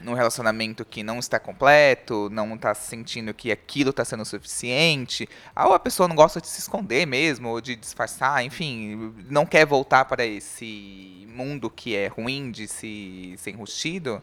num 0.00 0.14
relacionamento 0.14 0.84
que 0.84 1.02
não 1.02 1.18
está 1.18 1.38
completo, 1.38 2.28
não 2.30 2.54
está 2.54 2.74
sentindo 2.74 3.34
que 3.34 3.50
aquilo 3.50 3.90
está 3.90 4.04
sendo 4.04 4.24
suficiente, 4.24 5.28
ou 5.56 5.74
a 5.74 5.78
pessoa 5.78 6.08
não 6.08 6.16
gosta 6.16 6.40
de 6.40 6.46
se 6.46 6.60
esconder 6.60 7.06
mesmo, 7.06 7.48
ou 7.48 7.60
de 7.60 7.76
disfarçar, 7.76 8.44
enfim, 8.44 9.12
não 9.28 9.44
quer 9.44 9.66
voltar 9.66 10.04
para 10.04 10.24
esse 10.24 11.26
mundo 11.28 11.70
que 11.70 11.94
é 11.94 12.06
ruim 12.08 12.50
de 12.50 12.66
se 12.66 13.34
ser 13.38 13.50
enrustido, 13.50 14.22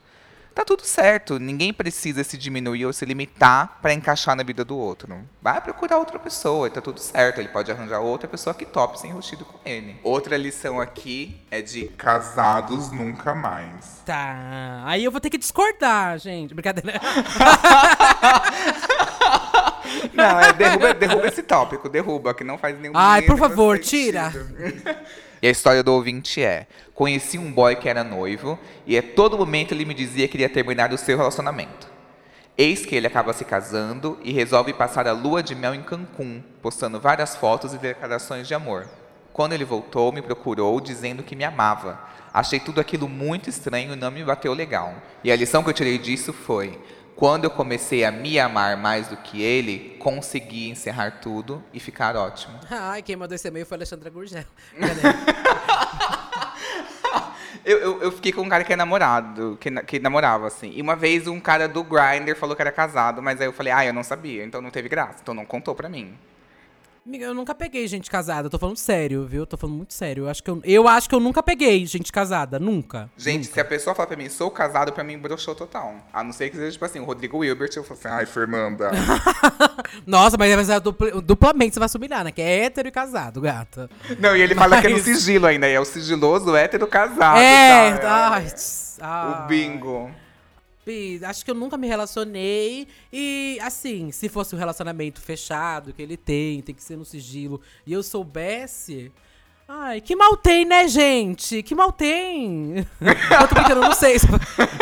tá 0.55 0.63
tudo 0.63 0.83
certo. 0.83 1.37
Ninguém 1.37 1.73
precisa 1.73 2.23
se 2.23 2.37
diminuir 2.37 2.85
ou 2.85 2.93
se 2.93 3.05
limitar 3.05 3.77
para 3.81 3.93
encaixar 3.93 4.35
na 4.35 4.43
vida 4.43 4.63
do 4.63 4.77
outro. 4.77 5.15
Vai 5.41 5.59
procurar 5.59 5.97
outra 5.97 6.17
pessoa, 6.17 6.67
e 6.67 6.71
tá 6.71 6.81
tudo 6.81 6.99
certo. 6.99 7.39
Ele 7.39 7.49
pode 7.49 7.69
arranjar 7.71 7.99
outra 7.99 8.27
pessoa 8.27 8.53
que 8.53 8.65
tope 8.65 8.99
ser 8.99 9.07
enrustido 9.07 9.43
com 9.43 9.59
ele. 9.65 9.97
Outra 10.01 10.37
lição 10.37 10.79
aqui 10.79 11.39
é 11.51 11.61
de 11.61 11.89
Casados 11.89 12.91
nunca 12.91 13.35
mais. 13.35 14.01
Tá. 14.05 14.83
Aí 14.85 15.03
eu 15.03 15.11
vou 15.11 15.19
ter 15.19 15.29
que 15.29 15.37
discordar, 15.37 16.17
gente. 16.17 16.53
Brincadeira. 16.53 16.99
Não, 20.13 20.39
é 20.39 20.53
derruba, 20.53 20.93
derruba 20.93 21.27
esse 21.27 21.43
tópico, 21.43 21.89
derruba, 21.89 22.33
que 22.33 22.43
não 22.43 22.57
faz 22.57 22.79
nenhum 22.79 22.93
Ai, 22.95 23.21
por 23.21 23.37
favor, 23.37 23.77
sentido. 23.77 24.31
tira. 24.31 24.33
E 25.41 25.47
a 25.47 25.51
história 25.51 25.83
do 25.83 25.93
ouvinte 25.93 26.41
é: 26.41 26.65
conheci 26.95 27.37
um 27.37 27.51
boy 27.51 27.75
que 27.75 27.89
era 27.89 28.03
noivo 28.03 28.57
e 28.87 28.97
a 28.97 29.03
todo 29.03 29.37
momento 29.37 29.73
ele 29.73 29.85
me 29.85 29.93
dizia 29.93 30.27
que 30.27 30.37
iria 30.37 30.49
terminar 30.49 30.91
o 30.93 30.97
seu 30.97 31.17
relacionamento. 31.17 31.93
Eis 32.57 32.85
que 32.85 32.95
ele 32.95 33.05
acaba 33.05 33.33
se 33.33 33.43
casando 33.43 34.17
e 34.23 34.31
resolve 34.31 34.73
passar 34.73 35.05
a 35.05 35.11
lua 35.11 35.43
de 35.43 35.53
mel 35.53 35.75
em 35.75 35.83
Cancún, 35.83 36.41
postando 36.61 36.99
várias 37.01 37.35
fotos 37.35 37.73
e 37.73 37.77
declarações 37.77 38.47
de 38.47 38.55
amor. 38.55 38.87
Quando 39.33 39.51
ele 39.51 39.65
voltou, 39.65 40.13
me 40.13 40.21
procurou 40.21 40.79
dizendo 40.79 41.21
que 41.21 41.35
me 41.35 41.43
amava. 41.43 41.99
Achei 42.33 42.57
tudo 42.57 42.79
aquilo 42.79 43.09
muito 43.09 43.49
estranho 43.49 43.91
e 43.91 43.95
não 43.97 44.09
me 44.09 44.23
bateu 44.23 44.53
legal. 44.53 44.95
E 45.21 45.29
a 45.29 45.35
lição 45.35 45.61
que 45.61 45.69
eu 45.69 45.73
tirei 45.73 45.97
disso 45.97 46.31
foi: 46.31 46.79
quando 47.15 47.45
eu 47.45 47.49
comecei 47.49 48.03
a 48.03 48.11
me 48.11 48.39
amar 48.39 48.75
mais 48.77 49.07
do 49.07 49.17
que 49.17 49.41
ele, 49.41 49.95
consegui 49.99 50.69
encerrar 50.69 51.19
tudo 51.21 51.63
e 51.73 51.79
ficar 51.79 52.15
ótimo. 52.15 52.59
Ai, 52.71 53.01
quem 53.01 53.15
mandou 53.15 53.35
esse 53.35 53.47
e-mail 53.47 53.65
foi 53.65 53.75
a 53.75 53.79
Alexandra 53.79 54.09
Gurgel. 54.09 54.43
Eu, 57.65 57.79
eu, 57.79 58.01
eu 58.03 58.11
fiquei 58.11 58.31
com 58.31 58.41
um 58.43 58.49
cara 58.49 58.63
que 58.63 58.71
é 58.71 58.75
namorado, 58.75 59.57
que, 59.59 59.71
que 59.81 59.99
namorava, 59.99 60.45
assim. 60.45 60.71
E 60.75 60.81
uma 60.83 60.95
vez 60.95 61.27
um 61.27 61.39
cara 61.39 61.67
do 61.67 61.83
Grindr 61.83 62.35
falou 62.35 62.55
que 62.55 62.61
era 62.61 62.71
casado, 62.71 63.23
mas 63.23 63.41
aí 63.41 63.47
eu 63.47 63.53
falei, 63.53 63.73
ah, 63.73 63.83
eu 63.83 63.91
não 63.91 64.03
sabia, 64.03 64.45
então 64.45 64.61
não 64.61 64.69
teve 64.69 64.87
graça, 64.87 65.17
então 65.23 65.33
não 65.33 65.45
contou 65.45 65.73
pra 65.73 65.89
mim. 65.89 66.15
Amiga, 67.07 67.25
eu 67.25 67.35
nunca 67.35 67.53
peguei 67.53 67.87
gente 67.87 68.09
casada, 68.09 68.47
eu 68.47 68.49
tô 68.49 68.57
falando 68.57 68.77
sério, 68.77 69.27
viu? 69.27 69.41
Eu 69.43 69.45
tô 69.45 69.55
falando 69.55 69.75
muito 69.75 69.93
sério. 69.93 70.23
Eu 70.23 70.29
acho 70.29 70.41
que 70.41 70.49
eu, 70.49 70.59
eu 70.63 70.87
acho 70.87 71.07
que 71.07 71.13
eu 71.13 71.19
nunca 71.19 71.43
peguei 71.43 71.85
gente 71.85 72.11
casada, 72.11 72.57
nunca. 72.57 73.07
Gente, 73.15 73.45
se 73.45 73.59
a 73.59 73.63
pessoa 73.65 73.93
falar 73.95 74.07
pra 74.07 74.17
mim, 74.17 74.27
sou 74.27 74.49
casado, 74.49 74.91
pra 74.91 75.03
mim 75.03 75.15
broxou 75.15 75.53
total. 75.53 75.93
A 76.11 76.23
não 76.23 76.33
ser 76.33 76.49
que 76.49 76.55
seja, 76.57 76.71
tipo 76.71 76.83
assim, 76.83 76.99
o 76.99 77.03
Rodrigo 77.03 77.37
Wilbert, 77.37 77.69
eu 77.75 77.83
falo 77.83 77.99
assim, 77.99 78.07
ai, 78.07 78.25
Fernanda. 78.25 78.89
Nossa, 80.07 80.35
mas 80.35 80.55
vai 80.55 80.65
ser 80.65 80.79
dupl- 80.79 81.21
duplamente 81.21 81.75
você 81.75 81.79
vai 81.79 81.89
se 81.89 81.95
humilhar, 81.95 82.23
né? 82.23 82.31
Que 82.31 82.41
é 82.41 82.63
hétero 82.65 82.87
e 82.87 82.91
casado, 82.91 83.39
gata. 83.39 83.87
não, 84.19 84.35
e 84.35 84.41
ele 84.41 84.55
fala 84.55 84.81
que 84.81 84.87
é 84.87 84.89
no 84.89 84.95
Mas- 84.95 85.05
sigilo 85.05 85.45
ainda, 85.45 85.67
é 85.67 85.79
o 85.79 85.85
sigiloso 85.85 86.55
hétero 86.55 86.87
casado. 86.87 87.37
é, 87.37 87.97
tá? 87.97 88.29
ai, 88.33 88.45
tss, 88.45 88.97
ai. 88.99 89.43
O 89.43 89.47
bingo. 89.47 90.09
Acho 91.27 91.43
que 91.43 91.51
eu 91.51 91.55
nunca 91.55 91.77
me 91.77 91.87
relacionei. 91.87 92.87
E, 93.11 93.57
assim, 93.61 94.11
se 94.11 94.29
fosse 94.29 94.55
um 94.55 94.57
relacionamento 94.57 95.21
fechado 95.21 95.93
que 95.93 96.01
ele 96.01 96.17
tem, 96.17 96.61
tem 96.61 96.75
que 96.75 96.83
ser 96.83 96.97
no 96.97 97.05
sigilo, 97.05 97.61
e 97.85 97.93
eu 97.93 98.03
soubesse. 98.03 99.11
Ai, 99.67 99.99
que 99.99 100.15
mal 100.15 100.37
tem, 100.37 100.63
né, 100.63 100.87
gente? 100.87 101.63
Que 101.63 101.73
mal 101.73 101.91
tem. 101.91 102.85
eu 103.01 103.47
tô 103.47 103.55
brincando, 103.55 103.81
não 103.81 103.93
sei. 103.93 104.19
Se, 104.19 104.27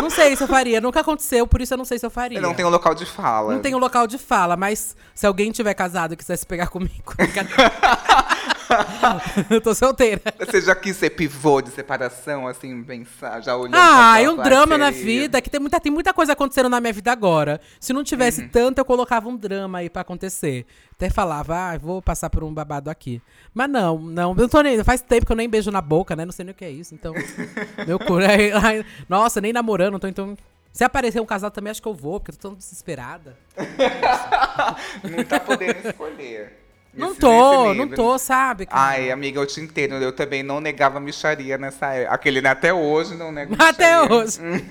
não 0.02 0.10
sei 0.10 0.36
se 0.36 0.44
eu 0.44 0.48
faria. 0.48 0.82
Nunca 0.82 1.00
aconteceu, 1.00 1.48
por 1.48 1.62
isso 1.62 1.74
eu 1.74 1.78
não 1.78 1.86
sei 1.86 1.98
se 1.98 2.06
eu 2.06 2.10
faria. 2.10 2.38
Eu 2.38 2.42
não 2.42 2.54
tenho 2.54 2.68
local 2.68 2.94
de 2.94 3.06
fala. 3.06 3.54
Não 3.54 3.62
tem 3.62 3.74
um 3.74 3.78
local 3.78 4.06
de 4.06 4.18
fala, 4.18 4.58
mas 4.58 4.94
se 5.16 5.26
alguém 5.26 5.52
tiver 5.52 5.74
casado 5.74 6.14
e 6.14 6.18
quiser 6.18 6.36
se 6.36 6.46
pegar 6.46 6.68
comigo. 6.68 7.14
eu 9.50 9.62
tô 9.62 9.74
solteira. 9.74 10.22
Você 10.40 10.62
já 10.62 10.76
quis 10.76 10.96
ser 10.98 11.12
pivô 11.12 11.62
de 11.62 11.70
separação, 11.70 12.48
assim, 12.48 12.84
pensar, 12.84 13.42
já 13.42 13.56
olhou 13.56 13.72
Ah, 13.80 14.20
é 14.22 14.30
um 14.30 14.36
drama 14.38 14.78
na 14.78 14.90
vida, 14.90 15.42
que 15.42 15.50
tem 15.50 15.60
muita, 15.60 15.80
tem 15.80 15.92
muita 15.92 16.14
coisa 16.14 16.34
acontecendo 16.34 16.70
na 16.70 16.80
minha 16.80 16.94
vida 16.94 17.12
agora. 17.12 17.60
Se 17.80 17.94
não 17.94 18.04
tivesse 18.04 18.42
Uhum. 18.42 18.50
tanto, 18.50 18.80
eu 18.80 18.86
colocava 18.86 19.28
um 19.30 19.36
drama 19.36 19.80
aí 19.80 19.90
pra 19.90 20.02
acontecer. 20.02 20.66
Até 20.96 21.10
falava, 21.10 21.56
ah, 21.74 21.78
vou 21.78 22.02
passar 22.02 22.30
por 22.30 22.44
um 22.44 22.54
babado 22.54 22.90
aqui. 22.90 23.22
Mas 23.54 23.70
não, 23.70 23.98
não, 24.00 24.32
eu 24.32 24.36
não 24.38 24.48
tô 24.50 24.62
nem. 24.62 24.82
Faz 24.84 25.02
tempo 25.02 25.26
que 25.26 25.32
eu 25.32 25.36
nem 25.36 25.50
beijo 25.50 25.72
na 25.72 25.82
boca, 25.82 26.16
né? 26.16 26.24
Não 26.24 26.32
sei 26.32 26.46
nem 26.46 26.52
o 26.54 26.56
que 26.56 26.64
é 26.64 26.70
isso. 26.70 26.94
Então, 26.96 27.14
meu 27.88 28.00
cu. 28.00 28.18
ai, 28.18 28.52
ai, 28.52 28.86
Nossa, 29.10 29.42
nem 29.42 29.52
namorando, 29.52 30.00
tô 30.00 30.08
então. 30.08 30.38
Se 30.72 30.84
aparecer 30.84 31.20
um 31.20 31.26
casal 31.26 31.52
também, 31.52 31.72
acho 31.72 31.82
que 31.82 31.88
eu 31.88 31.94
vou, 31.94 32.20
porque 32.20 32.32
eu 32.32 32.36
tô 32.36 32.50
tão 32.50 32.58
desesperada. 32.58 33.36
Não 35.04 35.24
tá 35.24 35.40
podendo 35.40 35.88
escolher. 35.88 36.60
Não 36.96 37.10
Nesse- 37.10 37.20
tô, 37.22 37.66
nesse 37.74 37.80
não 37.80 37.88
tô, 37.90 38.18
sabe? 38.20 38.68
cara? 38.68 38.80
Ai, 38.82 39.10
amiga, 39.12 39.40
eu 39.40 39.48
te 39.48 39.60
entendo. 39.60 39.96
Eu 39.96 40.12
também 40.16 40.44
não 40.44 40.62
negava 40.62 41.00
micharia 41.00 41.58
nessa 41.58 41.88
época. 41.94 42.14
Aquele 42.14 42.40
né, 42.40 42.50
até 42.50 42.72
hoje 42.72 43.16
não 43.16 43.32
nego 43.32 43.56
Até 43.58 44.00
micharia. 44.00 44.16
hoje. 44.16 44.40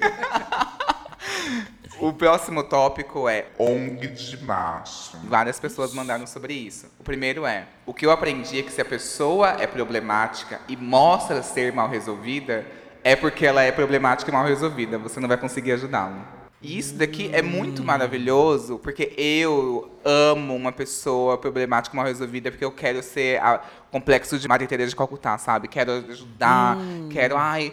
O 2.03 2.13
próximo 2.13 2.65
tópico 2.65 3.29
é 3.29 3.47
ONG 3.57 4.09
de 4.09 4.45
macho. 4.45 5.17
Várias 5.23 5.61
pessoas 5.61 5.95
mandaram 5.95 6.27
sobre 6.27 6.53
isso. 6.53 6.89
O 6.99 7.05
primeiro 7.05 7.47
é: 7.47 7.69
o 7.87 7.95
que 7.95 8.05
eu 8.05 8.11
aprendi 8.11 8.59
é 8.59 8.63
que 8.65 8.73
se 8.73 8.81
a 8.81 8.85
pessoa 8.85 9.51
é 9.61 9.69
problemática 9.69 10.61
e 10.69 10.77
mostra 10.77 11.45
ser 11.45 11.73
mal 11.73 11.89
resolvida, 11.89 12.67
é 13.05 13.15
porque 13.15 13.47
ela 13.47 13.63
é 13.63 13.71
problemática 13.71 14.29
e 14.33 14.35
mal 14.35 14.45
resolvida. 14.45 14.99
Você 14.99 15.21
não 15.21 15.29
vai 15.29 15.37
conseguir 15.37 15.71
ajudá-la. 15.71 16.42
E 16.63 16.79
isso 16.79 16.95
daqui 16.95 17.29
é 17.33 17.43
muito 17.43 17.83
maravilhoso, 17.83 18.79
porque 18.79 19.13
eu 19.17 19.91
amo 20.05 20.55
uma 20.55 20.71
pessoa 20.71 21.37
problemática 21.37 21.97
mal 21.97 22.07
resolvida, 22.07 22.51
porque 22.51 22.65
eu 22.65 22.71
quero 22.71 23.03
ser 23.03 23.41
a 23.43 23.61
complexo 23.91 24.39
de 24.39 24.49
Maria 24.49 24.67
Teresa 24.67 24.91
de 24.91 24.97
Calcutá, 24.97 25.37
sabe? 25.37 25.69
Quero 25.69 25.93
ajudar, 25.93 26.79
quero, 27.11 27.37
ai, 27.37 27.73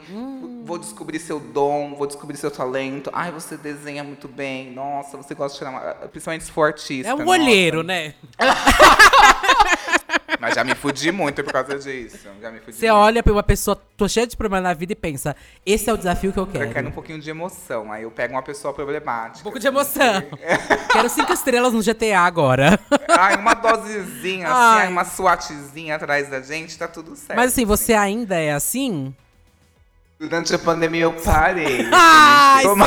vou 0.65 0.77
descobrir 0.77 1.17
seu 1.17 1.39
dom, 1.39 1.95
vou 1.95 2.05
descobrir 2.05 2.35
seu 2.35 2.51
talento. 2.51 3.09
Ai, 3.13 3.31
você 3.31 3.55
desenha 3.55 4.03
muito 4.03 4.27
bem. 4.27 4.71
Nossa, 4.71 5.15
você 5.15 5.33
gosta 5.33 5.53
de 5.53 5.59
tirar 5.59 5.69
uma... 5.71 6.07
Principalmente 6.09 6.43
se 6.43 6.51
for 6.51 6.65
artista. 6.65 7.09
É 7.09 7.15
um 7.15 7.27
olheiro, 7.27 7.83
né? 7.83 8.15
Mas 10.39 10.55
já 10.55 10.63
me 10.63 10.75
fudi 10.75 11.11
muito 11.11 11.43
por 11.43 11.53
causa 11.53 11.77
disso. 11.79 12.27
Já 12.41 12.51
me 12.51 12.59
fudi 12.59 12.77
Você 12.77 12.87
muito. 12.91 12.99
olha 13.01 13.23
pra 13.23 13.31
uma 13.33 13.43
pessoa, 13.43 13.79
tô 13.97 14.07
cheia 14.07 14.27
de 14.27 14.35
problema 14.37 14.61
na 14.69 14.73
vida 14.73 14.93
e 14.93 14.95
pensa, 14.95 15.35
esse 15.65 15.89
é 15.89 15.93
o 15.93 15.97
desafio 15.97 16.31
que 16.33 16.39
eu 16.39 16.43
Eu 16.43 16.47
quero. 16.47 16.71
quero 16.71 16.87
um 16.87 16.91
pouquinho 16.91 17.19
de 17.19 17.29
emoção. 17.29 17.91
Aí 17.91 18.03
eu 18.03 18.11
pego 18.11 18.33
uma 18.33 18.41
pessoa 18.43 18.73
problemática. 18.73 19.39
Um 19.39 19.43
pouco 19.43 19.59
de 19.59 19.67
emoção. 19.67 20.21
Quero 20.91 21.09
cinco 21.09 21.31
estrelas 21.33 21.71
no 21.73 21.81
GTA 21.81 22.19
agora. 22.21 22.79
Ai, 23.07 23.35
uma 23.37 23.53
dosezinha, 23.53 24.47
assim, 24.47 24.55
Ai. 24.57 24.81
ai, 24.83 24.87
uma 24.89 25.05
SWATzinha 25.05 25.95
atrás 25.95 26.29
da 26.29 26.41
gente, 26.41 26.77
tá 26.77 26.87
tudo 26.87 27.15
certo. 27.15 27.35
Mas 27.37 27.51
assim, 27.51 27.65
você 27.65 27.93
ainda 27.93 28.35
é 28.35 28.51
assim? 28.53 29.13
Durante 30.19 30.53
a 30.53 30.59
pandemia 30.59 31.03
eu 31.03 31.13
parei. 31.13 31.87
Ai, 31.93 32.63
Toma- 32.63 32.85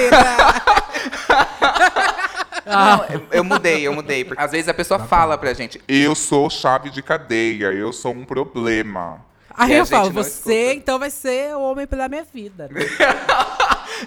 será? 2.65 2.97
Não, 2.97 3.05
eu, 3.07 3.23
eu 3.33 3.45
mudei, 3.45 3.87
eu 3.87 3.93
mudei. 3.95 4.25
Porque 4.25 4.43
às 4.43 4.51
vezes 4.53 4.69
a 4.69 4.75
pessoa 4.75 5.01
fala 5.01 5.37
pra 5.39 5.53
gente. 5.53 5.81
Eu 5.89 6.15
sou 6.15 6.49
chave 6.51 6.91
de 6.91 7.03
cadeia, 7.03 7.67
eu 7.73 7.93
sou 7.93 8.13
um 8.13 8.25
problema. 8.25 9.25
Aí 9.55 9.73
E 9.73 9.77
eu 9.77 9.85
falo, 9.87 10.11
você 10.11 10.31
escuta. 10.71 10.75
então 10.75 10.99
vai 10.99 11.11
ser 11.11 11.55
o 11.55 11.61
homem 11.61 11.87
pela 11.87 12.09
minha 12.09 12.25
vida. 12.25 12.69
né? 12.71 12.81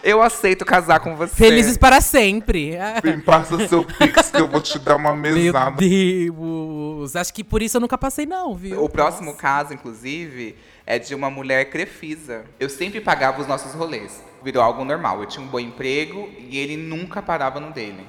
Eu 0.04 0.22
aceito 0.22 0.66
casar 0.66 1.00
com 1.00 1.16
você. 1.16 1.34
Felizes 1.34 1.78
para 1.78 2.02
sempre. 2.02 2.76
Ah, 2.78 3.00
Vem, 3.02 3.20
passa 3.20 3.66
seu 3.68 3.84
pix 3.86 4.30
que 4.30 4.42
eu 4.42 4.48
vou 4.48 4.60
te 4.60 4.78
dar 4.78 4.98
uma 4.98 5.16
Meu 5.16 5.34
mesada. 5.36 5.78
Deus. 5.78 7.16
Acho 7.16 7.34
que 7.34 7.44
por 7.44 7.62
isso 7.62 7.78
eu 7.78 7.82
nunca 7.82 7.98
passei, 7.98 8.26
não, 8.26 8.54
viu? 8.56 8.84
O 8.84 8.90
próximo 8.90 9.36
caso, 9.36 9.74
inclusive, 9.74 10.58
é 10.86 11.00
de 11.00 11.16
uma 11.16 11.30
mulher 11.30 11.70
crefisa. 11.70 12.44
Eu 12.60 12.68
sempre 12.70 13.00
pagava 13.00 13.40
os 13.40 13.48
nossos 13.48 13.74
rolês. 13.74 14.22
Virou 14.44 14.62
algo 14.62 14.84
normal. 14.84 15.22
Eu 15.22 15.28
tinha 15.28 15.46
um 15.46 15.48
bom 15.48 15.60
emprego 15.60 16.30
e 16.40 16.58
ele 16.58 16.76
nunca 16.76 17.22
parava 17.22 17.60
no 17.62 17.72
dele. 17.72 18.06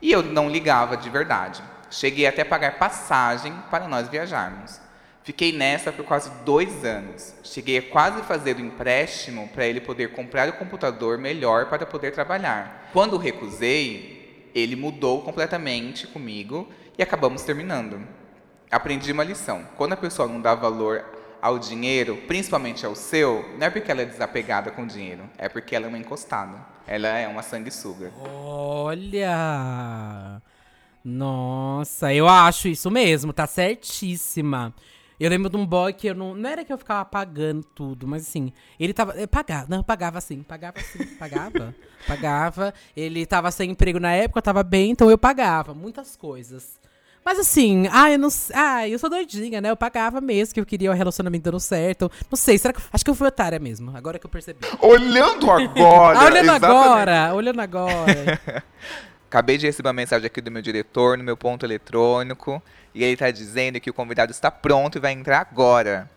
E 0.00 0.12
eu 0.12 0.22
não 0.22 0.48
ligava 0.48 0.96
de 0.96 1.10
verdade. 1.10 1.62
Cheguei 1.90 2.26
até 2.26 2.42
a 2.42 2.46
pagar 2.46 2.78
passagem 2.78 3.52
para 3.70 3.88
nós 3.88 4.08
viajarmos. 4.08 4.80
Fiquei 5.24 5.52
nessa 5.52 5.92
por 5.92 6.04
quase 6.04 6.30
dois 6.44 6.84
anos. 6.84 7.34
Cheguei 7.42 7.78
a 7.78 7.82
quase 7.82 8.22
fazer 8.22 8.56
o 8.56 8.60
empréstimo 8.60 9.48
para 9.48 9.66
ele 9.66 9.80
poder 9.80 10.12
comprar 10.12 10.48
o 10.48 10.54
computador 10.54 11.18
melhor 11.18 11.66
para 11.66 11.84
poder 11.84 12.12
trabalhar. 12.12 12.88
Quando 12.92 13.18
recusei, 13.18 14.50
ele 14.54 14.76
mudou 14.76 15.22
completamente 15.22 16.06
comigo 16.06 16.68
e 16.96 17.02
acabamos 17.02 17.42
terminando. 17.42 18.00
Aprendi 18.70 19.12
uma 19.12 19.24
lição. 19.24 19.66
Quando 19.76 19.92
a 19.92 19.96
pessoa 19.96 20.28
não 20.28 20.40
dá 20.40 20.54
valor 20.54 21.04
ao 21.40 21.58
dinheiro, 21.58 22.16
principalmente 22.26 22.84
ao 22.84 22.94
seu, 22.94 23.44
não 23.58 23.66
é 23.66 23.70
porque 23.70 23.90
ela 23.90 24.02
é 24.02 24.06
desapegada 24.06 24.70
com 24.70 24.82
o 24.82 24.86
dinheiro, 24.86 25.28
é 25.38 25.48
porque 25.48 25.74
ela 25.74 25.86
é 25.86 25.88
uma 25.88 25.98
encostada. 25.98 26.58
Ela 26.88 27.08
é 27.18 27.28
uma 27.28 27.42
sanguessuga. 27.42 28.10
Olha! 28.18 29.30
Nossa, 31.04 32.12
eu 32.14 32.26
acho 32.26 32.66
isso 32.68 32.90
mesmo, 32.90 33.30
tá 33.32 33.46
certíssima. 33.46 34.74
Eu 35.20 35.28
lembro 35.28 35.50
de 35.50 35.56
um 35.56 35.66
boy 35.66 35.92
que 35.92 36.06
eu 36.06 36.14
não. 36.14 36.34
Não 36.34 36.48
era 36.48 36.64
que 36.64 36.72
eu 36.72 36.78
ficava 36.78 37.04
pagando 37.04 37.62
tudo, 37.74 38.06
mas 38.06 38.22
assim, 38.22 38.52
ele 38.80 38.94
tava. 38.94 39.12
Eu 39.12 39.28
pagava, 39.28 39.66
não, 39.68 39.82
pagava 39.82 40.20
sim, 40.20 40.42
pagava 40.42 40.80
sim, 40.80 41.04
pagava. 41.18 41.74
pagava. 42.06 42.72
Ele 42.96 43.26
tava 43.26 43.50
sem 43.50 43.70
emprego 43.70 44.00
na 44.00 44.12
época, 44.12 44.40
tava 44.40 44.62
bem, 44.62 44.90
então 44.90 45.10
eu 45.10 45.18
pagava 45.18 45.74
muitas 45.74 46.16
coisas. 46.16 46.80
Mas 47.28 47.38
assim, 47.40 47.86
ah, 47.92 48.10
eu 48.10 48.18
não 48.18 48.30
Ah, 48.54 48.88
eu 48.88 48.98
sou 48.98 49.10
doidinha, 49.10 49.60
né? 49.60 49.68
Eu 49.68 49.76
pagava 49.76 50.18
mesmo, 50.18 50.54
que 50.54 50.60
eu 50.60 50.64
queria 50.64 50.90
o 50.90 50.94
relacionamento 50.94 51.44
dando 51.44 51.60
certo. 51.60 52.10
Não 52.30 52.38
sei, 52.38 52.56
será 52.56 52.72
que. 52.72 52.80
Acho 52.90 53.04
que 53.04 53.10
eu 53.10 53.14
fui 53.14 53.28
otária 53.28 53.58
mesmo, 53.58 53.94
agora 53.94 54.18
que 54.18 54.24
eu 54.24 54.30
percebi. 54.30 54.60
Olhando 54.80 55.50
agora. 55.50 56.18
Ah, 56.18 56.24
olhando 56.24 56.44
exatamente. 56.44 56.64
agora, 56.64 57.34
olhando 57.34 57.60
agora. 57.60 58.40
Acabei 59.28 59.58
de 59.58 59.66
receber 59.66 59.88
uma 59.88 59.92
mensagem 59.92 60.26
aqui 60.26 60.40
do 60.40 60.50
meu 60.50 60.62
diretor 60.62 61.18
no 61.18 61.22
meu 61.22 61.36
ponto 61.36 61.66
eletrônico 61.66 62.62
e 62.94 63.04
ele 63.04 63.12
está 63.12 63.30
dizendo 63.30 63.78
que 63.78 63.90
o 63.90 63.92
convidado 63.92 64.32
está 64.32 64.50
pronto 64.50 64.96
e 64.96 64.98
vai 64.98 65.12
entrar 65.12 65.40
agora. 65.42 66.10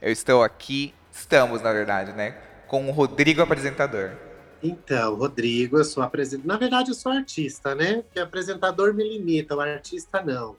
Eu 0.00 0.10
estou 0.10 0.42
aqui, 0.42 0.94
estamos 1.12 1.60
na 1.60 1.74
verdade, 1.74 2.12
né? 2.12 2.34
Com 2.66 2.88
o 2.88 2.90
Rodrigo 2.90 3.42
apresentador. 3.42 4.12
Então, 4.62 5.14
Rodrigo, 5.14 5.78
eu 5.78 5.84
sou 5.84 6.02
apresentador. 6.02 6.46
Na 6.46 6.56
verdade, 6.56 6.90
eu 6.90 6.94
sou 6.94 7.12
artista, 7.12 7.74
né? 7.74 8.02
Porque 8.02 8.18
apresentador 8.18 8.92
me 8.92 9.08
limita, 9.08 9.54
o 9.54 9.60
artista 9.60 10.22
não. 10.22 10.56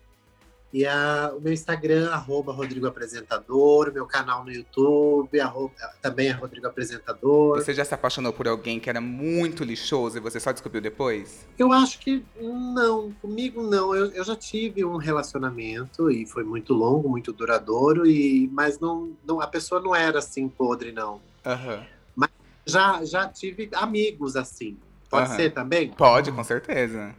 E 0.72 0.86
a, 0.86 1.34
o 1.36 1.41
meu 1.41 1.52
Instagram, 1.52 2.12
arroba 2.12 2.54
Rodrigo 2.54 2.86
Apresentador, 2.86 3.91
meu 3.91 4.06
canal 4.06 4.43
no 4.43 4.52
YouTube, 4.52 5.39
arroba, 5.39 5.74
também 6.00 6.28
é 6.28 6.32
Rodrigo 6.32 6.68
Apresentador. 6.68 7.58
Você 7.58 7.74
já 7.74 7.84
se 7.84 7.93
apaixonou 7.95 8.32
por 8.32 8.47
alguém 8.47 8.80
que 8.80 8.88
era 8.88 9.02
muito 9.02 9.64
lixoso 9.64 10.18
e 10.18 10.20
você 10.20 10.39
só 10.39 10.52
descobriu 10.52 10.80
depois? 10.80 11.47
Eu 11.58 11.72
acho 11.72 12.00
que 12.00 12.24
não, 12.39 13.12
comigo 13.14 13.64
não. 13.64 13.95
Eu, 13.95 14.12
eu 14.12 14.24
já 14.24 14.36
tive 14.36 14.86
um 14.86 14.97
relacionamento 14.97 16.12
e 16.12 16.28
foi 16.28 16.43
muito 16.43 16.72
longo, 16.74 17.10
muito 17.10 17.34
duradouro, 17.34 18.06
e, 18.06 18.47
mas 18.54 18.80
não, 18.80 19.12
não, 19.26 19.41
a 19.41 19.47
pessoa 19.47 19.82
não 19.82 19.95
era 19.95 20.20
assim 20.20 20.47
podre, 20.47 20.91
não. 20.91 21.20
Aham. 21.43 21.84
Já, 22.70 23.03
já 23.03 23.28
tive 23.28 23.70
amigos 23.74 24.36
assim. 24.36 24.78
Pode 25.09 25.28
Aham. 25.28 25.36
ser 25.36 25.53
também? 25.53 25.91
Pode, 25.91 26.32
com 26.32 26.43
certeza. 26.43 27.15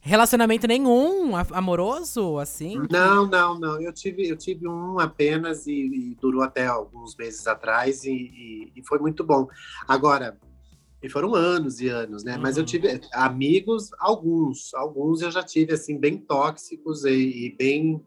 Relacionamento 0.00 0.66
nenhum 0.68 1.34
amoroso, 1.36 2.38
assim? 2.38 2.80
Não, 2.90 3.26
não, 3.26 3.58
não. 3.58 3.80
Eu 3.80 3.92
tive, 3.92 4.28
eu 4.28 4.36
tive 4.36 4.68
um 4.68 4.98
apenas 5.00 5.66
e, 5.66 5.72
e 5.72 6.14
durou 6.20 6.42
até 6.42 6.66
alguns 6.66 7.16
meses 7.16 7.46
atrás 7.46 8.04
e, 8.04 8.10
e- 8.12 8.72
e 8.76 8.86
foi 8.86 8.98
muito 9.00 9.24
bom. 9.24 9.48
Agora, 9.88 10.38
e 11.02 11.08
foram 11.08 11.34
anos 11.34 11.80
e 11.80 11.88
anos, 11.88 12.22
né? 12.24 12.38
Mas 12.38 12.56
eu 12.56 12.62
Uhum. 12.62 12.66
tive 12.66 13.00
amigos, 13.12 13.90
alguns, 13.98 14.72
alguns 14.74 15.22
eu 15.22 15.30
já 15.30 15.42
tive 15.42 15.74
assim 15.74 15.98
bem 15.98 16.16
tóxicos 16.18 17.04
e, 17.04 17.46
e 17.48 17.56
bem 17.56 18.00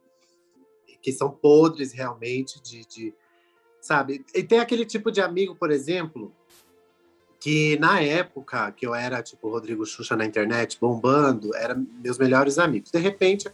que 1.01 1.11
são 1.11 1.29
podres 1.29 1.91
realmente 1.93 2.61
de, 2.61 2.85
de, 2.85 3.13
sabe? 3.81 4.25
E 4.33 4.41
tem 4.43 4.59
aquele 4.59 4.85
tipo 4.85 5.11
de 5.11 5.21
amigo, 5.21 5.55
por 5.55 5.69
exemplo, 5.71 6.33
que 7.39 7.77
na 7.79 8.01
época 8.01 8.71
que 8.73 8.85
eu 8.85 8.93
era 8.93 9.23
tipo 9.23 9.49
Rodrigo 9.49 9.85
Xuxa 9.85 10.15
na 10.15 10.25
internet, 10.25 10.77
bombando, 10.79 11.55
eram 11.55 11.85
meus 12.03 12.17
melhores 12.17 12.59
amigos. 12.59 12.91
De 12.91 12.99
repente, 12.99 13.49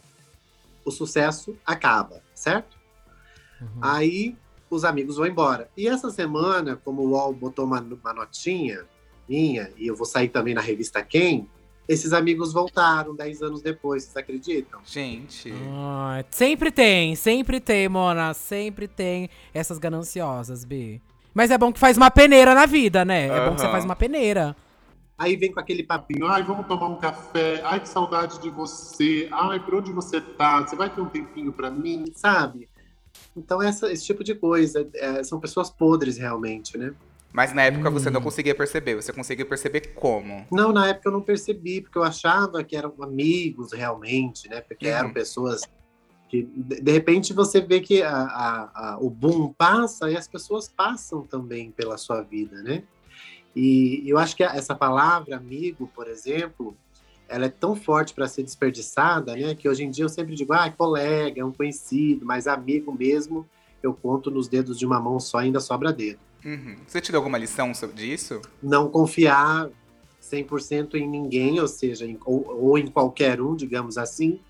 o 0.84 0.90
sucesso 0.90 1.56
acaba, 1.64 2.22
certo? 2.34 2.76
Uhum. 3.60 3.80
Aí 3.80 4.36
os 4.68 4.84
amigos 4.84 5.16
vão 5.16 5.26
embora. 5.26 5.70
E 5.76 5.86
essa 5.86 6.10
semana, 6.10 6.76
como 6.76 7.02
o 7.02 7.10
UOL 7.10 7.32
botou 7.32 7.64
uma, 7.64 7.80
uma 7.80 8.12
notinha 8.12 8.84
minha, 9.28 9.70
e 9.76 9.86
eu 9.86 9.94
vou 9.96 10.06
sair 10.06 10.28
também 10.28 10.54
na 10.54 10.60
revista 10.60 11.02
Quem, 11.02 11.48
esses 11.88 12.12
amigos 12.12 12.52
voltaram 12.52 13.14
10 13.14 13.42
anos 13.42 13.62
depois, 13.62 14.02
vocês 14.02 14.16
acreditam? 14.16 14.80
Gente. 14.84 15.52
Ah, 15.70 16.24
sempre 16.30 16.72
tem, 16.72 17.14
sempre 17.14 17.60
tem, 17.60 17.88
Mona. 17.88 18.34
Sempre 18.34 18.88
tem 18.88 19.30
essas 19.54 19.78
gananciosas, 19.78 20.64
Bi. 20.64 21.00
Mas 21.36 21.50
é 21.50 21.58
bom 21.58 21.70
que 21.70 21.78
faz 21.78 21.98
uma 21.98 22.10
peneira 22.10 22.54
na 22.54 22.64
vida, 22.64 23.04
né? 23.04 23.26
É 23.26 23.46
bom 23.46 23.54
que 23.54 23.60
você 23.60 23.68
faz 23.68 23.84
uma 23.84 23.94
peneira. 23.94 24.56
Aí 25.18 25.36
vem 25.36 25.52
com 25.52 25.60
aquele 25.60 25.82
papinho, 25.82 26.26
Ai, 26.26 26.42
vamos 26.42 26.66
tomar 26.66 26.88
um 26.88 26.96
café. 26.96 27.60
Ai, 27.62 27.78
que 27.78 27.90
saudade 27.90 28.40
de 28.40 28.48
você. 28.48 29.28
Ai, 29.30 29.60
por 29.60 29.74
onde 29.74 29.92
você 29.92 30.18
tá? 30.18 30.62
Você 30.62 30.74
vai 30.74 30.88
ter 30.88 31.02
um 31.02 31.10
tempinho 31.10 31.52
pra 31.52 31.70
mim? 31.70 32.06
sabe? 32.14 32.66
Então, 33.36 33.62
essa, 33.62 33.92
esse 33.92 34.06
tipo 34.06 34.24
de 34.24 34.34
coisa, 34.34 34.88
é, 34.94 35.22
são 35.22 35.38
pessoas 35.38 35.68
podres 35.68 36.16
realmente, 36.16 36.78
né? 36.78 36.94
Mas 37.30 37.52
na 37.52 37.64
época 37.64 37.90
você 37.90 38.08
Hum. 38.08 38.12
não 38.12 38.22
conseguia 38.22 38.54
perceber. 38.54 38.94
Você 38.94 39.12
conseguia 39.12 39.44
perceber 39.44 39.88
como? 39.94 40.46
Não, 40.50 40.72
na 40.72 40.88
época 40.88 41.10
eu 41.10 41.12
não 41.12 41.20
percebi, 41.20 41.82
porque 41.82 41.98
eu 41.98 42.02
achava 42.02 42.64
que 42.64 42.74
eram 42.74 42.94
amigos 43.02 43.74
realmente, 43.74 44.48
né? 44.48 44.62
Porque 44.62 44.86
Uhum. 44.86 44.92
eram 44.94 45.12
pessoas 45.12 45.60
que, 46.28 46.42
de 46.42 46.90
repente, 46.92 47.32
você 47.32 47.60
vê 47.60 47.80
que 47.80 48.02
a, 48.02 48.10
a- 48.16 48.70
a- 48.74 48.98
o 49.00 49.08
boom 49.08 49.52
passa 49.52 50.10
e 50.10 50.16
as 50.16 50.26
pessoas 50.26 50.68
passam 50.68 51.22
também 51.22 51.70
pela 51.70 51.96
sua 51.96 52.22
vida, 52.22 52.62
né? 52.62 52.82
E 53.54 54.02
eu 54.06 54.18
acho 54.18 54.36
que 54.36 54.42
essa 54.42 54.74
palavra 54.74 55.36
amigo, 55.36 55.90
por 55.94 56.08
exemplo, 56.08 56.76
ela 57.28 57.46
é 57.46 57.48
tão 57.48 57.74
forte 57.74 58.12
para 58.12 58.28
ser 58.28 58.42
desperdiçada, 58.42 59.34
né? 59.34 59.54
Que 59.54 59.68
hoje 59.68 59.84
em 59.84 59.90
dia 59.90 60.04
eu 60.04 60.08
sempre 60.08 60.34
digo, 60.34 60.52
ah, 60.52 60.70
colega, 60.70 61.40
é 61.40 61.44
um 61.44 61.52
conhecido, 61.52 62.26
mas 62.26 62.46
amigo 62.46 62.92
mesmo, 62.92 63.48
eu 63.82 63.94
conto 63.94 64.30
nos 64.30 64.48
dedos 64.48 64.78
de 64.78 64.84
uma 64.84 65.00
mão 65.00 65.18
só, 65.18 65.38
ainda 65.38 65.60
sobra 65.60 65.92
dedo. 65.92 66.18
Uhum. 66.44 66.76
Você 66.86 67.00
tirou 67.00 67.18
alguma 67.20 67.38
lição 67.38 67.72
sobre 67.74 67.96
disso? 67.96 68.40
não 68.62 68.88
confiar 68.88 69.68
100% 70.20 70.94
em 70.96 71.08
ninguém, 71.08 71.58
ou 71.60 71.68
seja, 71.68 72.04
em- 72.04 72.18
ou, 72.24 72.44
ou 72.62 72.78
em 72.78 72.86
qualquer 72.88 73.40
um, 73.40 73.54
digamos 73.56 73.96
assim, 73.96 74.40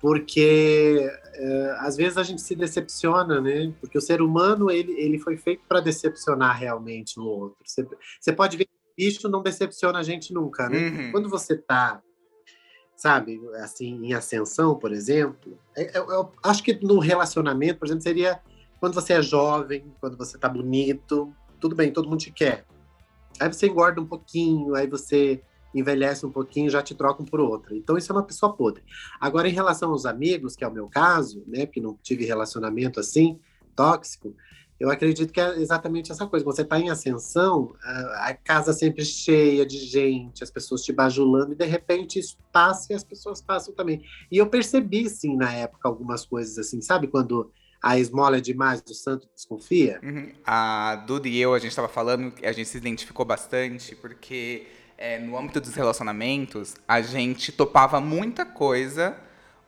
porque 0.00 1.10
é, 1.34 1.76
às 1.78 1.96
vezes 1.96 2.16
a 2.16 2.22
gente 2.22 2.40
se 2.40 2.54
decepciona, 2.54 3.40
né? 3.40 3.72
Porque 3.80 3.98
o 3.98 4.00
ser 4.00 4.22
humano 4.22 4.70
ele, 4.70 4.92
ele 4.92 5.18
foi 5.18 5.36
feito 5.36 5.62
para 5.68 5.80
decepcionar 5.80 6.58
realmente 6.58 7.20
o 7.20 7.24
outro. 7.24 7.58
Você, 7.64 7.86
você 8.18 8.32
pode 8.32 8.56
ver 8.56 8.64
que 8.64 8.72
bicho 8.96 9.28
não 9.28 9.42
decepciona 9.42 9.98
a 9.98 10.02
gente 10.02 10.32
nunca, 10.32 10.68
né? 10.68 10.78
Uhum. 10.78 11.12
Quando 11.12 11.28
você 11.28 11.56
tá, 11.56 12.02
sabe, 12.96 13.40
assim, 13.56 14.06
em 14.06 14.14
ascensão, 14.14 14.78
por 14.78 14.92
exemplo, 14.92 15.58
é- 15.76 15.98
eu, 15.98 16.10
eu 16.10 16.32
acho 16.42 16.62
que 16.62 16.74
no 16.82 16.98
relacionamento, 16.98 17.78
por 17.78 17.86
exemplo, 17.86 18.02
seria 18.02 18.40
quando 18.78 18.94
você 18.94 19.14
é 19.14 19.22
jovem, 19.22 19.92
quando 20.00 20.16
você 20.16 20.38
tá 20.38 20.48
bonito, 20.48 21.30
tudo 21.60 21.76
bem, 21.76 21.92
todo 21.92 22.08
mundo 22.08 22.20
te 22.20 22.32
quer. 22.32 22.64
Aí 23.38 23.48
você 23.52 23.66
engorda 23.66 24.00
um 24.00 24.06
pouquinho, 24.06 24.74
aí 24.74 24.86
você 24.86 25.42
envelhece 25.74 26.26
um 26.26 26.30
pouquinho, 26.30 26.70
já 26.70 26.82
te 26.82 26.94
trocam 26.94 27.24
por 27.24 27.40
outra. 27.40 27.76
Então 27.76 27.96
isso 27.96 28.10
é 28.10 28.14
uma 28.14 28.24
pessoa 28.24 28.54
podre. 28.54 28.82
Agora, 29.20 29.48
em 29.48 29.52
relação 29.52 29.90
aos 29.90 30.06
amigos, 30.06 30.56
que 30.56 30.64
é 30.64 30.68
o 30.68 30.72
meu 30.72 30.88
caso, 30.88 31.42
né, 31.46 31.66
porque 31.66 31.80
não 31.80 31.98
tive 32.02 32.24
relacionamento 32.24 32.98
assim, 32.98 33.38
tóxico, 33.74 34.34
eu 34.78 34.90
acredito 34.90 35.30
que 35.30 35.40
é 35.40 35.58
exatamente 35.58 36.10
essa 36.10 36.26
coisa. 36.26 36.42
Você 36.44 36.62
está 36.62 36.80
em 36.80 36.88
ascensão, 36.88 37.74
a 37.82 38.32
casa 38.32 38.72
sempre 38.72 39.04
cheia 39.04 39.66
de 39.66 39.78
gente, 39.78 40.42
as 40.42 40.50
pessoas 40.50 40.82
te 40.82 40.90
bajulando, 40.90 41.52
e 41.52 41.54
de 41.54 41.66
repente 41.66 42.18
isso 42.18 42.38
passa 42.50 42.92
e 42.92 42.96
as 42.96 43.04
pessoas 43.04 43.42
passam 43.42 43.74
também. 43.74 44.02
E 44.32 44.38
eu 44.38 44.46
percebi, 44.46 45.06
sim, 45.10 45.36
na 45.36 45.52
época, 45.52 45.86
algumas 45.86 46.24
coisas 46.24 46.56
assim, 46.56 46.80
sabe? 46.80 47.08
Quando 47.08 47.52
a 47.82 47.98
esmola 47.98 48.38
é 48.38 48.40
demais, 48.40 48.82
o 48.88 48.94
santo 48.94 49.28
desconfia. 49.34 50.00
Uhum. 50.02 50.32
A 50.46 50.96
Duda 51.06 51.28
e 51.28 51.38
eu, 51.38 51.52
a 51.52 51.58
gente 51.58 51.72
estava 51.72 51.88
falando, 51.88 52.32
a 52.42 52.52
gente 52.52 52.68
se 52.70 52.78
identificou 52.78 53.26
bastante, 53.26 53.94
porque 53.94 54.66
é, 55.00 55.18
no 55.18 55.36
âmbito 55.36 55.62
dos 55.62 55.74
relacionamentos, 55.74 56.76
a 56.86 57.00
gente 57.00 57.50
topava 57.50 57.98
muita 58.02 58.44
coisa 58.44 59.16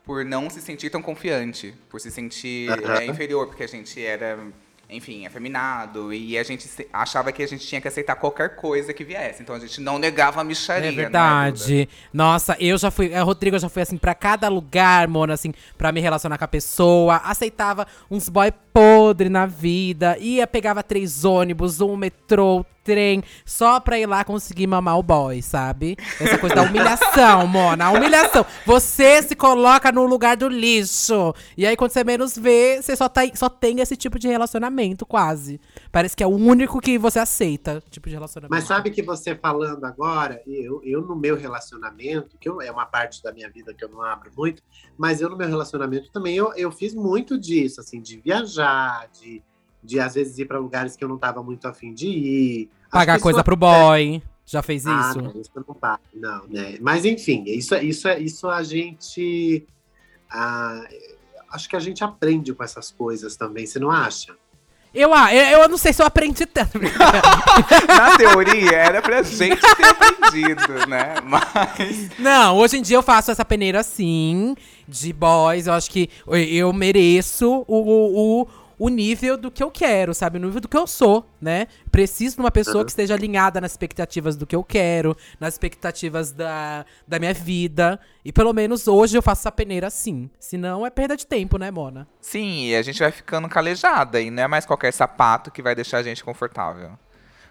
por 0.05 0.27
não 0.27 0.51
se 0.51 0.61
sentir 0.61 0.91
tão 0.91 1.01
confiante, 1.01 1.75
por 1.89 1.99
se 2.01 2.11
sentir 2.11 2.69
Aham. 2.69 2.99
é, 2.99 3.07
inferior, 3.07 3.47
porque 3.47 3.63
a 3.63 3.69
gente 3.69 4.05
era, 4.05 4.39
enfim, 4.91 5.25
afeminado, 5.25 6.13
e 6.13 6.37
a 6.37 6.43
gente 6.43 6.69
achava 6.93 7.33
que 7.33 7.43
a 7.43 7.49
gente 7.49 7.67
tinha 7.67 7.81
que 7.81 7.89
aceitar 7.89 8.17
qualquer 8.17 8.57
coisa 8.57 8.93
que 8.93 9.05
viesse. 9.05 9.43
Então 9.43 9.55
a 9.55 9.59
gente 9.59 9.81
não 9.81 9.99
negava 9.99 10.43
a 10.43 10.45
micharia, 10.45 10.91
É 10.91 10.93
verdade. 10.93 11.89
Nossa, 12.13 12.55
eu 12.61 12.77
já 12.77 12.91
fui. 12.91 13.15
A 13.15 13.23
Rodrigo 13.23 13.59
já 13.59 13.71
foi 13.71 13.83
assim 13.83 13.97
pra 13.97 14.15
cada 14.15 14.51
lugar, 14.51 15.09
Mona, 15.09 15.33
assim, 15.33 15.55
pra 15.79 15.93
me 15.93 16.01
relacionar 16.01 16.37
com 16.37 16.45
a 16.45 16.49
pessoa. 16.49 17.17
Aceitava 17.25 17.87
uns 18.11 18.29
boy 18.29 18.53
podre 18.71 19.31
na 19.31 19.47
vida. 19.47 20.19
Ia, 20.19 20.47
pegava 20.47 20.83
três 20.83 21.25
ônibus, 21.25 21.81
um 21.81 21.97
metrô, 21.97 22.67
trem, 22.83 23.23
só 23.45 23.79
pra 23.81 23.99
ir 23.99 24.07
lá 24.07 24.25
conseguir 24.25 24.67
mamar 24.67 24.99
o 24.99 25.03
boy, 25.03 25.41
sabe? 25.43 25.97
Essa 26.21 26.39
coisa 26.39 26.55
da 26.57 26.63
humilhação, 26.63 27.47
Mona. 27.49 27.87
A 27.87 27.91
humilhação. 27.91 28.45
Você 28.67 29.23
se 29.23 29.35
coloca 29.37 29.91
no 29.93 30.05
lugar 30.07 30.37
do 30.37 30.49
lixo. 30.49 31.35
E 31.57 31.67
aí, 31.67 31.77
quando 31.77 31.91
você 31.93 32.05
menos 32.05 32.37
vê, 32.37 32.81
você 32.83 32.95
só, 32.97 33.09
tá, 33.09 33.23
só 33.35 33.49
tem 33.49 33.81
esse 33.81 33.97
tipo 33.97 34.19
de 34.19 34.29
relacionamento, 34.29 35.05
quase. 35.07 35.61
Parece 35.91 36.17
que 36.17 36.23
é 36.23 36.27
o 36.27 36.31
único 36.31 36.81
que 36.81 36.99
você 36.99 37.19
aceita, 37.19 37.83
tipo 37.91 38.09
de 38.09 38.15
relacionamento. 38.15 38.53
Mas 38.55 38.65
sabe 38.65 38.91
que 38.91 39.03
você 39.03 39.35
falando 39.35 39.85
agora, 39.85 40.41
eu, 40.47 40.81
eu 40.85 41.03
no 41.03 41.15
meu 41.17 41.37
relacionamento, 41.37 42.37
que 42.39 42.49
eu- 42.49 42.61
é 42.61 42.71
uma 42.71 42.87
parte 42.87 43.23
da 43.23 43.33
minha 43.33 43.51
vida 43.51 43.73
que 43.75 43.85
eu 43.85 43.89
não 43.89 44.03
abro 44.03 44.31
muito, 44.37 44.63
mas 44.97 45.21
eu 45.21 45.29
no 45.29 45.37
meu 45.37 45.49
relacionamento 45.49 46.11
também, 46.11 46.35
eu, 46.37 46.53
eu 46.55 46.71
fiz 46.71 46.95
muito 46.95 47.39
disso, 47.39 47.81
assim, 47.81 48.01
de 48.01 48.19
viajar, 48.19 49.09
de, 49.21 49.43
de 49.83 49.99
às 50.01 50.15
vezes 50.15 50.39
ir 50.39 50.45
para 50.47 50.59
lugares 50.59 50.97
que 50.97 51.03
eu 51.05 51.09
não 51.09 51.17
estava 51.17 51.43
muito 51.43 51.67
afim 51.67 51.93
de 51.93 52.07
ir. 52.09 52.71
Pagar 52.91 53.15
isso 53.17 53.23
coisa 53.23 53.43
pro 53.43 53.57
boy. 53.57 54.23
Já 54.45 54.61
fez 54.63 54.87
Ah, 54.87 55.09
isso? 55.11 55.23
não, 55.23 55.41
isso 55.41 55.51
eu 55.55 55.65
não 55.67 55.75
pago, 55.75 56.03
não, 56.15 56.43
né? 56.49 56.77
Mas 56.81 57.05
enfim, 57.05 57.45
isso, 57.47 57.75
é- 57.75 57.83
isso, 57.85 58.09
é- 58.09 58.19
isso 58.21 58.49
a 58.49 58.63
gente. 58.63 59.65
ah, 60.31 60.83
acho 61.53 61.69
que 61.69 61.77
a 61.77 61.81
gente 61.81 62.03
aprende 62.03 62.53
com 62.53 62.63
essas 62.65 62.91
coisas 62.91 63.37
também, 63.37 63.67
você 63.67 63.79
não 63.79 63.91
acha? 63.91 64.35
Eu, 64.95 65.15
ah, 65.15 65.35
eu, 65.35 65.61
eu 65.63 65.69
não 65.71 65.79
sei 65.79 65.91
se 65.93 66.03
eu 66.03 66.07
aprendi 66.07 66.45
tanto. 66.45 66.79
Na 67.89 68.17
teoria, 68.17 68.73
era 68.77 69.01
pra 69.01 69.23
gente 69.23 69.61
ter 69.61 69.85
aprendido, 69.87 70.87
né? 70.87 71.15
Mas. 71.25 72.11
não, 72.19 72.59
hoje 72.59 72.77
em 72.79 72.83
dia 72.83 72.97
eu 72.97 73.03
faço 73.03 73.31
essa 73.31 73.45
peneira 73.45 73.81
assim, 73.81 74.55
de 74.87 75.13
boys. 75.13 75.67
Eu 75.67 75.73
acho 75.75 75.91
que 75.91 76.11
eu- 76.27 76.37
eu 76.37 76.73
mereço 76.75 77.65
o, 77.67 77.75
o, 77.75 78.43
o, 78.43 78.49
o 78.85 78.89
nível 78.89 79.37
do 79.37 79.49
que 79.49 79.63
eu 79.63 79.71
quero, 79.71 80.13
sabe? 80.13 80.39
O 80.39 80.41
nível 80.41 80.61
do 80.61 80.67
que 80.67 80.77
eu 80.77 80.89
sou, 80.89 81.25
né? 81.41 81.69
Preciso 81.93 82.35
de 82.35 82.41
uma 82.43 82.51
pessoa 82.51 82.79
Uhum. 82.79 82.85
que 82.85 82.91
esteja 82.91 83.15
alinhada 83.15 83.61
nas 83.61 83.71
expectativas 83.71 84.35
do 84.35 84.45
que 84.45 84.57
eu 84.57 84.65
quero, 84.65 85.17
nas 85.39 85.55
expectativas 85.55 86.33
da, 86.33 86.85
da 87.07 87.19
minha 87.21 87.33
vida. 87.33 88.01
E 88.25 88.33
pelo 88.33 88.53
menos 88.53 88.89
hoje 88.89 89.17
eu 89.17 89.23
faço 89.23 89.43
essa 89.43 89.53
peneira 89.53 89.87
assim. 89.87 90.29
Senão 90.41 90.85
é 90.85 90.91
perda 90.91 91.17
de 91.17 91.25
tempo, 91.25 91.59
né, 91.59 91.71
Mona? 91.71 92.09
Sim, 92.21 92.67
e 92.71 92.75
a 92.75 92.83
gente 92.83 92.99
vai 92.99 93.13
ficando 93.13 93.49
calejada, 93.49 94.21
e 94.21 94.33
não 94.33 94.43
é 94.43 94.49
mais 94.49 94.67
qualquer 94.67 94.93
sapato 94.93 95.53
que 95.53 95.63
vai 95.63 95.77
deixar 95.77 95.99
a 95.99 96.03
gente 96.03 96.25
confortável. 96.25 96.91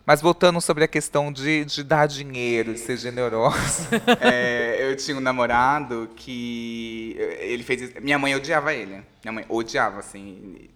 Mas 0.05 0.19
voltando 0.19 0.59
sobre 0.59 0.83
a 0.83 0.87
questão 0.87 1.31
de, 1.31 1.63
de 1.63 1.81
dar 1.81 2.07
dinheiro, 2.07 2.73
de 2.73 2.79
ser 2.79 2.97
generoso. 2.97 3.87
É, 4.19 4.79
eu 4.81 4.97
tinha 4.97 5.15
um 5.15 5.21
namorado 5.21 6.09
que 6.15 7.15
ele 7.39 7.63
fez. 7.63 7.93
Minha 8.01 8.19
mãe 8.19 8.35
odiava 8.35 8.73
ele. 8.73 9.01
Minha 9.23 9.31
mãe 9.31 9.45
odiava, 9.47 9.99
assim. 9.99 10.67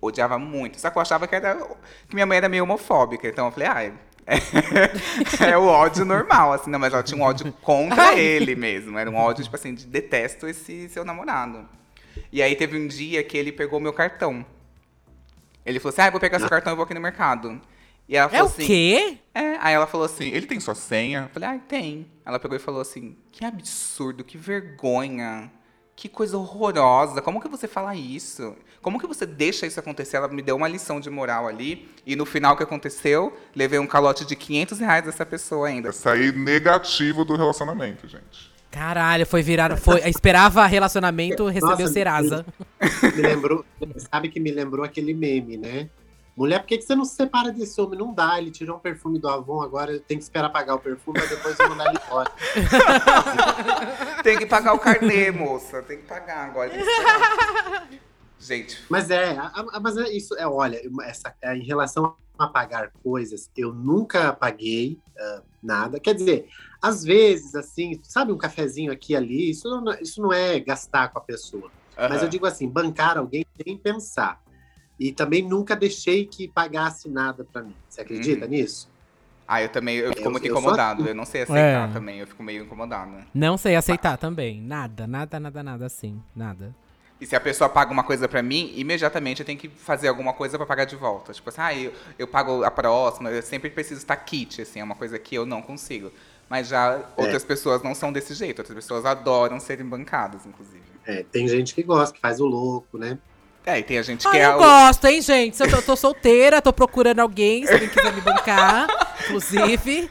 Odiava 0.00 0.38
muito. 0.38 0.80
Só 0.80 0.90
que 0.90 0.98
eu 0.98 1.02
achava 1.02 1.26
que, 1.26 1.34
era, 1.34 1.56
que 2.08 2.14
minha 2.14 2.26
mãe 2.26 2.38
era 2.38 2.48
meio 2.48 2.62
homofóbica. 2.64 3.28
Então 3.28 3.46
eu 3.46 3.52
falei, 3.52 3.68
ah, 3.68 3.82
é, 3.84 3.92
é 5.52 5.58
o 5.58 5.64
ódio 5.66 6.04
normal, 6.04 6.52
assim, 6.52 6.70
não, 6.70 6.78
mas 6.78 6.92
ela 6.92 7.02
tinha 7.02 7.18
um 7.20 7.24
ódio 7.24 7.52
contra 7.62 8.14
ele 8.14 8.54
mesmo. 8.54 8.98
Era 8.98 9.10
um 9.10 9.16
ódio, 9.16 9.42
tipo 9.44 9.56
assim, 9.56 9.74
de 9.74 9.86
detesto 9.86 10.46
esse 10.46 10.88
seu 10.88 11.04
namorado. 11.04 11.68
E 12.32 12.42
aí 12.42 12.54
teve 12.54 12.78
um 12.78 12.86
dia 12.86 13.22
que 13.24 13.36
ele 13.36 13.50
pegou 13.52 13.80
meu 13.80 13.92
cartão. 13.92 14.44
Ele 15.64 15.78
falou 15.80 15.92
assim: 15.92 16.02
Ah, 16.02 16.10
vou 16.10 16.20
pegar 16.20 16.38
seu 16.38 16.48
cartão 16.48 16.72
e 16.72 16.76
vou 16.76 16.84
aqui 16.84 16.94
no 16.94 17.00
mercado. 17.00 17.60
E 18.08 18.16
ela 18.16 18.26
É 18.26 18.30
falou 18.30 18.46
o 18.46 18.48
assim. 18.48 18.66
quê? 18.66 19.18
É, 19.34 19.56
aí 19.60 19.74
ela 19.74 19.86
falou 19.86 20.06
assim, 20.06 20.28
Ele 20.28 20.46
tem 20.46 20.58
sua 20.58 20.74
senha? 20.74 21.24
eu 21.24 21.28
falei, 21.28 21.48
ah, 21.56 21.60
tem. 21.68 22.06
Ela 22.24 22.38
pegou 22.40 22.56
e 22.56 22.60
falou 22.60 22.80
assim, 22.80 23.16
que 23.30 23.44
absurdo, 23.44 24.24
que 24.24 24.38
vergonha, 24.38 25.50
que 25.98 26.08
coisa 26.08 26.38
horrorosa, 26.38 27.20
como 27.20 27.40
que 27.40 27.48
você 27.48 27.66
fala 27.66 27.92
isso? 27.92 28.54
Como 28.80 29.00
que 29.00 29.06
você 29.08 29.26
deixa 29.26 29.66
isso 29.66 29.80
acontecer? 29.80 30.18
Ela 30.18 30.28
me 30.28 30.40
deu 30.40 30.54
uma 30.54 30.68
lição 30.68 31.00
de 31.00 31.10
moral 31.10 31.48
ali, 31.48 31.88
e 32.06 32.14
no 32.14 32.24
final 32.24 32.54
o 32.54 32.56
que 32.56 32.62
aconteceu, 32.62 33.36
levei 33.52 33.80
um 33.80 33.86
calote 33.86 34.24
de 34.24 34.36
500 34.36 34.78
reais 34.78 35.04
dessa 35.04 35.26
pessoa 35.26 35.66
ainda. 35.66 35.88
É 35.88 35.92
sair 35.92 36.32
negativo 36.32 37.24
do 37.24 37.34
relacionamento, 37.34 38.06
gente. 38.06 38.48
Caralho, 38.70 39.26
foi 39.26 39.42
virar. 39.42 39.76
Foi, 39.76 39.98
esperava 40.08 40.64
relacionamento, 40.66 41.48
recebeu 41.48 41.78
Nossa, 41.80 41.92
Serasa. 41.92 42.46
Me 43.16 43.20
lembrou, 43.20 43.64
sabe 43.96 44.28
que 44.28 44.38
me 44.38 44.52
lembrou 44.52 44.84
aquele 44.84 45.12
meme, 45.12 45.56
né? 45.56 45.88
Mulher, 46.38 46.60
por 46.60 46.66
que, 46.68 46.78
que 46.78 46.84
você 46.84 46.94
não 46.94 47.04
se 47.04 47.16
separa 47.16 47.50
desse 47.50 47.80
homem? 47.80 47.98
Não 47.98 48.14
dá, 48.14 48.38
ele 48.38 48.52
tirou 48.52 48.76
um 48.76 48.80
perfume 48.80 49.18
do 49.18 49.28
Avon, 49.28 49.60
agora 49.60 49.98
tem 49.98 50.16
que 50.16 50.22
esperar 50.22 50.48
pagar 50.50 50.76
o 50.76 50.78
perfume, 50.78 51.18
mas 51.18 51.28
depois 51.30 51.58
eu 51.58 51.68
mandar 51.68 51.86
ele 51.88 51.98
embora. 52.06 52.30
Tem 54.22 54.38
que 54.38 54.46
pagar 54.46 54.72
o 54.74 54.78
carnê, 54.78 55.30
moça, 55.32 55.82
tem 55.82 55.98
que 55.98 56.04
pagar 56.06 56.48
agora. 56.48 56.70
tem 56.70 56.78
que. 56.80 58.00
Gente, 58.38 58.80
Mas 58.88 59.10
é, 59.10 59.30
a- 59.36 59.52
a- 59.72 59.80
mas 59.80 59.96
é 59.96 60.08
isso, 60.10 60.32
é, 60.36 60.46
olha, 60.46 60.80
essa, 61.02 61.34
é, 61.42 61.56
em 61.56 61.64
relação 61.64 62.14
a 62.38 62.46
pagar 62.46 62.92
coisas, 63.02 63.50
eu 63.56 63.74
nunca 63.74 64.32
paguei 64.32 64.96
ah, 65.18 65.42
nada. 65.60 65.98
Quer 65.98 66.14
dizer, 66.14 66.48
às 66.80 67.02
vezes, 67.02 67.56
assim, 67.56 68.00
sabe, 68.04 68.30
um 68.30 68.38
cafezinho 68.38 68.92
aqui 68.92 69.12
e 69.12 69.16
ali, 69.16 69.50
isso 69.50 69.68
não, 69.68 69.92
isso 69.94 70.22
não 70.22 70.32
é 70.32 70.60
gastar 70.60 71.08
com 71.08 71.18
a 71.18 71.22
pessoa. 71.22 71.68
Mas 71.96 72.12
aham. 72.12 72.22
eu 72.22 72.28
digo 72.28 72.46
assim, 72.46 72.68
bancar 72.68 73.18
alguém 73.18 73.44
sem 73.60 73.76
pensar. 73.76 74.40
E 74.98 75.12
também 75.12 75.42
nunca 75.42 75.76
deixei 75.76 76.26
que 76.26 76.48
pagasse 76.48 77.08
nada 77.08 77.46
pra 77.52 77.62
mim. 77.62 77.74
Você 77.88 78.00
acredita 78.00 78.44
Uhum. 78.44 78.50
nisso? 78.50 78.88
Ah, 79.46 79.62
eu 79.62 79.68
também, 79.68 79.96
eu 79.96 80.12
fico 80.12 80.26
Eu- 80.26 80.30
muito 80.30 80.44
eu 80.46 80.50
incomodado, 80.50 81.00
assim. 81.02 81.10
eu 81.10 81.14
não 81.14 81.24
sei 81.24 81.42
aceitar 81.42 81.88
É. 81.88 81.92
também, 81.92 82.18
eu 82.18 82.26
fico 82.26 82.42
meio 82.42 82.64
incomodado. 82.64 83.12
Não 83.32 83.56
sei 83.56 83.76
aceitar 83.76 84.18
também. 84.18 84.60
Nada, 84.60 85.06
nada, 85.06 85.40
nada, 85.40 85.62
nada 85.62 85.86
assim. 85.86 86.20
Nada. 86.36 86.74
E 87.20 87.26
se 87.26 87.34
a 87.34 87.40
pessoa 87.40 87.68
paga 87.68 87.90
uma 87.92 88.04
coisa 88.04 88.28
pra 88.28 88.42
mim, 88.42 88.72
imediatamente 88.76 89.40
eu 89.40 89.46
tenho 89.46 89.58
que 89.58 89.68
fazer 89.68 90.06
alguma 90.08 90.32
coisa 90.32 90.56
pra 90.58 90.66
pagar 90.66 90.84
de 90.84 90.94
volta. 90.96 91.32
Tipo 91.32 91.48
assim, 91.48 91.60
ah, 91.60 91.74
eu, 91.74 91.92
eu 92.18 92.28
pago 92.28 92.62
a 92.62 92.70
próxima, 92.70 93.30
eu 93.30 93.42
sempre 93.42 93.70
preciso 93.70 94.00
estar 94.00 94.16
kit, 94.16 94.60
assim, 94.62 94.80
é 94.80 94.84
uma 94.84 94.94
coisa 94.94 95.18
que 95.18 95.34
eu 95.34 95.46
não 95.46 95.62
consigo. 95.62 96.12
Mas 96.48 96.68
já 96.68 97.00
outras 97.16 97.42
pessoas 97.44 97.82
não 97.82 97.94
são 97.94 98.12
desse 98.12 98.34
jeito, 98.34 98.58
outras 98.60 98.74
pessoas 98.74 99.04
adoram 99.04 99.58
serem 99.58 99.84
bancadas, 99.84 100.46
inclusive. 100.46 100.82
É, 101.04 101.22
tem 101.24 101.48
gente 101.48 101.74
que 101.74 101.82
gosta, 101.82 102.14
que 102.14 102.20
faz 102.20 102.38
o 102.40 102.46
louco, 102.46 102.96
né? 102.98 103.18
É, 103.68 103.78
e 103.80 103.82
tem 103.82 103.98
a 103.98 104.02
gente 104.02 104.26
Ah, 104.26 104.30
que 104.30 104.38
é 104.38 104.46
eu 104.46 104.52
o- 104.54 104.58
gosto, 104.58 105.04
hein, 105.06 105.20
gente? 105.20 105.54
Se 105.56 105.62
eu 105.62 105.70
tô, 105.70 105.82
tô 105.82 105.94
solteira, 105.94 106.62
tô 106.62 106.72
procurando 106.72 107.20
alguém, 107.20 107.66
se 107.66 107.72
alguém 107.74 107.88
quiser 107.90 108.14
me 108.14 108.22
bancar. 108.22 108.86
Inclusive, 109.28 110.10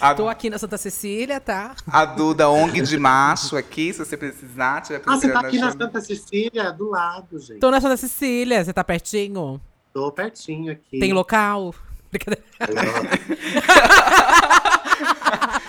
a, 0.00 0.12
tô 0.12 0.28
aqui 0.28 0.50
na 0.50 0.58
Santa 0.58 0.76
Cecília, 0.76 1.38
tá? 1.38 1.76
a 1.86 2.04
Duda 2.04 2.48
ONG 2.50 2.80
de 2.80 2.98
macho 2.98 3.56
aqui, 3.56 3.92
se 3.92 4.00
você 4.00 4.16
precisar, 4.16 4.80
tiver 4.80 5.00
Ah, 5.06 5.16
você 5.16 5.30
tá 5.30 5.38
aqui 5.38 5.58
na. 5.58 5.70
Santa 5.70 6.00
Cecília, 6.00 6.72
do 6.72 6.90
lado, 6.90 7.38
gente. 7.38 7.60
Tô 7.60 7.70
na 7.70 7.80
Santa 7.80 7.96
Cecília, 7.96 8.64
você 8.64 8.72
tá 8.72 8.82
pertinho? 8.82 9.60
Tô 9.94 10.10
pertinho 10.10 10.72
aqui. 10.72 10.98
Tem 10.98 11.12
local? 11.12 11.72
Brincadeira. 12.10 12.42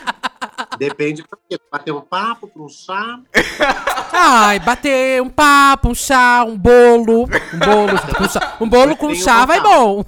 Depende 0.82 1.22
pra 1.22 1.38
quê? 1.48 1.60
Bater 1.72 1.92
um 1.92 2.02
papo, 2.02 2.48
pra 2.48 2.64
um 2.64 2.68
chá. 2.68 3.20
Ai, 4.12 4.60
bater 4.62 5.22
um 5.22 5.30
papo, 5.30 5.90
um 5.90 5.94
chá, 5.94 6.44
um 6.44 6.58
bolo. 6.58 7.26
Um 7.54 7.60
bolo 7.60 8.00
com 8.18 8.26
chá. 8.28 8.58
Um 8.60 8.68
bolo 8.68 8.98
com 8.98 9.14
chá 9.14 9.44
um 9.44 9.46
vai 9.46 9.62
bom. 9.62 10.04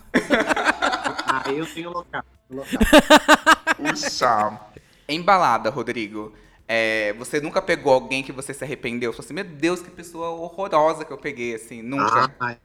Ah, 1.27 1.43
eu 1.45 1.63
tenho 1.67 1.91
local. 1.91 2.23
local. 2.49 2.73
Puxa. 3.77 4.59
Embalada, 5.07 5.69
Rodrigo. 5.69 6.33
É, 6.67 7.13
você 7.19 7.39
nunca 7.39 7.61
pegou 7.61 7.93
alguém 7.93 8.23
que 8.23 8.31
você 8.31 8.51
se 8.51 8.63
arrependeu? 8.63 9.13
Falou 9.13 9.25
assim, 9.25 9.33
meu 9.35 9.43
Deus, 9.43 9.79
que 9.79 9.91
pessoa 9.91 10.29
horrorosa 10.29 11.05
que 11.05 11.13
eu 11.13 11.19
peguei, 11.19 11.53
assim, 11.53 11.83
nunca. 11.83 12.33
Ai, 12.39 12.57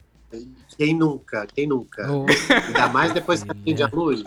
quem 0.76 0.94
nunca? 0.94 1.46
Quem 1.46 1.66
nunca? 1.66 2.06
Oh. 2.10 2.26
Ainda 2.66 2.88
mais 2.88 3.12
depois 3.12 3.42
que 3.42 3.50
acende 3.50 3.82
a 3.82 3.88
luz. 3.92 4.22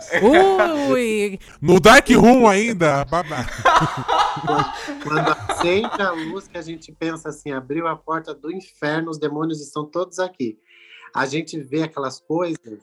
Ui, 0.90 1.38
No 1.60 1.78
Dark 1.80 2.08
Room 2.10 2.46
ainda. 2.48 3.06
Quando 5.02 5.28
acende 5.48 6.02
a 6.02 6.10
luz, 6.10 6.48
que 6.48 6.58
a 6.58 6.62
gente 6.62 6.92
pensa 6.92 7.28
assim, 7.28 7.52
abriu 7.52 7.86
a 7.86 7.96
porta 7.96 8.34
do 8.34 8.50
inferno, 8.50 9.10
os 9.10 9.18
demônios 9.18 9.60
estão 9.60 9.84
todos 9.84 10.18
aqui. 10.18 10.58
A 11.14 11.26
gente 11.26 11.58
vê 11.60 11.82
aquelas 11.82 12.20
coisas, 12.20 12.80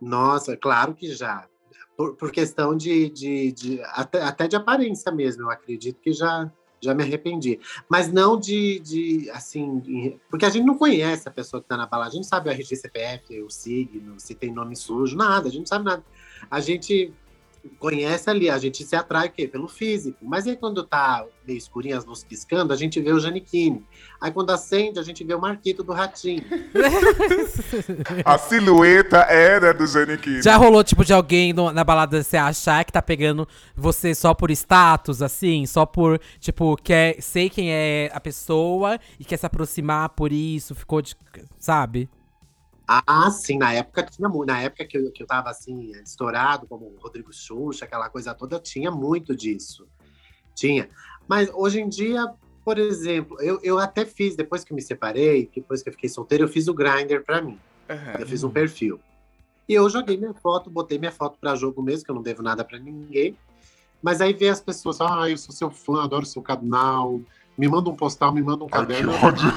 nossa, 0.00 0.56
claro 0.56 0.94
que 0.94 1.12
já. 1.12 1.46
Por, 1.96 2.14
por 2.16 2.30
questão 2.30 2.76
de, 2.76 3.10
de, 3.10 3.52
de- 3.52 3.82
até, 3.92 4.22
até 4.22 4.48
de 4.48 4.56
aparência 4.56 5.10
mesmo, 5.12 5.42
eu 5.42 5.50
acredito 5.50 6.00
que 6.00 6.12
já, 6.12 6.50
já 6.80 6.94
me 6.94 7.02
arrependi. 7.02 7.60
Mas 7.88 8.12
não 8.12 8.38
de, 8.38 8.80
de 8.80 9.30
assim, 9.30 10.18
porque 10.28 10.44
a 10.44 10.50
gente 10.50 10.64
não 10.64 10.76
conhece 10.76 11.28
a 11.28 11.32
pessoa 11.32 11.60
que 11.60 11.66
está 11.66 11.76
na 11.76 11.86
balada, 11.86 12.10
a 12.10 12.12
gente 12.12 12.22
não 12.22 12.28
sabe 12.28 12.48
o 12.48 12.52
RG 12.52 12.76
CPF, 12.76 13.42
o 13.42 13.50
signo, 13.50 14.18
se 14.18 14.34
tem 14.34 14.52
nome 14.52 14.74
sujo, 14.74 15.16
nada, 15.16 15.48
a 15.48 15.50
gente 15.50 15.60
não 15.60 15.66
sabe 15.66 15.84
nada. 15.84 16.04
A 16.50 16.60
gente 16.60 17.12
conhece 17.78 18.28
ali, 18.30 18.48
a 18.50 18.58
gente 18.58 18.84
se 18.84 18.94
atrai 18.96 19.28
o 19.28 19.30
quê? 19.30 19.46
Pelo 19.48 19.68
físico. 19.68 20.18
Mas 20.22 20.46
aí 20.46 20.56
quando 20.56 20.82
tá 20.82 21.24
meio 21.46 21.58
escurinho, 21.58 21.96
as 21.96 22.04
luzes 22.04 22.24
piscando, 22.24 22.72
a 22.72 22.76
gente 22.76 23.00
vê 23.00 23.12
o 23.12 23.18
Janequine. 23.20 23.84
Aí 24.20 24.30
quando 24.30 24.50
acende, 24.50 24.98
a 24.98 25.02
gente 25.02 25.22
vê 25.24 25.34
o 25.34 25.40
Marquito 25.40 25.82
do 25.82 25.92
Ratinho. 25.92 26.42
A 28.24 28.38
silhueta 28.38 29.18
era 29.18 29.72
do 29.72 29.86
Janequine. 29.86 30.42
Já 30.42 30.56
rolou, 30.56 30.82
tipo, 30.84 31.04
de 31.04 31.12
alguém 31.12 31.52
no- 31.52 31.72
na 31.72 31.84
balada 31.84 32.22
você 32.22 32.36
achar 32.36 32.84
que 32.84 32.92
tá 32.92 33.02
pegando 33.02 33.46
você 33.76 34.14
só 34.14 34.34
por 34.34 34.50
status, 34.50 35.22
assim? 35.22 35.66
Só 35.66 35.84
por, 35.86 36.20
tipo, 36.38 36.76
quer, 36.76 37.20
sei 37.20 37.48
quem 37.50 37.70
é 37.72 38.10
a 38.12 38.20
pessoa 38.20 38.98
e 39.18 39.24
quer 39.24 39.36
se 39.36 39.46
aproximar 39.46 40.10
por 40.10 40.32
isso, 40.32 40.74
ficou 40.74 41.00
de. 41.02 41.14
Sabe? 41.58 42.08
Ah, 42.92 43.30
sim, 43.30 43.56
na 43.56 43.72
época 43.72 44.02
tinha 44.02 44.28
muito. 44.28 44.48
Na 44.48 44.60
época 44.60 44.84
que 44.84 44.98
eu, 44.98 45.12
que 45.12 45.22
eu 45.22 45.26
tava 45.26 45.48
assim, 45.48 45.92
estourado, 46.02 46.66
como 46.66 46.86
o 46.86 46.98
Rodrigo 47.00 47.32
Xuxa, 47.32 47.84
aquela 47.84 48.08
coisa 48.08 48.34
toda, 48.34 48.58
tinha 48.58 48.90
muito 48.90 49.36
disso. 49.36 49.86
Tinha. 50.56 50.90
Mas 51.28 51.48
hoje 51.54 51.80
em 51.80 51.88
dia, 51.88 52.26
por 52.64 52.78
exemplo, 52.78 53.40
eu, 53.40 53.60
eu 53.62 53.78
até 53.78 54.04
fiz, 54.04 54.34
depois 54.34 54.64
que 54.64 54.74
me 54.74 54.82
separei, 54.82 55.48
depois 55.54 55.84
que 55.84 55.88
eu 55.88 55.92
fiquei 55.92 56.08
solteiro, 56.08 56.42
eu 56.42 56.48
fiz 56.48 56.66
o 56.66 56.74
Grindr 56.74 57.22
pra 57.24 57.40
mim. 57.40 57.60
Aham. 57.88 58.16
Eu 58.18 58.26
fiz 58.26 58.42
um 58.42 58.50
perfil. 58.50 58.98
E 59.68 59.74
eu 59.74 59.88
joguei 59.88 60.16
minha 60.16 60.34
foto, 60.34 60.68
botei 60.68 60.98
minha 60.98 61.12
foto 61.12 61.38
pra 61.40 61.54
jogo 61.54 61.80
mesmo, 61.80 62.04
que 62.04 62.10
eu 62.10 62.14
não 62.16 62.22
devo 62.22 62.42
nada 62.42 62.64
pra 62.64 62.76
ninguém. 62.76 63.38
Mas 64.02 64.20
aí 64.20 64.32
vê 64.32 64.48
as 64.48 64.60
pessoas, 64.60 65.00
ah, 65.00 65.30
eu 65.30 65.36
sou 65.36 65.54
seu 65.54 65.70
fã, 65.70 66.02
adoro 66.02 66.26
seu 66.26 66.42
canal, 66.42 67.20
me 67.60 67.68
manda 67.68 67.90
um 67.90 67.94
postal, 67.94 68.32
me 68.32 68.42
manda 68.42 68.64
um 68.64 68.68
Ai, 68.72 68.86
que 68.86 68.94
caderno. 68.94 69.12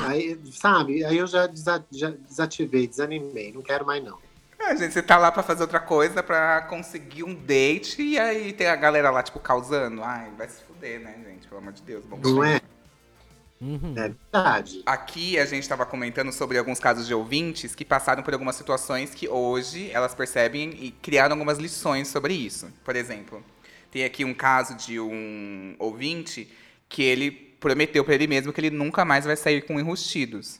Aí, 0.06 0.38
sabe, 0.52 1.06
aí 1.06 1.18
eu 1.18 1.26
já, 1.26 1.48
desa- 1.48 1.86
já 1.90 2.10
desativei, 2.10 2.86
desanimei, 2.86 3.54
não 3.54 3.62
quero 3.62 3.86
mais 3.86 4.04
não. 4.04 4.18
É, 4.60 4.76
gente, 4.76 4.92
você 4.92 5.02
tá 5.02 5.18
lá 5.18 5.32
pra 5.32 5.42
fazer 5.42 5.62
outra 5.62 5.80
coisa, 5.80 6.22
pra 6.22 6.64
conseguir 6.64 7.24
um 7.24 7.34
date, 7.34 8.02
e 8.02 8.20
aí 8.20 8.52
tem 8.52 8.68
a 8.68 8.76
galera 8.76 9.10
lá, 9.10 9.24
tipo, 9.24 9.40
causando. 9.40 10.04
Ai, 10.04 10.30
vai 10.38 10.50
se 10.50 10.62
fuder, 10.64 11.00
né, 11.00 11.16
gente? 11.26 11.48
Pelo 11.48 11.62
amor 11.62 11.72
de 11.72 11.82
Deus. 11.82 12.04
Vamos 12.06 12.30
Não 12.30 12.44
é? 12.44 12.60
Uhum. 13.62 13.94
É 13.96 14.10
verdade. 14.10 14.84
Aqui 14.86 15.40
a 15.40 15.46
gente 15.46 15.64
estava 15.64 15.86
comentando 15.86 16.34
sobre 16.34 16.58
alguns 16.58 16.82
casos 16.82 17.08
de 17.08 17.14
ouvintes 17.14 17.74
que 17.74 17.86
passaram 17.86 18.22
por 18.22 18.34
algumas 18.34 18.58
situações 18.58 19.16
que 19.16 19.30
hoje 19.30 19.90
elas 19.92 20.14
percebem 20.14 20.72
e 20.72 20.92
criaram 20.92 21.36
algumas 21.36 21.58
lições 21.58 22.10
sobre 22.10 22.34
isso. 22.34 22.70
Por 22.84 22.98
exemplo, 22.98 23.42
tem 23.90 24.04
aqui 24.04 24.26
um 24.26 24.34
caso 24.34 24.76
de 24.76 25.00
um 25.00 25.76
ouvinte 25.80 26.52
que 26.90 27.02
ele 27.02 27.53
prometeu 27.64 28.04
para 28.04 28.14
ele 28.14 28.28
mesmo 28.28 28.52
que 28.52 28.60
ele 28.60 28.70
nunca 28.70 29.06
mais 29.06 29.24
vai 29.24 29.38
sair 29.38 29.62
com 29.66 29.80
enrustidos. 29.80 30.60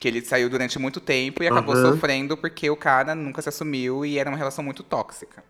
Que 0.00 0.08
ele 0.08 0.20
saiu 0.20 0.50
durante 0.50 0.76
muito 0.80 1.00
tempo 1.00 1.44
e 1.44 1.46
acabou 1.46 1.76
Aham. 1.76 1.92
sofrendo 1.92 2.36
porque 2.36 2.68
o 2.68 2.76
cara 2.76 3.14
nunca 3.14 3.40
se 3.40 3.48
assumiu 3.48 4.04
e 4.04 4.18
era 4.18 4.28
uma 4.28 4.36
relação 4.36 4.64
muito 4.64 4.82
tóxica. 4.82 5.44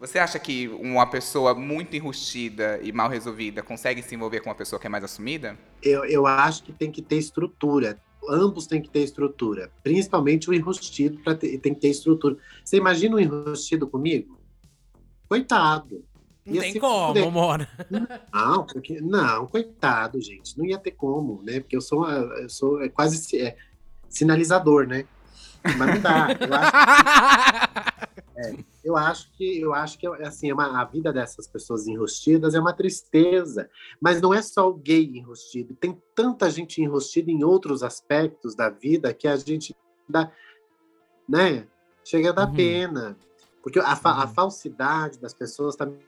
Você 0.00 0.18
acha 0.18 0.36
que 0.38 0.66
uma 0.68 1.06
pessoa 1.06 1.54
muito 1.54 1.94
enrustida 1.94 2.80
e 2.82 2.90
mal 2.90 3.08
resolvida 3.08 3.62
consegue 3.62 4.02
se 4.02 4.14
envolver 4.16 4.40
com 4.40 4.48
uma 4.48 4.54
pessoa 4.56 4.80
que 4.80 4.86
é 4.86 4.90
mais 4.90 5.04
assumida? 5.04 5.56
Eu, 5.80 6.04
eu 6.04 6.26
acho 6.26 6.64
que 6.64 6.72
tem 6.72 6.90
que 6.90 7.00
ter 7.00 7.16
estrutura. 7.16 8.00
Ambos 8.28 8.66
têm 8.66 8.82
que 8.82 8.90
ter 8.90 9.00
estrutura. 9.04 9.70
Principalmente 9.82 10.50
o 10.50 10.54
enrustido 10.54 11.18
ter- 11.36 11.58
tem 11.58 11.72
que 11.72 11.80
ter 11.80 11.88
estrutura. 11.88 12.36
Você 12.64 12.76
imagina 12.76 13.14
um 13.14 13.18
enrustido 13.20 13.86
comigo? 13.86 14.36
coitado. 15.28 16.04
Não 16.48 16.54
Ia 16.54 16.60
tem 16.62 16.78
como, 16.80 17.06
fuder. 17.08 17.30
Mona. 17.30 17.68
Não, 18.32 18.66
porque, 18.66 19.00
não, 19.00 19.46
coitado, 19.46 20.20
gente. 20.20 20.56
Não 20.56 20.64
ia 20.64 20.78
ter 20.78 20.92
como, 20.92 21.42
né? 21.42 21.60
Porque 21.60 21.76
eu 21.76 21.80
sou, 21.80 22.08
eu 22.08 22.48
sou 22.48 22.82
é 22.82 22.88
quase 22.88 23.36
é, 23.38 23.56
sinalizador, 24.08 24.86
né? 24.86 25.04
Mas 25.76 25.94
não 25.94 26.00
dá. 26.00 26.28
Eu 26.40 26.54
acho, 26.54 26.72
eu 28.84 28.96
acho 28.96 29.30
que, 29.36 29.60
eu 29.60 29.74
acho 29.74 29.98
que 29.98 30.06
assim, 30.06 30.50
é 30.50 30.54
uma- 30.54 30.80
a 30.80 30.84
vida 30.84 31.12
dessas 31.12 31.46
pessoas 31.46 31.86
enrostidas 31.86 32.54
é 32.54 32.60
uma 32.60 32.72
tristeza. 32.72 33.68
Mas 34.00 34.20
não 34.20 34.32
é 34.32 34.40
só 34.40 34.68
o 34.70 34.74
gay 34.74 35.04
enrostido. 35.14 35.74
Tem 35.74 36.00
tanta 36.14 36.50
gente 36.50 36.80
enrostida 36.80 37.30
em 37.30 37.44
outros 37.44 37.82
aspectos 37.82 38.54
da 38.54 38.70
vida 38.70 39.12
que 39.12 39.28
a 39.28 39.36
gente 39.36 39.76
dá, 40.08 40.30
né? 41.28 41.66
Chega 42.04 42.30
a 42.30 42.32
dar 42.32 42.48
Uhum. 42.48 42.54
pena. 42.54 43.16
Porque 43.62 43.78
a, 43.80 43.94
fa- 43.96 44.12
a 44.12 44.24
Uhum. 44.24 44.28
falsidade 44.34 45.18
das 45.18 45.34
pessoas 45.34 45.76
também 45.76 45.98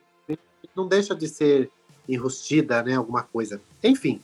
não 0.77 0.87
deixa 0.87 1.15
de 1.15 1.29
ser 1.29 1.71
enrustida, 2.09 2.83
né? 2.83 2.95
Alguma 2.95 3.23
coisa. 3.23 3.61
Enfim, 3.83 4.21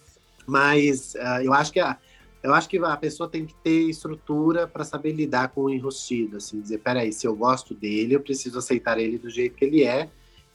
mas 0.47 1.17
ah, 1.17 1.43
eu 1.43 1.53
acho 1.53 1.73
que 1.73 1.81
a, 1.81 1.99
eu 2.43 2.55
acho 2.55 2.69
que 2.69 2.79
a 2.79 2.97
pessoa 2.97 3.29
tem 3.29 3.45
que 3.45 3.55
ter 3.55 3.89
estrutura 3.91 4.67
para 4.69 4.85
saber 4.85 5.13
lidar 5.13 5.49
com 5.49 5.63
o 5.63 5.71
enrustido, 5.71 6.37
assim, 6.37 6.61
dizer, 6.61 6.79
peraí, 6.79 7.13
se 7.13 7.27
eu 7.27 7.35
gosto 7.35 7.75
dele, 7.75 8.15
eu 8.15 8.21
preciso 8.21 8.59
aceitar 8.59 8.99
ele 8.99 9.19
do 9.19 9.29
jeito 9.29 9.57
que 9.57 9.65
ele 9.65 9.83
é. 9.83 10.09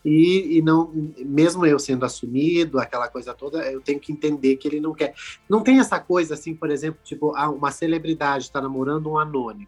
E, 0.03 0.57
e 0.57 0.61
não, 0.61 0.89
mesmo 1.19 1.65
eu 1.65 1.77
sendo 1.77 2.05
assumido, 2.05 2.79
aquela 2.79 3.07
coisa 3.07 3.33
toda, 3.33 3.69
eu 3.69 3.81
tenho 3.81 3.99
que 3.99 4.11
entender 4.11 4.55
que 4.55 4.67
ele 4.67 4.79
não 4.79 4.93
quer. 4.93 5.13
Não 5.49 5.61
tem 5.61 5.79
essa 5.79 5.99
coisa 5.99 6.33
assim, 6.33 6.55
por 6.55 6.71
exemplo, 6.71 6.99
tipo, 7.03 7.35
ah, 7.35 7.49
uma 7.49 7.71
celebridade 7.71 8.45
está 8.45 8.61
namorando 8.61 9.09
um 9.09 9.19
anônimo. 9.19 9.67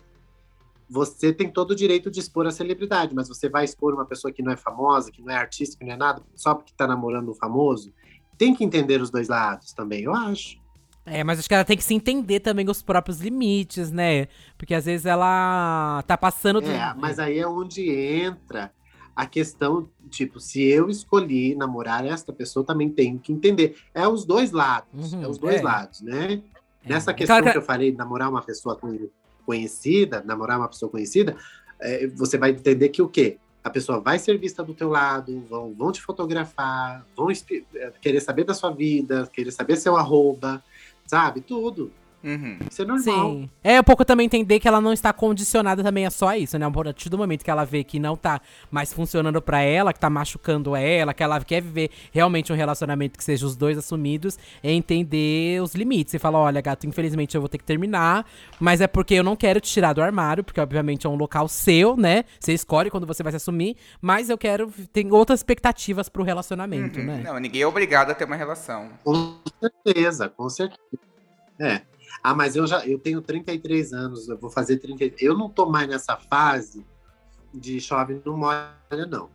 Você 0.90 1.32
tem 1.34 1.50
todo 1.50 1.72
o 1.72 1.76
direito 1.76 2.12
de 2.12 2.20
expor 2.20 2.46
a 2.46 2.52
celebridade, 2.52 3.16
mas 3.16 3.28
você 3.28 3.50
vai 3.50 3.64
expor 3.66 3.94
uma 3.94 4.06
pessoa 4.06 4.32
que 4.32 4.44
não 4.44 4.52
é 4.52 4.58
famosa, 4.58 5.12
que 5.12 5.22
não 5.22 5.32
é 5.32 5.36
artista, 5.38 5.78
que 5.78 5.86
não 5.86 5.94
é 5.94 5.98
nada, 5.98 6.22
só 6.36 6.54
porque 6.54 6.72
está 6.72 6.86
namorando 6.88 7.30
um 7.32 7.34
famoso. 7.34 7.94
Tem 8.38 8.54
que 8.54 8.64
entender 8.64 9.02
os 9.02 9.10
dois 9.10 9.28
lados 9.30 9.74
também, 9.74 10.04
eu 10.04 10.14
acho. 10.14 10.62
É, 11.06 11.24
mas 11.24 11.40
acho 11.40 11.48
que 11.50 11.54
ela 11.54 11.66
tem 11.66 11.76
que 11.78 11.84
se 11.84 11.94
entender 11.94 12.40
também 12.40 12.70
os 12.70 12.82
próprios 12.82 13.20
limites, 13.20 13.92
né? 13.92 14.28
Porque 14.58 14.74
às 14.74 14.86
vezes 14.86 15.06
ela 15.06 16.02
tá 16.08 16.18
passando 16.18 16.62
do. 16.62 16.70
É, 16.70 16.94
mas 16.98 17.20
aí 17.20 17.40
é 17.40 17.48
onde 17.48 17.90
entra 17.92 18.72
a 19.16 19.26
questão, 19.26 19.90
tipo, 20.10 20.40
se 20.40 20.64
eu 20.64 20.90
escolhi 20.90 21.56
namorar 21.56 22.06
esta 22.06 22.32
pessoa, 22.34 22.66
também 22.66 22.90
tenho 22.90 23.20
que 23.20 23.32
entender. 23.34 23.76
É 23.94 24.08
os 24.08 24.26
dois 24.26 24.52
lados, 24.52 25.14
Uhum, 25.14 25.24
é 25.24 25.28
os 25.28 25.38
dois 25.38 25.58
é. 25.58 25.62
lados, 25.62 26.02
né? 26.02 26.42
É. 26.86 26.90
Nessa 26.90 27.14
questão 27.14 27.36
claro 27.36 27.46
que- 27.46 27.52
que 27.52 27.58
eu 27.58 27.62
falei, 27.62 27.92
de 27.92 27.98
namorar 27.98 28.30
uma 28.30 28.42
pessoa 28.42 28.76
conhe- 28.76 29.10
conhecida, 29.46 30.24
namorar 30.26 30.60
uma 30.60 30.68
pessoa 30.68 30.90
conhecida, 30.90 31.36
é, 31.80 32.08
você 32.08 32.38
vai 32.38 32.52
entender 32.52 32.90
que 32.90 33.02
o 33.02 33.10
quê? 33.10 33.38
A 33.64 33.70
pessoa 33.70 34.00
vai 34.00 34.20
ser 34.20 34.38
vista 34.38 34.64
do 34.64 34.74
teu 34.74 34.90
lado, 34.90 35.42
vão, 35.50 35.74
vão 35.74 35.92
te 35.92 36.02
fotografar, 36.02 37.06
vão 37.16 37.30
é, 37.32 37.92
querer 38.02 38.20
saber 38.20 38.44
da 38.44 38.54
sua 38.54 38.72
vida, 38.72 39.30
querer 39.32 39.52
saber 39.52 39.78
seu 39.78 39.96
arroba, 39.96 40.64
sabe? 41.06 41.42
Tudo. 41.42 41.92
Uhum. 42.24 42.58
Isso 42.72 42.82
é 42.82 42.86
normal. 42.86 43.32
Sim. 43.32 43.50
É 43.64 43.80
um 43.80 43.84
pouco 43.84 44.06
também 44.06 44.26
entender 44.26 44.60
que 44.60 44.68
ela 44.68 44.80
não 44.80 44.94
está 44.94 45.12
condicionada 45.12 45.84
também 45.84 46.06
a 46.06 46.10
só 46.10 46.34
isso, 46.36 46.58
né? 46.58 46.66
A 46.66 46.72
partir 46.72 47.10
do 47.10 47.18
momento 47.18 47.44
que 47.44 47.52
ela 47.52 47.66
vê 47.66 47.84
que 47.84 48.00
não 48.00 48.16
tá 48.16 48.40
mais 48.72 48.94
funcionando 48.94 49.42
pra 49.42 49.62
ela, 49.62 49.92
que 49.92 50.00
tá 50.00 50.10
machucando 50.10 50.76
ela, 50.76 51.14
que 51.14 51.22
ela 51.22 51.44
quer 51.44 51.62
viver 51.62 51.90
realmente 52.14 52.54
um 52.54 52.56
relacionamento 52.56 53.18
que 53.18 53.24
seja 53.24 53.46
os 53.46 53.56
dois 53.58 53.78
assumidos, 53.78 54.40
é 54.64 54.72
entender 54.72 55.62
os 55.62 55.76
limites. 55.76 56.14
E 56.14 56.20
falar, 56.20 56.40
olha, 56.40 56.62
gato, 56.62 56.88
infelizmente 56.88 57.36
eu 57.36 57.42
vou 57.42 57.50
ter 57.50 57.58
que 57.58 57.66
terminar, 57.66 58.26
mas 58.60 58.80
é 58.80 58.88
porque 58.88 59.16
eu 59.16 59.24
não 59.24 59.36
quero 59.36 59.60
te 59.60 59.70
tirar 59.72 59.92
do 59.92 60.02
armário, 60.02 60.44
porque 60.44 60.62
obviamente 60.62 61.06
é 61.06 61.10
um 61.10 61.16
local 61.16 61.48
seu, 61.50 61.98
né? 61.98 62.24
Você 62.40 62.54
escolhe 62.54 62.90
quando 62.90 63.06
você 63.06 63.22
vai 63.22 63.32
se 63.34 63.38
assumir, 63.38 63.76
mas 64.02 64.30
eu 64.30 64.38
quero 64.38 64.72
ter 64.94 65.06
outras 65.12 65.40
expectativas 65.40 66.08
pro 66.08 66.24
relacionamento, 66.24 67.00
Uhum. 67.00 67.06
né? 67.06 67.22
Não, 67.26 67.40
ninguém 67.40 67.62
é 67.64 67.68
obrigado 67.68 68.12
a 68.12 68.16
ter 68.16 68.24
uma 68.26 68.36
relação. 68.36 68.90
Com 69.04 69.36
certeza, 69.60 70.30
com 70.30 70.50
certeza. 70.50 70.80
É. 71.60 71.82
Ah, 72.22 72.34
mas 72.34 72.56
eu 72.56 72.68
já 72.68 72.86
eu 72.86 73.00
tenho 73.00 73.22
33 73.22 73.94
anos, 73.94 74.28
eu 74.30 74.38
vou 74.38 74.50
fazer 74.50 74.78
30. 74.78 75.16
Eu 75.20 75.38
não 75.38 75.50
tô 75.50 75.70
mais 75.70 75.88
nessa 75.88 76.18
fase 76.18 76.86
de 77.54 77.80
chove 77.80 78.22
não 78.26 78.38
molha, 78.38 79.06
não. 79.10 79.30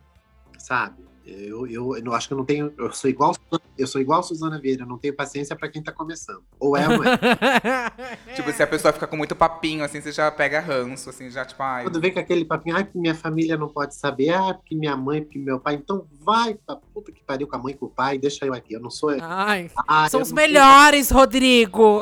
Sabe? 0.59 1.07
Eu, 1.29 1.67
eu, 1.67 1.97
eu 1.97 2.03
não 2.03 2.15
acho 2.15 2.27
que 2.27 2.33
eu 2.33 2.39
não 2.39 2.45
tenho. 2.45 2.73
Eu 2.79 2.91
sou 2.93 3.11
igual 3.11 3.35
eu 3.77 3.87
sou 3.87 4.01
igual 4.01 4.23
Suzana 4.23 4.59
Vieira, 4.59 4.83
eu 4.83 4.87
não 4.87 4.99
tenho 4.99 5.15
paciência 5.15 5.55
para 5.55 5.69
quem 5.69 5.83
tá 5.83 5.93
começando. 5.93 6.43
Ou 6.59 6.77
é 6.77 6.89
ou 6.89 7.05
é. 7.05 8.35
Tipo, 8.35 8.51
se 8.53 8.63
a 8.63 8.67
pessoa 8.67 8.93
fica 8.93 9.07
com 9.07 9.17
muito 9.17 9.37
papinho, 9.37 9.85
assim, 9.85 10.01
você 10.01 10.11
já 10.11 10.31
pega 10.31 10.59
ranço, 10.59 11.11
assim, 11.11 11.31
já, 11.31 11.45
tipo, 11.45 11.63
ai. 11.63 11.85
Quando 11.85 12.01
vem 12.01 12.13
com 12.13 12.19
aquele 12.19 12.45
papinho, 12.45 12.77
ai, 12.77 12.85
porque 12.85 12.99
minha 12.99 13.15
família 13.15 13.57
não 13.57 13.69
pode 13.69 13.95
saber, 13.95 14.31
ah, 14.31 14.55
porque 14.55 14.75
minha 14.75 14.97
mãe, 14.97 15.23
porque 15.23 15.39
meu 15.39 15.61
pai, 15.61 15.75
então 15.75 16.07
vai 16.21 16.55
pra 16.55 16.77
puta 16.77 17.13
que 17.13 17.23
pariu 17.23 17.47
com 17.47 17.57
a 17.57 17.59
mãe 17.59 17.75
e 17.75 17.77
com 17.77 17.87
o 17.87 17.91
pai, 17.91 18.19
deixa 18.19 18.47
eu 18.47 18.55
aqui. 18.55 18.73
Eu 18.75 18.81
não 18.81 18.91
sou. 18.91 19.11
Ai, 19.21 19.71
Ah, 19.87 20.09
são 20.09 20.23
os 20.23 20.31
não 20.31 20.37
tenho 20.37 20.49
melhores, 20.49 21.11
Rodrigo! 21.11 22.01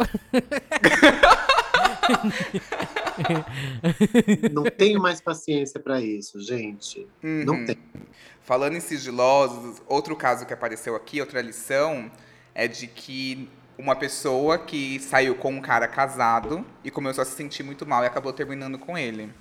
Não 4.53 4.64
tenho 4.64 5.01
mais 5.01 5.20
paciência 5.20 5.81
para 5.81 6.01
isso, 6.01 6.41
gente. 6.41 7.07
Não 7.22 7.55
Uhum. 7.55 7.66
Falando 8.47 8.77
em 8.77 8.81
sigilosos, 8.81 9.83
outro 9.89 10.15
caso 10.15 10.47
que 10.47 10.55
apareceu 10.55 10.95
aqui, 10.95 11.21
outra 11.21 11.43
lição, 11.43 12.09
é 12.55 12.69
de 12.69 12.87
que 12.87 13.51
uma 13.77 13.97
pessoa 13.97 14.57
que 14.57 15.01
saiu 15.01 15.35
com 15.35 15.51
um 15.51 15.61
cara 15.61 15.89
casado 15.89 16.65
e 16.85 16.91
começou 16.91 17.23
a 17.23 17.25
se 17.25 17.33
sentir 17.33 17.65
muito 17.65 17.85
mal 17.85 18.05
e 18.05 18.07
acabou 18.07 18.33
terminando 18.33 18.79
com 18.79 18.97
ele. 18.97 19.35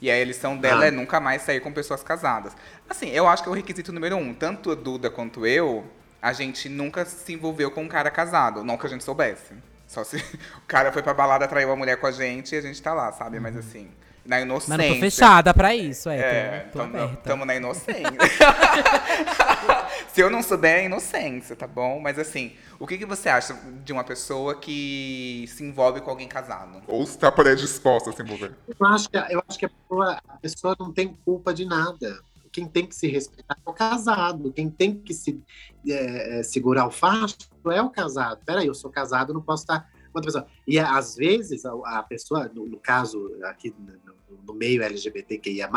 E 0.00 0.08
aí 0.08 0.22
a 0.22 0.24
lição 0.24 0.56
dela 0.56 0.84
Ah. 0.84 0.86
é 0.86 0.90
nunca 0.92 1.18
mais 1.18 1.42
sair 1.42 1.58
com 1.58 1.72
pessoas 1.72 2.04
casadas. 2.04 2.56
Assim, 2.88 3.10
eu 3.10 3.26
acho 3.26 3.42
que 3.42 3.48
é 3.48 3.52
o 3.52 3.54
requisito 3.54 3.92
número 3.92 4.16
um. 4.16 4.32
Tanto 4.32 4.70
a 4.70 4.76
Duda 4.76 5.10
quanto 5.10 5.44
eu, 5.44 5.84
a 6.22 6.32
gente 6.32 6.68
nunca 6.68 7.04
se 7.04 7.32
envolveu 7.32 7.68
com 7.68 7.82
um 7.82 7.88
cara 7.88 8.12
casado. 8.12 8.62
Não 8.62 8.78
que 8.78 8.86
a 8.86 8.90
gente 8.90 9.02
soubesse. 9.02 9.54
Só 9.88 10.04
se 10.04 10.18
o 10.58 10.66
cara 10.68 10.92
foi 10.92 11.02
pra 11.02 11.12
balada, 11.12 11.48
traiu 11.48 11.72
a 11.72 11.76
mulher 11.76 11.96
com 11.96 12.06
a 12.06 12.12
gente 12.12 12.54
e 12.54 12.58
a 12.58 12.60
gente 12.60 12.80
tá 12.80 12.94
lá, 12.94 13.10
sabe? 13.10 13.40
Mas 13.40 13.56
assim, 13.56 13.90
na 14.24 14.40
inocência. 14.40 14.76
Mas 14.76 14.88
não 14.88 14.94
tô 14.94 15.00
fechada 15.00 15.52
pra 15.52 15.74
isso, 15.74 16.08
é. 16.08 16.18
É, 16.18 16.60
tô, 16.72 16.78
tô 16.78 16.84
aberta. 16.84 17.14
estamos 17.14 17.46
na 17.46 17.54
inocência. 17.54 18.04
Se 20.12 20.20
eu 20.20 20.30
não 20.30 20.42
souber, 20.42 20.78
é 20.78 20.84
inocência, 20.84 21.56
tá 21.56 21.66
bom? 21.66 22.00
Mas 22.00 22.18
assim, 22.18 22.52
o 22.78 22.86
que, 22.86 22.96
que 22.96 23.04
você 23.04 23.28
acha 23.28 23.54
de 23.84 23.92
uma 23.92 24.04
pessoa 24.04 24.54
que 24.54 25.44
se 25.48 25.64
envolve 25.64 26.00
com 26.00 26.10
alguém 26.10 26.28
casado? 26.28 26.82
Ou 26.86 27.04
se 27.06 27.18
tá 27.18 27.30
predisposta 27.30 28.10
a 28.10 28.12
se 28.12 28.22
envolver. 28.22 28.52
Eu 28.66 28.86
acho 28.86 29.10
que, 29.10 29.16
eu 29.16 29.42
acho 29.46 29.58
que 29.58 29.66
a, 29.66 29.68
pessoa, 29.68 30.20
a 30.28 30.36
pessoa 30.36 30.76
não 30.78 30.92
tem 30.92 31.16
culpa 31.24 31.52
de 31.52 31.64
nada. 31.64 32.20
Quem 32.52 32.66
tem 32.66 32.86
que 32.86 32.94
se 32.94 33.08
respeitar 33.08 33.56
é 33.66 33.68
o 33.68 33.72
casado. 33.72 34.52
Quem 34.52 34.70
tem 34.70 34.94
que 34.94 35.12
se 35.12 35.42
é, 35.88 36.38
é, 36.38 36.42
segurar 36.44 36.86
o 36.86 36.90
facho 36.90 37.36
é 37.66 37.82
o 37.82 37.90
casado. 37.90 38.40
Peraí, 38.46 38.66
eu 38.66 38.74
sou 38.74 38.90
casado, 38.90 39.34
não 39.34 39.42
posso 39.42 39.64
estar 39.64 39.80
com 39.80 39.93
outra 40.14 40.22
pessoa. 40.32 40.46
E 40.66 40.78
às 40.78 41.16
vezes 41.16 41.64
a, 41.64 41.72
a 41.98 42.02
pessoa, 42.02 42.50
no, 42.54 42.66
no 42.66 42.78
caso 42.78 43.30
aqui 43.44 43.74
no, 43.78 44.14
no 44.46 44.54
meio 44.54 44.82
LGBTQIA, 44.82 45.68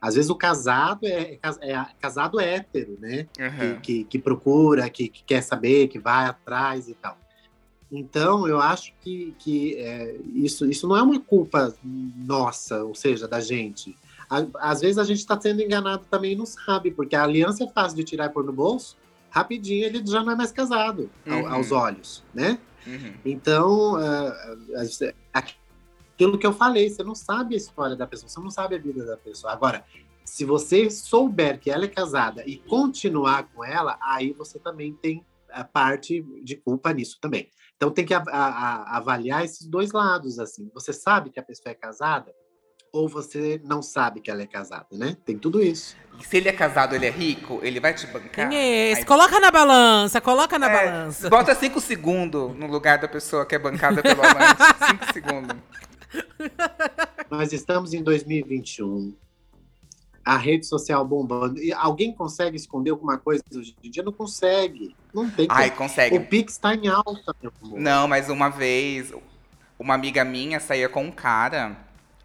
às 0.00 0.14
vezes 0.14 0.30
o 0.30 0.34
casado 0.36 1.04
é, 1.06 1.38
é 1.42 1.72
é 1.72 1.86
casado 2.00 2.38
hétero, 2.40 2.96
né? 3.00 3.26
que, 3.32 3.42
Uhum. 3.42 3.80
que, 3.80 4.04
que 4.04 4.18
procura, 4.18 4.88
que, 4.88 5.08
que 5.08 5.24
quer 5.24 5.42
saber, 5.42 5.88
que 5.88 5.98
vai 5.98 6.26
atrás 6.26 6.88
e 6.88 6.94
tal. 6.94 7.18
Então, 7.90 8.46
eu 8.46 8.60
acho 8.60 8.92
que, 9.00 9.34
que 9.38 9.74
é, 9.76 10.16
isso, 10.34 10.66
isso 10.70 10.86
não 10.86 10.94
é 10.96 11.02
uma 11.02 11.18
culpa 11.18 11.74
nossa, 11.82 12.84
ou 12.84 12.94
seja, 12.94 13.26
da 13.26 13.40
gente. 13.40 13.96
À- 14.28 14.46
Às 14.70 14.82
vezes 14.82 14.98
a 14.98 15.04
gente 15.04 15.18
está 15.20 15.40
sendo 15.40 15.62
enganado 15.62 16.04
também 16.10 16.32
e 16.32 16.36
não 16.36 16.44
sabe, 16.44 16.90
porque 16.90 17.16
a 17.16 17.22
aliança 17.24 17.64
é 17.64 17.68
fácil 17.72 17.96
de 17.96 18.04
tirar 18.04 18.26
e 18.26 18.28
pôr 18.28 18.44
no 18.44 18.52
bolso, 18.52 18.96
rapidinho 19.30 19.84
ele 19.84 20.02
já 20.06 20.22
não 20.22 20.32
é 20.32 20.36
mais 20.36 20.52
casado 20.52 21.10
ao- 21.28 21.38
Uhum. 21.40 21.52
aos 21.54 21.72
olhos, 21.72 22.24
né? 22.34 22.58
Uhum. 22.86 23.14
Então, 23.24 23.96
ah, 23.96 24.58
aquilo 25.32 26.38
que 26.38 26.46
eu 26.46 26.52
falei, 26.52 26.88
você 26.90 27.02
não 27.02 27.14
sabe 27.14 27.54
a 27.54 27.58
história 27.58 27.94
da 27.96 28.06
pessoa, 28.06 28.28
você 28.28 28.40
não 28.40 28.50
sabe 28.50 28.74
a 28.74 28.78
vida 28.78 29.04
da 29.04 29.16
pessoa. 29.16 29.52
Agora, 29.52 29.84
se 30.24 30.44
você 30.44 30.90
souber 30.90 31.58
que 31.58 31.70
ela 31.70 31.84
é 31.84 31.88
casada 31.88 32.42
e 32.46 32.56
continuar 32.56 33.44
com 33.52 33.64
ela, 33.64 33.98
aí 34.02 34.32
você 34.32 34.58
também 34.58 34.92
tem 34.94 35.24
a 35.50 35.64
parte 35.64 36.22
de 36.42 36.56
culpa 36.56 36.92
nisso 36.92 37.18
também. 37.20 37.48
Então 37.76 37.90
tem 37.90 38.04
que 38.04 38.12
a- 38.12 38.22
a- 38.26 38.48
a- 38.48 38.96
avaliar 38.98 39.44
esses 39.44 39.66
dois 39.66 39.92
lados, 39.92 40.38
assim. 40.38 40.70
Você 40.74 40.92
sabe 40.92 41.30
que 41.30 41.40
a 41.40 41.42
pessoa 41.42 41.70
é 41.72 41.74
casada 41.74 42.34
ou 42.92 43.08
você 43.08 43.60
não 43.64 43.82
sabe 43.82 44.20
que 44.20 44.30
ela 44.30 44.42
é 44.42 44.46
casada, 44.46 44.86
né? 44.92 45.16
Tem 45.24 45.36
tudo 45.38 45.62
isso. 45.62 45.96
E 46.20 46.24
se 46.26 46.36
ele 46.38 46.48
é 46.48 46.52
casado, 46.52 46.94
ele 46.94 47.06
é 47.06 47.10
rico, 47.10 47.60
ele 47.62 47.78
vai 47.80 47.94
te 47.94 48.06
bancar? 48.06 48.48
Quem 48.48 48.58
é 48.58 48.90
esse? 48.90 49.00
Aí- 49.00 49.06
Coloca 49.06 49.38
na 49.38 49.50
balança, 49.50 50.20
coloca 50.20 50.58
na 50.58 50.68
É, 50.70 50.86
balança. 50.86 51.30
Bota 51.30 51.54
cinco 51.54 51.80
segundos 51.80 52.56
no 52.56 52.66
lugar 52.66 52.98
da 52.98 53.06
pessoa 53.08 53.46
que 53.46 53.54
é 53.54 53.58
bancada 53.58 54.02
pelo 54.02 54.20
amante. 54.22 54.58
Cinco 54.90 55.12
segundos. 55.12 55.56
Nós 57.30 57.52
estamos 57.52 57.92
em 57.94 58.02
2021. 58.02 59.14
A 60.24 60.36
rede 60.36 60.66
social 60.66 61.04
bombando. 61.06 61.58
E 61.58 61.72
alguém 61.72 62.12
consegue 62.14 62.56
esconder 62.56 62.90
alguma 62.90 63.16
coisa 63.16 63.42
hoje 63.54 63.74
em 63.82 63.90
dia? 63.90 64.02
Não 64.02 64.12
consegue. 64.12 64.94
Não 65.14 65.28
tem 65.30 65.46
Ai, 65.50 65.70
como. 65.70 65.88
consegue. 65.88 66.16
O 66.16 66.26
Pix 66.26 66.54
está 66.54 66.74
em 66.74 66.86
alta, 66.88 67.34
meu 67.42 67.52
amor. 67.62 67.80
Não, 67.80 68.06
mas 68.08 68.28
uma 68.28 68.48
vez, 68.50 69.12
uma 69.78 69.94
amiga 69.94 70.24
minha 70.24 70.60
saía 70.60 70.88
com 70.88 71.04
um 71.04 71.10
cara 71.10 71.76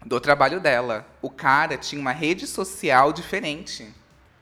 do 0.04 0.20
trabalho 0.20 0.60
dela. 0.60 1.06
O 1.22 1.30
cara 1.30 1.76
tinha 1.76 2.00
uma 2.00 2.12
rede 2.12 2.46
social 2.46 3.12
diferente. 3.12 3.92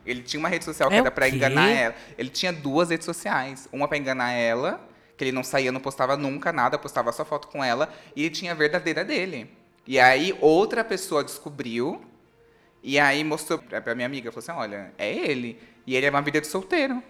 Ele 0.05 0.23
tinha 0.23 0.41
uma 0.41 0.49
rede 0.49 0.65
social 0.65 0.89
que 0.89 0.97
É 0.97 0.99
era 0.99 1.11
quê? 1.11 1.29
enganar 1.37 1.69
ela. 1.71 1.95
Ele 2.19 2.29
tinha 2.29 2.53
duas 2.53 2.91
redes 2.91 3.05
sociais. 3.05 3.69
Uma 3.73 3.87
pra 3.87 3.97
enganar 3.99 4.33
ela, 4.33 4.81
que 5.17 5.25
ele 5.25 5.33
não 5.33 5.45
saía, 5.45 5.71
não 5.71 5.81
postava 5.81 6.17
nunca 6.17 6.53
nada, 6.53 6.79
postava 6.79 7.13
só 7.13 7.25
foto 7.25 7.49
com 7.49 7.63
ela. 7.63 7.89
E 8.17 8.23
ele 8.25 8.31
tinha 8.35 8.53
a 8.53 8.55
verdadeira 8.55 9.05
dele. 9.05 9.51
E 9.87 9.99
aí 10.01 10.37
outra 10.41 10.83
pessoa 10.85 11.23
descobriu. 11.23 12.03
E 12.83 12.99
aí 12.99 13.23
mostrou 13.23 13.59
pra, 13.61 13.81
pra 13.81 13.95
minha 13.95 14.07
amiga, 14.07 14.33
falou 14.33 14.43
assim, 14.43 14.61
olha, 14.61 14.93
é 14.99 15.09
ele. 15.13 15.61
E 15.87 15.95
ele 15.95 16.07
é 16.07 16.11
uma 16.11 16.23
vida 16.23 16.41
de 16.41 16.47
solteiro. 16.49 17.03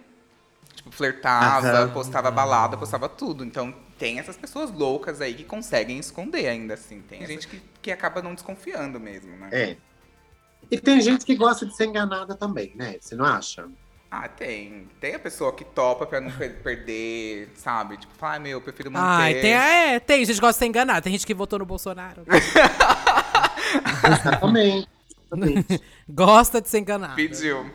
Tipo, 0.75 0.91
flertava, 0.91 1.67
Aham. 1.67 1.89
postava 1.89 2.29
balada, 2.31 2.77
postava 2.77 3.09
tudo. 3.09 3.43
Então 3.43 3.73
tem 3.97 4.19
essas 4.19 4.37
pessoas 4.37 4.71
loucas 4.71 5.21
aí 5.21 5.33
que 5.33 5.43
conseguem 5.43 5.97
esconder 5.99 6.47
ainda 6.47 6.73
assim. 6.73 7.01
Tem 7.01 7.25
gente 7.25 7.47
que, 7.47 7.61
que 7.81 7.91
acaba 7.91 8.21
não 8.21 8.33
desconfiando 8.33 8.99
mesmo, 8.99 9.35
né? 9.37 9.49
É. 9.51 9.77
E 10.71 10.79
tem 10.79 11.01
gente 11.01 11.25
que 11.25 11.35
gosta 11.35 11.65
de 11.65 11.75
ser 11.75 11.85
enganada 11.85 12.35
também, 12.35 12.73
né? 12.75 12.97
Você 12.99 13.15
não 13.15 13.25
acha? 13.25 13.67
Ah, 14.09 14.27
tem. 14.27 14.87
Tem 14.99 15.15
a 15.15 15.19
pessoa 15.19 15.51
que 15.53 15.65
topa 15.65 16.05
pra 16.05 16.21
não 16.21 16.31
per- 16.31 16.61
perder, 16.61 17.49
sabe? 17.55 17.97
Tipo, 17.97 18.13
fala, 18.13 18.35
ah, 18.35 18.39
meu, 18.39 18.51
eu 18.51 18.61
prefiro 18.61 18.91
manter. 18.91 19.05
Ai, 19.05 19.33
tem, 19.41 19.53
é, 19.53 19.99
tem 19.99 20.23
gente 20.23 20.35
que 20.35 20.41
gosta 20.41 20.53
de 20.53 20.59
ser 20.59 20.65
enganada. 20.67 21.01
Tem 21.01 21.11
gente 21.11 21.25
que 21.25 21.33
votou 21.33 21.57
no 21.57 21.65
Bolsonaro. 21.65 22.23
Exatamente. 24.05 24.87
Exatamente. 25.31 25.81
gosta 26.07 26.61
de 26.61 26.69
ser 26.69 26.79
enganada. 26.79 27.15
Pediu. 27.15 27.69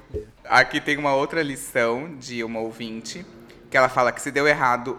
Aqui 0.44 0.80
tem 0.80 0.96
uma 0.96 1.14
outra 1.14 1.42
lição 1.42 2.16
de 2.16 2.44
uma 2.44 2.60
ouvinte, 2.60 3.26
que 3.70 3.76
ela 3.76 3.88
fala 3.88 4.12
que 4.12 4.22
se 4.22 4.30
deu 4.30 4.46
errado 4.46 4.98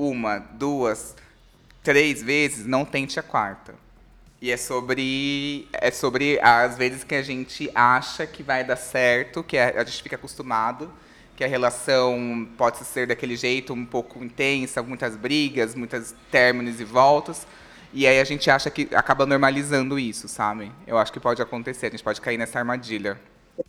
uma, 0.00 0.38
duas, 0.38 1.14
três 1.82 2.22
vezes, 2.22 2.66
não 2.66 2.84
tente 2.84 3.18
a 3.18 3.22
quarta. 3.22 3.74
E 4.40 4.50
é 4.50 4.56
sobre 4.56 5.68
é 5.72 5.90
sobre 5.90 6.40
as 6.40 6.78
vezes 6.78 7.04
que 7.04 7.14
a 7.14 7.22
gente 7.22 7.70
acha 7.74 8.26
que 8.26 8.42
vai 8.42 8.64
dar 8.64 8.76
certo, 8.76 9.42
que 9.42 9.58
a, 9.58 9.80
a 9.80 9.84
gente 9.84 10.02
fica 10.02 10.16
acostumado, 10.16 10.90
que 11.36 11.44
a 11.44 11.46
relação 11.46 12.48
pode 12.56 12.78
ser 12.78 13.06
daquele 13.06 13.36
jeito, 13.36 13.74
um 13.74 13.84
pouco 13.84 14.24
intensa, 14.24 14.82
muitas 14.82 15.14
brigas, 15.14 15.74
muitas 15.74 16.14
términos 16.30 16.80
e 16.80 16.84
voltas. 16.84 17.46
E 17.92 18.06
aí 18.06 18.20
a 18.20 18.24
gente 18.24 18.50
acha 18.50 18.70
que 18.70 18.88
acaba 18.94 19.26
normalizando 19.26 19.98
isso, 19.98 20.28
sabe? 20.28 20.72
Eu 20.86 20.96
acho 20.96 21.12
que 21.12 21.20
pode 21.20 21.42
acontecer, 21.42 21.86
a 21.86 21.90
gente 21.90 22.04
pode 22.04 22.20
cair 22.20 22.38
nessa 22.38 22.58
armadilha. 22.58 23.20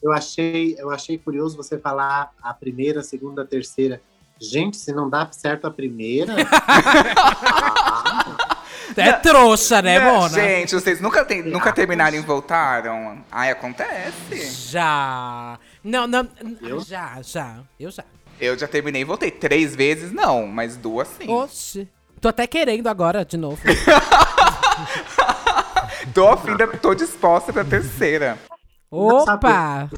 Eu 0.02 0.12
achei, 0.12 0.76
eu 0.78 0.90
achei 0.90 1.18
curioso 1.18 1.58
você 1.58 1.78
falar 1.78 2.34
a 2.42 2.54
primeira, 2.54 3.02
a 3.02 3.04
segunda, 3.04 3.42
a 3.42 3.46
terceira. 3.46 4.02
Gente, 4.42 4.78
se 4.78 4.92
não 4.92 5.10
dá 5.10 5.30
certo 5.32 5.68
a 5.68 5.72
primeira. 5.72 6.34
ah, 6.68 8.48
É 8.98 9.14
trouxa, 9.14 9.82
né, 9.82 10.00
Não, 10.00 10.14
Mona? 10.16 10.30
Gente, 10.30 10.74
vocês 10.76 11.00
nunca, 11.00 11.24
tem, 11.24 11.42
nunca 11.44 11.72
terminaram 11.72 12.18
e 12.18 12.20
voltaram? 12.20 13.24
Ai, 13.32 13.50
acontece. 13.50 14.70
Já. 14.70 15.58
Não, 15.82 16.06
não. 16.08 16.28
Eu? 16.62 16.82
Já, 16.82 17.22
já. 17.22 17.60
Eu 17.80 17.90
já. 17.90 18.04
Eu 18.40 18.58
já 18.58 18.68
terminei 18.68 19.04
e 19.04 19.06
voltei. 19.06 19.32
Três 19.32 19.74
vezes, 19.76 20.12
não, 20.12 20.46
mas 20.46 20.76
duas 20.76 21.08
sim. 21.08 21.30
Oxi. 21.30 21.88
Tô 22.20 22.28
até 22.28 22.46
querendo 22.46 22.88
agora 22.88 23.24
de 23.24 23.38
novo. 23.38 23.62
Tô 26.14 26.28
afim, 26.28 26.58
da- 26.58 26.68
tô 26.68 26.94
disposta 26.96 27.54
pra 27.54 27.64
terceira. 27.64 28.38
Opa! 28.90 29.90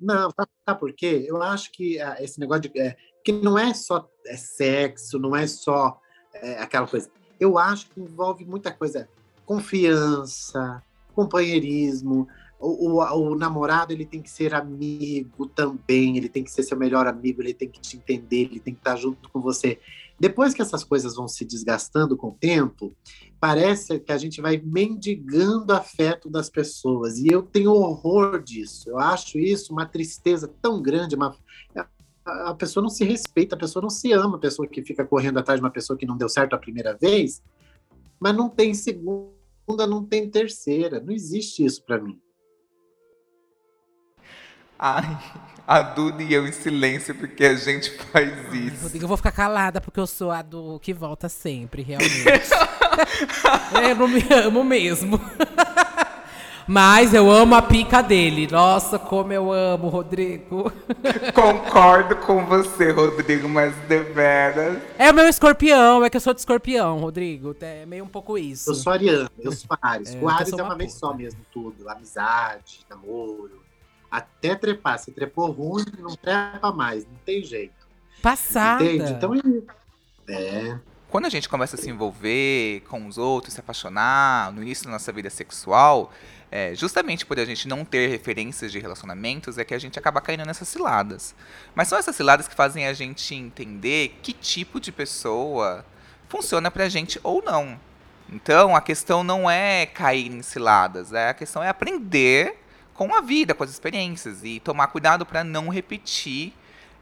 não, 0.00 0.30
sabe, 0.30 0.48
sabe 0.66 0.80
por 0.80 0.92
quê? 0.94 1.24
Eu 1.28 1.40
acho 1.42 1.70
que 1.70 2.00
ah, 2.00 2.16
esse 2.18 2.40
negócio 2.40 2.62
de. 2.62 2.80
é, 2.80 2.96
que 3.24 3.32
não 3.32 3.58
é 3.58 3.72
só 3.74 4.08
é, 4.26 4.36
sexo, 4.36 5.18
não 5.18 5.34
é 5.34 5.46
só 5.46 6.00
é, 6.34 6.58
aquela 6.58 6.86
coisa. 6.86 7.10
Eu 7.38 7.58
acho 7.58 7.88
que 7.90 8.00
envolve 8.00 8.44
muita 8.44 8.70
coisa. 8.70 9.08
Confiança, 9.44 10.82
companheirismo. 11.14 12.28
O, 12.58 13.00
o, 13.00 13.30
o 13.30 13.34
namorado 13.34 13.92
ele 13.92 14.06
tem 14.06 14.22
que 14.22 14.30
ser 14.30 14.54
amigo 14.54 15.46
também, 15.46 16.16
ele 16.16 16.28
tem 16.28 16.44
que 16.44 16.50
ser 16.50 16.62
seu 16.62 16.76
melhor 16.76 17.08
amigo, 17.08 17.42
ele 17.42 17.52
tem 17.52 17.68
que 17.68 17.80
te 17.80 17.96
entender, 17.96 18.42
ele 18.42 18.60
tem 18.60 18.72
que 18.72 18.80
estar 18.80 18.94
junto 18.94 19.28
com 19.30 19.40
você. 19.40 19.80
Depois 20.22 20.54
que 20.54 20.62
essas 20.62 20.84
coisas 20.84 21.16
vão 21.16 21.26
se 21.26 21.44
desgastando 21.44 22.16
com 22.16 22.28
o 22.28 22.36
tempo, 22.38 22.94
parece 23.40 23.98
que 23.98 24.12
a 24.12 24.16
gente 24.16 24.40
vai 24.40 24.56
mendigando 24.64 25.72
afeto 25.72 26.30
das 26.30 26.48
pessoas. 26.48 27.18
E 27.18 27.26
eu 27.26 27.42
tenho 27.42 27.72
horror 27.72 28.40
disso. 28.40 28.88
Eu 28.88 29.00
acho 29.00 29.36
isso 29.36 29.72
uma 29.72 29.84
tristeza 29.84 30.46
tão 30.62 30.80
grande. 30.80 31.16
Uma... 31.16 31.36
A 32.24 32.54
pessoa 32.54 32.82
não 32.82 32.90
se 32.90 33.04
respeita, 33.04 33.56
a 33.56 33.58
pessoa 33.58 33.82
não 33.82 33.90
se 33.90 34.12
ama, 34.12 34.36
a 34.36 34.40
pessoa 34.40 34.68
que 34.68 34.82
fica 34.82 35.04
correndo 35.04 35.38
atrás 35.38 35.58
de 35.58 35.64
uma 35.64 35.72
pessoa 35.72 35.98
que 35.98 36.06
não 36.06 36.16
deu 36.16 36.28
certo 36.28 36.54
a 36.54 36.58
primeira 36.58 36.94
vez, 36.94 37.42
mas 38.20 38.36
não 38.36 38.48
tem 38.48 38.72
segunda, 38.74 39.86
não 39.88 40.04
tem 40.04 40.30
terceira. 40.30 41.00
Não 41.00 41.12
existe 41.12 41.64
isso 41.64 41.82
para 41.84 41.98
mim. 41.98 42.20
Ai, 44.78 45.16
a 45.66 45.80
Duda 45.80 46.24
e 46.24 46.32
eu 46.32 46.46
em 46.46 46.50
silêncio 46.50 47.14
porque 47.14 47.44
a 47.44 47.54
gente 47.54 47.90
faz 48.10 48.52
isso. 48.52 48.82
Rodrigo, 48.82 49.04
eu 49.04 49.08
vou 49.08 49.16
ficar 49.16 49.30
calada 49.30 49.80
porque 49.80 50.00
eu 50.00 50.06
sou 50.08 50.30
a 50.32 50.42
do 50.42 50.80
que 50.80 50.92
volta 50.92 51.28
sempre, 51.28 51.82
realmente. 51.82 52.50
eu 53.88 53.94
não 53.94 54.08
me 54.08 54.22
amo 54.32 54.64
mesmo. 54.64 55.20
Mas 56.72 57.12
eu 57.12 57.30
amo 57.30 57.54
a 57.54 57.60
pica 57.60 58.02
dele. 58.02 58.48
Nossa, 58.50 58.98
como 58.98 59.30
eu 59.30 59.52
amo, 59.52 59.90
Rodrigo. 59.90 60.72
Concordo 61.34 62.16
com 62.16 62.46
você, 62.46 62.90
Rodrigo, 62.90 63.46
mas 63.46 63.76
deveras. 63.86 64.82
É 64.96 65.10
o 65.10 65.14
meu 65.14 65.28
escorpião, 65.28 66.02
é 66.02 66.08
que 66.08 66.16
eu 66.16 66.20
sou 66.22 66.32
de 66.32 66.40
escorpião, 66.40 66.98
Rodrigo. 66.98 67.54
É 67.60 67.84
meio 67.84 68.04
um 68.04 68.08
pouco 68.08 68.38
isso. 68.38 68.70
Eu 68.70 68.74
sou 68.74 68.90
ariano, 68.90 69.28
eu 69.38 69.52
sou 69.52 69.76
Ares. 69.82 70.14
É, 70.14 70.18
eu 70.18 70.26
Ares 70.26 70.50
é 70.50 70.54
uma 70.56 70.64
uma 70.64 70.74
vez 70.74 70.94
só 70.94 71.12
mesmo 71.12 71.40
tudo. 71.52 71.86
Amizade, 71.90 72.86
namoro. 72.88 73.62
Até 74.10 74.54
trepar. 74.54 74.98
Se 74.98 75.12
trepou 75.12 75.50
ruim, 75.50 75.84
não 75.98 76.16
trepa 76.16 76.72
mais. 76.72 77.04
Não 77.04 77.18
tem 77.26 77.44
jeito. 77.44 77.86
Passada. 78.22 78.82
Entende? 78.82 79.12
Então 79.12 79.34
é. 79.34 80.32
É. 80.32 80.78
Quando 81.10 81.26
a 81.26 81.28
gente 81.28 81.46
começa 81.46 81.76
a 81.76 81.78
se 81.78 81.90
envolver 81.90 82.80
com 82.88 83.06
os 83.06 83.18
outros, 83.18 83.52
se 83.52 83.60
apaixonar 83.60 84.50
no 84.50 84.62
início 84.62 84.86
da 84.86 84.92
nossa 84.92 85.12
vida 85.12 85.28
sexual, 85.28 86.10
é, 86.52 86.74
justamente 86.74 87.24
por 87.24 87.40
a 87.40 87.46
gente 87.46 87.66
não 87.66 87.82
ter 87.82 88.08
referências 88.08 88.70
de 88.70 88.78
relacionamentos, 88.78 89.56
é 89.56 89.64
que 89.64 89.72
a 89.72 89.78
gente 89.78 89.98
acaba 89.98 90.20
caindo 90.20 90.44
nessas 90.44 90.68
ciladas. 90.68 91.34
Mas 91.74 91.88
são 91.88 91.96
essas 91.96 92.14
ciladas 92.14 92.46
que 92.46 92.54
fazem 92.54 92.86
a 92.86 92.92
gente 92.92 93.34
entender 93.34 94.18
que 94.22 94.34
tipo 94.34 94.78
de 94.78 94.92
pessoa 94.92 95.82
funciona 96.28 96.70
pra 96.70 96.90
gente 96.90 97.18
ou 97.22 97.42
não. 97.42 97.80
Então, 98.30 98.76
a 98.76 98.82
questão 98.82 99.24
não 99.24 99.50
é 99.50 99.86
cair 99.86 100.30
em 100.30 100.42
ciladas, 100.42 101.14
é, 101.14 101.30
a 101.30 101.34
questão 101.34 101.62
é 101.62 101.70
aprender 101.70 102.58
com 102.92 103.14
a 103.14 103.22
vida, 103.22 103.54
com 103.54 103.64
as 103.64 103.70
experiências 103.70 104.44
e 104.44 104.60
tomar 104.60 104.88
cuidado 104.88 105.24
para 105.24 105.42
não 105.42 105.70
repetir 105.70 106.52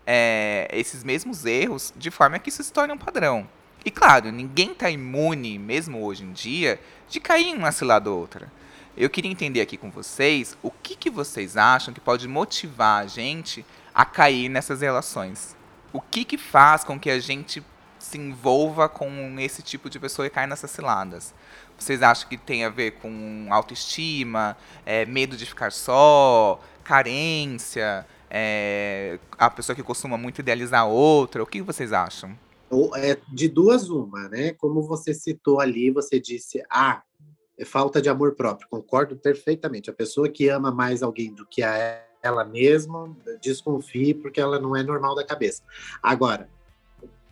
é, 0.06 0.68
esses 0.72 1.02
mesmos 1.02 1.44
erros 1.44 1.92
de 1.96 2.10
forma 2.12 2.38
que 2.38 2.50
isso 2.50 2.62
se 2.62 2.72
torne 2.72 2.92
um 2.92 2.98
padrão. 2.98 3.48
E 3.84 3.90
claro, 3.90 4.30
ninguém 4.30 4.70
está 4.70 4.88
imune, 4.88 5.58
mesmo 5.58 6.04
hoje 6.04 6.22
em 6.22 6.32
dia, 6.32 6.80
de 7.08 7.18
cair 7.18 7.48
em 7.48 7.56
uma 7.56 7.72
cilada 7.72 8.08
ou 8.08 8.20
outra. 8.20 8.60
Eu 9.00 9.08
queria 9.08 9.30
entender 9.30 9.62
aqui 9.62 9.78
com 9.78 9.90
vocês 9.90 10.54
o 10.62 10.70
que, 10.70 10.94
que 10.94 11.08
vocês 11.08 11.56
acham 11.56 11.94
que 11.94 12.00
pode 12.02 12.28
motivar 12.28 13.02
a 13.02 13.06
gente 13.06 13.64
a 13.94 14.04
cair 14.04 14.50
nessas 14.50 14.82
relações. 14.82 15.56
O 15.90 16.02
que, 16.02 16.22
que 16.22 16.36
faz 16.36 16.84
com 16.84 17.00
que 17.00 17.08
a 17.08 17.18
gente 17.18 17.64
se 17.98 18.18
envolva 18.18 18.90
com 18.90 19.40
esse 19.40 19.62
tipo 19.62 19.88
de 19.88 19.98
pessoa 19.98 20.26
e 20.26 20.30
caia 20.30 20.46
nessas 20.46 20.70
ciladas? 20.70 21.32
Vocês 21.78 22.02
acham 22.02 22.28
que 22.28 22.36
tem 22.36 22.62
a 22.62 22.68
ver 22.68 22.90
com 23.00 23.46
autoestima, 23.48 24.54
é, 24.84 25.06
medo 25.06 25.34
de 25.34 25.46
ficar 25.46 25.72
só, 25.72 26.60
carência, 26.84 28.06
é, 28.28 29.18
a 29.38 29.48
pessoa 29.48 29.74
que 29.74 29.82
costuma 29.82 30.18
muito 30.18 30.40
idealizar 30.40 30.86
outra? 30.86 31.42
O 31.42 31.46
que 31.46 31.62
vocês 31.62 31.94
acham? 31.94 32.38
É 32.96 33.16
de 33.32 33.48
duas 33.48 33.88
uma, 33.88 34.28
né? 34.28 34.52
Como 34.52 34.82
você 34.82 35.14
citou 35.14 35.58
ali, 35.58 35.90
você 35.90 36.20
disse, 36.20 36.62
ah, 36.68 37.02
falta 37.64 38.00
de 38.00 38.08
amor 38.08 38.34
próprio. 38.34 38.68
Concordo 38.68 39.16
perfeitamente. 39.16 39.90
A 39.90 39.92
pessoa 39.92 40.28
que 40.28 40.48
ama 40.48 40.70
mais 40.70 41.02
alguém 41.02 41.32
do 41.34 41.46
que 41.46 41.62
a 41.62 42.02
ela 42.22 42.44
mesma, 42.44 43.14
desconfie 43.40 44.14
porque 44.14 44.40
ela 44.40 44.58
não 44.58 44.76
é 44.76 44.82
normal 44.82 45.14
da 45.14 45.24
cabeça. 45.24 45.62
Agora, 46.02 46.48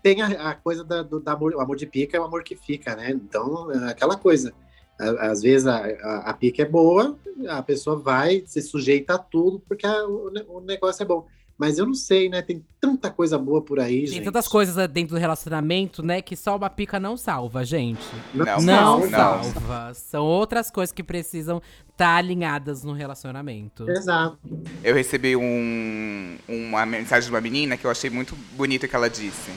tem 0.03 0.23
a, 0.23 0.51
a 0.51 0.55
coisa 0.55 0.85
da, 0.85 1.03
do 1.03 1.21
da 1.21 1.33
amor, 1.33 1.55
o 1.55 1.61
amor 1.61 1.77
de 1.77 1.87
pica 1.87 2.17
é 2.17 2.21
o 2.21 2.25
amor 2.25 2.43
que 2.43 2.57
fica, 2.57 2.97
né? 2.97 3.11
Então, 3.11 3.71
é 3.71 3.91
aquela 3.91 4.17
coisa. 4.17 4.53
Às 4.99 5.43
vezes 5.43 5.67
a, 5.67 5.77
a, 5.77 6.31
a 6.31 6.35
pica 6.35 6.63
é 6.63 6.65
boa, 6.65 7.17
a 7.49 7.63
pessoa 7.63 7.97
vai, 7.97 8.43
se 8.47 8.61
sujeita 8.61 9.15
a 9.15 9.19
tudo 9.19 9.61
porque 9.61 9.87
o, 9.87 10.33
o 10.49 10.61
negócio 10.61 11.03
é 11.03 11.07
bom. 11.07 11.27
Mas 11.59 11.77
eu 11.77 11.85
não 11.87 11.95
sei, 11.95 12.29
né? 12.29 12.41
Tem 12.41 12.65
tanta 12.81 13.11
coisa 13.11 13.37
boa 13.37 13.61
por 13.61 13.81
aí, 13.81 14.05
Tem 14.05 14.07
gente. 14.07 14.25
tantas 14.25 14.47
coisas 14.47 14.77
dentro 14.89 15.17
do 15.17 15.19
relacionamento, 15.21 16.05
né, 16.05 16.23
que 16.23 16.37
só 16.37 16.57
uma 16.57 16.71
pica 16.71 17.01
não 17.01 17.17
salva, 17.17 17.65
gente. 17.65 18.01
Não, 18.33 18.45
Não, 18.45 18.61
não, 18.61 19.01
não. 19.01 19.11
salva. 19.43 19.93
São 19.95 20.25
outras 20.25 20.71
coisas 20.71 20.93
que 20.93 21.03
precisam 21.03 21.61
estar 21.91 22.15
alinhadas 22.17 22.85
no 22.85 22.93
relacionamento. 22.93 23.91
Exato. 23.91 24.39
Eu 24.85 24.95
recebi 24.95 25.35
um- 25.35 26.39
uma 26.49 26.87
mensagem 26.87 27.29
de 27.29 27.35
uma 27.35 27.41
menina 27.41 27.77
que 27.77 27.85
eu 27.85 27.91
achei 27.91 28.09
muito 28.09 28.37
bonita 28.57 28.87
que 28.87 28.95
ela 28.95 29.11
disse. 29.11 29.51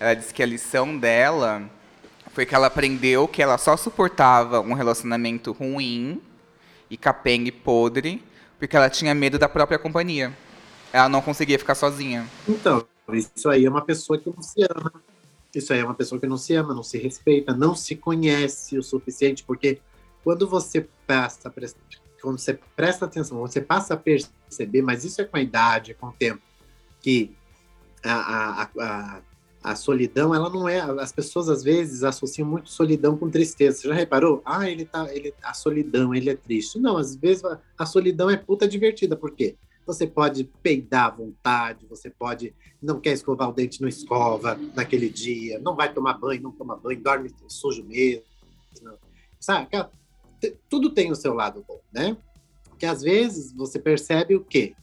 Ela 0.00 0.14
disse 0.14 0.34
que 0.34 0.42
a 0.42 0.46
lição 0.46 0.98
dela 0.98 1.62
foi 2.32 2.44
que 2.44 2.52
ela 2.54 2.66
aprendeu 2.66 3.28
que 3.28 3.40
ela 3.40 3.56
só 3.58 3.76
suportava 3.76 4.60
um 4.60 4.72
relacionamento 4.72 5.52
ruim 5.52 6.20
e 6.90 6.96
capenga 6.96 7.48
e 7.48 7.52
podre 7.52 8.20
porque 8.58 8.76
ela 8.76 8.90
tinha 8.90 9.14
medo 9.14 9.38
da 9.38 9.48
própria 9.48 9.78
companhia. 9.78 10.32
Ela 10.94 11.08
não 11.08 11.20
conseguia 11.20 11.58
ficar 11.58 11.74
sozinha. 11.74 12.24
Então, 12.48 12.86
isso 13.12 13.48
aí 13.48 13.64
é 13.64 13.68
uma 13.68 13.84
pessoa 13.84 14.16
que 14.16 14.30
não 14.30 14.40
se 14.40 14.62
ama. 14.62 14.92
Isso 15.52 15.72
aí 15.72 15.80
é 15.80 15.84
uma 15.84 15.94
pessoa 15.94 16.20
que 16.20 16.26
não 16.28 16.36
se 16.36 16.54
ama, 16.54 16.72
não 16.72 16.84
se 16.84 16.98
respeita, 16.98 17.52
não 17.52 17.74
se 17.74 17.96
conhece 17.96 18.78
o 18.78 18.82
suficiente, 18.82 19.42
porque 19.42 19.80
quando 20.22 20.48
você 20.48 20.86
passa, 21.04 21.52
quando 22.22 22.38
você 22.38 22.56
presta 22.76 23.06
atenção, 23.06 23.38
você 23.38 23.60
passa 23.60 23.94
a 23.94 23.96
perceber, 23.96 24.82
mas 24.82 25.04
isso 25.04 25.20
é 25.20 25.24
com 25.24 25.36
a 25.36 25.40
idade, 25.40 25.90
é 25.90 25.94
com 25.94 26.06
o 26.06 26.12
tempo, 26.12 26.40
que 27.00 27.34
a, 28.04 28.62
a, 28.62 28.68
a, 28.78 29.20
a 29.64 29.74
solidão, 29.74 30.32
ela 30.32 30.48
não 30.48 30.68
é. 30.68 30.78
As 30.78 31.10
pessoas 31.10 31.48
às 31.48 31.64
vezes 31.64 32.04
associam 32.04 32.46
muito 32.46 32.70
solidão 32.70 33.16
com 33.16 33.28
tristeza. 33.28 33.78
Você 33.78 33.88
já 33.88 33.94
reparou? 33.94 34.42
Ah, 34.44 34.70
ele 34.70 34.84
tá. 34.84 35.12
Ele, 35.12 35.34
a 35.42 35.54
solidão, 35.54 36.14
ele 36.14 36.30
é 36.30 36.36
triste. 36.36 36.78
Não, 36.78 36.96
às 36.96 37.16
vezes 37.16 37.42
a, 37.76 37.84
solidão 37.84 38.30
é 38.30 38.36
puta 38.36 38.68
divertida. 38.68 39.16
Por 39.16 39.32
quê? 39.32 39.56
Você 39.86 40.06
pode 40.06 40.44
peidar 40.62 41.06
à 41.06 41.10
vontade, 41.10 41.86
você 41.86 42.08
pode 42.10 42.54
não 42.80 43.00
quer 43.00 43.12
escovar 43.12 43.48
o 43.48 43.52
dente, 43.52 43.80
não 43.80 43.88
escova 43.88 44.58
naquele 44.74 45.08
dia, 45.08 45.58
não 45.58 45.74
vai 45.74 45.92
tomar 45.92 46.14
banho, 46.14 46.42
não 46.42 46.52
toma 46.52 46.76
banho, 46.76 47.02
dorme 47.02 47.30
sujo 47.48 47.82
mesmo. 47.84 48.24
Sabe? 49.40 49.68
Tudo 50.68 50.90
tem 50.90 51.10
o 51.10 51.14
seu 51.14 51.32
lado 51.32 51.64
bom, 51.66 51.80
né? 51.92 52.16
Que 52.78 52.86
às 52.86 53.00
vezes 53.02 53.52
você 53.52 53.78
percebe 53.78 54.34
o 54.34 54.44
quê? 54.44 54.74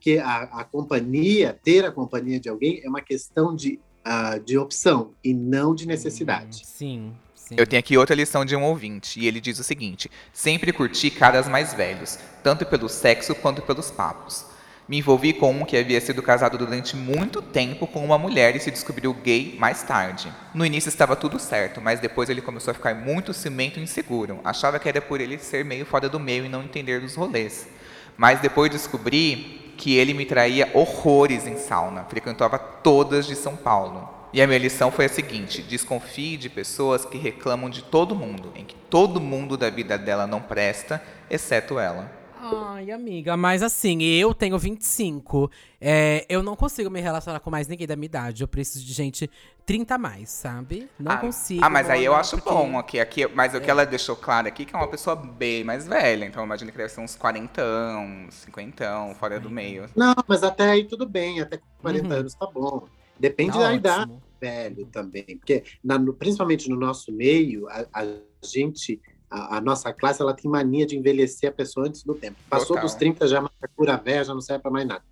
Que 0.00 0.18
a, 0.18 0.42
a 0.42 0.64
companhia, 0.64 1.58
ter 1.62 1.84
a 1.84 1.90
companhia 1.90 2.38
de 2.38 2.48
alguém 2.48 2.80
é 2.84 2.88
uma 2.88 3.00
questão 3.00 3.54
de, 3.54 3.80
uh, 4.06 4.38
de 4.40 4.56
opção 4.56 5.14
e 5.24 5.34
não 5.34 5.74
de 5.74 5.86
necessidade. 5.86 6.64
Sim. 6.66 7.12
Sim. 7.48 7.56
Eu 7.58 7.66
tenho 7.66 7.80
aqui 7.80 7.98
outra 7.98 8.14
lição 8.14 8.44
de 8.44 8.54
um 8.54 8.62
ouvinte, 8.62 9.18
e 9.18 9.26
ele 9.26 9.40
diz 9.40 9.58
o 9.58 9.64
seguinte: 9.64 10.10
sempre 10.32 10.72
curti 10.72 11.10
caras 11.10 11.48
mais 11.48 11.74
velhos, 11.74 12.18
tanto 12.42 12.64
pelo 12.64 12.88
sexo 12.88 13.34
quanto 13.34 13.62
pelos 13.62 13.90
papos. 13.90 14.46
Me 14.88 14.98
envolvi 14.98 15.32
com 15.32 15.50
um 15.50 15.64
que 15.64 15.76
havia 15.76 16.00
sido 16.00 16.22
casado 16.22 16.58
durante 16.58 16.96
muito 16.96 17.40
tempo 17.40 17.86
com 17.86 18.04
uma 18.04 18.18
mulher 18.18 18.54
e 18.54 18.60
se 18.60 18.70
descobriu 18.70 19.14
gay 19.14 19.56
mais 19.58 19.82
tarde. 19.82 20.32
No 20.52 20.66
início 20.66 20.88
estava 20.88 21.16
tudo 21.16 21.38
certo, 21.38 21.80
mas 21.80 22.00
depois 22.00 22.28
ele 22.28 22.40
começou 22.40 22.72
a 22.72 22.74
ficar 22.74 22.94
muito 22.94 23.32
cimento 23.32 23.78
e 23.78 23.82
inseguro. 23.82 24.40
Achava 24.44 24.78
que 24.78 24.88
era 24.88 25.00
por 25.00 25.20
ele 25.20 25.38
ser 25.38 25.64
meio 25.64 25.86
fora 25.86 26.08
do 26.08 26.20
meio 26.20 26.44
e 26.44 26.48
não 26.48 26.62
entender 26.62 27.00
dos 27.00 27.14
rolês. 27.14 27.68
Mas 28.16 28.40
depois 28.40 28.70
descobri 28.70 29.72
que 29.78 29.96
ele 29.96 30.14
me 30.14 30.26
traía 30.26 30.70
horrores 30.74 31.46
em 31.46 31.56
sauna. 31.56 32.04
Frequentava 32.04 32.58
todas 32.58 33.26
de 33.26 33.34
São 33.34 33.56
Paulo. 33.56 34.21
E 34.32 34.40
a 34.40 34.46
minha 34.46 34.58
lição 34.58 34.90
foi 34.90 35.04
a 35.04 35.08
seguinte: 35.08 35.62
desconfie 35.62 36.36
de 36.36 36.48
pessoas 36.48 37.04
que 37.04 37.18
reclamam 37.18 37.68
de 37.68 37.82
todo 37.82 38.14
mundo, 38.14 38.50
em 38.54 38.64
que 38.64 38.74
todo 38.74 39.20
mundo 39.20 39.56
da 39.56 39.68
vida 39.68 39.98
dela 39.98 40.26
não 40.26 40.40
presta, 40.40 41.02
exceto 41.30 41.78
ela. 41.78 42.22
Ai, 42.44 42.90
amiga, 42.90 43.36
mas 43.36 43.62
assim, 43.62 44.02
eu 44.02 44.34
tenho 44.34 44.58
25. 44.58 45.48
É, 45.80 46.26
eu 46.28 46.42
não 46.42 46.56
consigo 46.56 46.90
me 46.90 47.00
relacionar 47.00 47.38
com 47.38 47.50
mais 47.50 47.68
ninguém 47.68 47.86
da 47.86 47.94
minha 47.94 48.06
idade. 48.06 48.42
Eu 48.42 48.48
preciso 48.48 48.84
de 48.84 48.92
gente 48.92 49.30
30 49.64 49.94
a 49.94 49.98
mais, 49.98 50.30
sabe? 50.30 50.88
Não 50.98 51.12
ah, 51.12 51.16
consigo. 51.18 51.64
Ah, 51.64 51.70
mas 51.70 51.88
aí 51.88 52.04
eu 52.04 52.12
acho 52.16 52.36
porque... 52.38 52.50
bom 52.50 52.76
aqui, 52.76 52.98
aqui. 52.98 53.28
Mas 53.28 53.54
o 53.54 53.60
que 53.60 53.70
ela 53.70 53.86
deixou 53.86 54.16
claro 54.16 54.48
aqui 54.48 54.64
é 54.64 54.66
que 54.66 54.74
é 54.74 54.78
uma 54.78 54.88
pessoa 54.88 55.14
bem 55.14 55.62
mais 55.62 55.86
velha. 55.86 56.24
Então 56.24 56.42
eu 56.42 56.46
imagino 56.46 56.72
que 56.72 56.76
deve 56.76 56.88
ser 56.88 57.00
uns 57.00 57.14
40 57.14 57.62
anos, 57.62 58.34
50 58.34 59.14
fora 59.20 59.38
do 59.38 59.48
meio. 59.48 59.88
Não, 59.94 60.14
mas 60.26 60.42
até 60.42 60.68
aí 60.68 60.84
tudo 60.84 61.08
bem, 61.08 61.40
até 61.40 61.60
40 61.80 62.06
uhum. 62.06 62.12
anos 62.12 62.34
tá 62.34 62.46
bom. 62.46 62.88
Depende 63.22 63.52
tá 63.52 63.58
da 63.58 63.64
ótimo. 63.66 63.78
idade 63.78 64.22
velho 64.40 64.86
também. 64.86 65.24
Porque, 65.24 65.62
na, 65.84 65.96
no, 65.96 66.12
principalmente 66.12 66.68
no 66.68 66.76
nosso 66.76 67.12
meio, 67.12 67.68
a, 67.68 67.86
a 67.94 68.04
gente, 68.44 69.00
a, 69.30 69.58
a, 69.58 69.60
nossa 69.60 69.92
classe, 69.92 70.20
ela 70.20 70.34
tem 70.34 70.50
mania 70.50 70.84
de 70.84 70.96
envelhecer 70.98 71.48
a 71.48 71.52
pessoa 71.52 71.86
antes 71.86 72.02
do 72.02 72.16
tempo. 72.16 72.36
Passou 72.50 72.74
Total. 72.74 72.82
dos 72.82 72.94
30, 72.96 73.28
já 73.28 73.36
é 73.36 73.40
uma 73.40 73.50
cura 73.76 73.96
velha, 73.96 74.24
já 74.24 74.34
não 74.34 74.40
serve 74.40 74.62
para 74.62 74.72
mais 74.72 74.88
nada. 74.88 75.04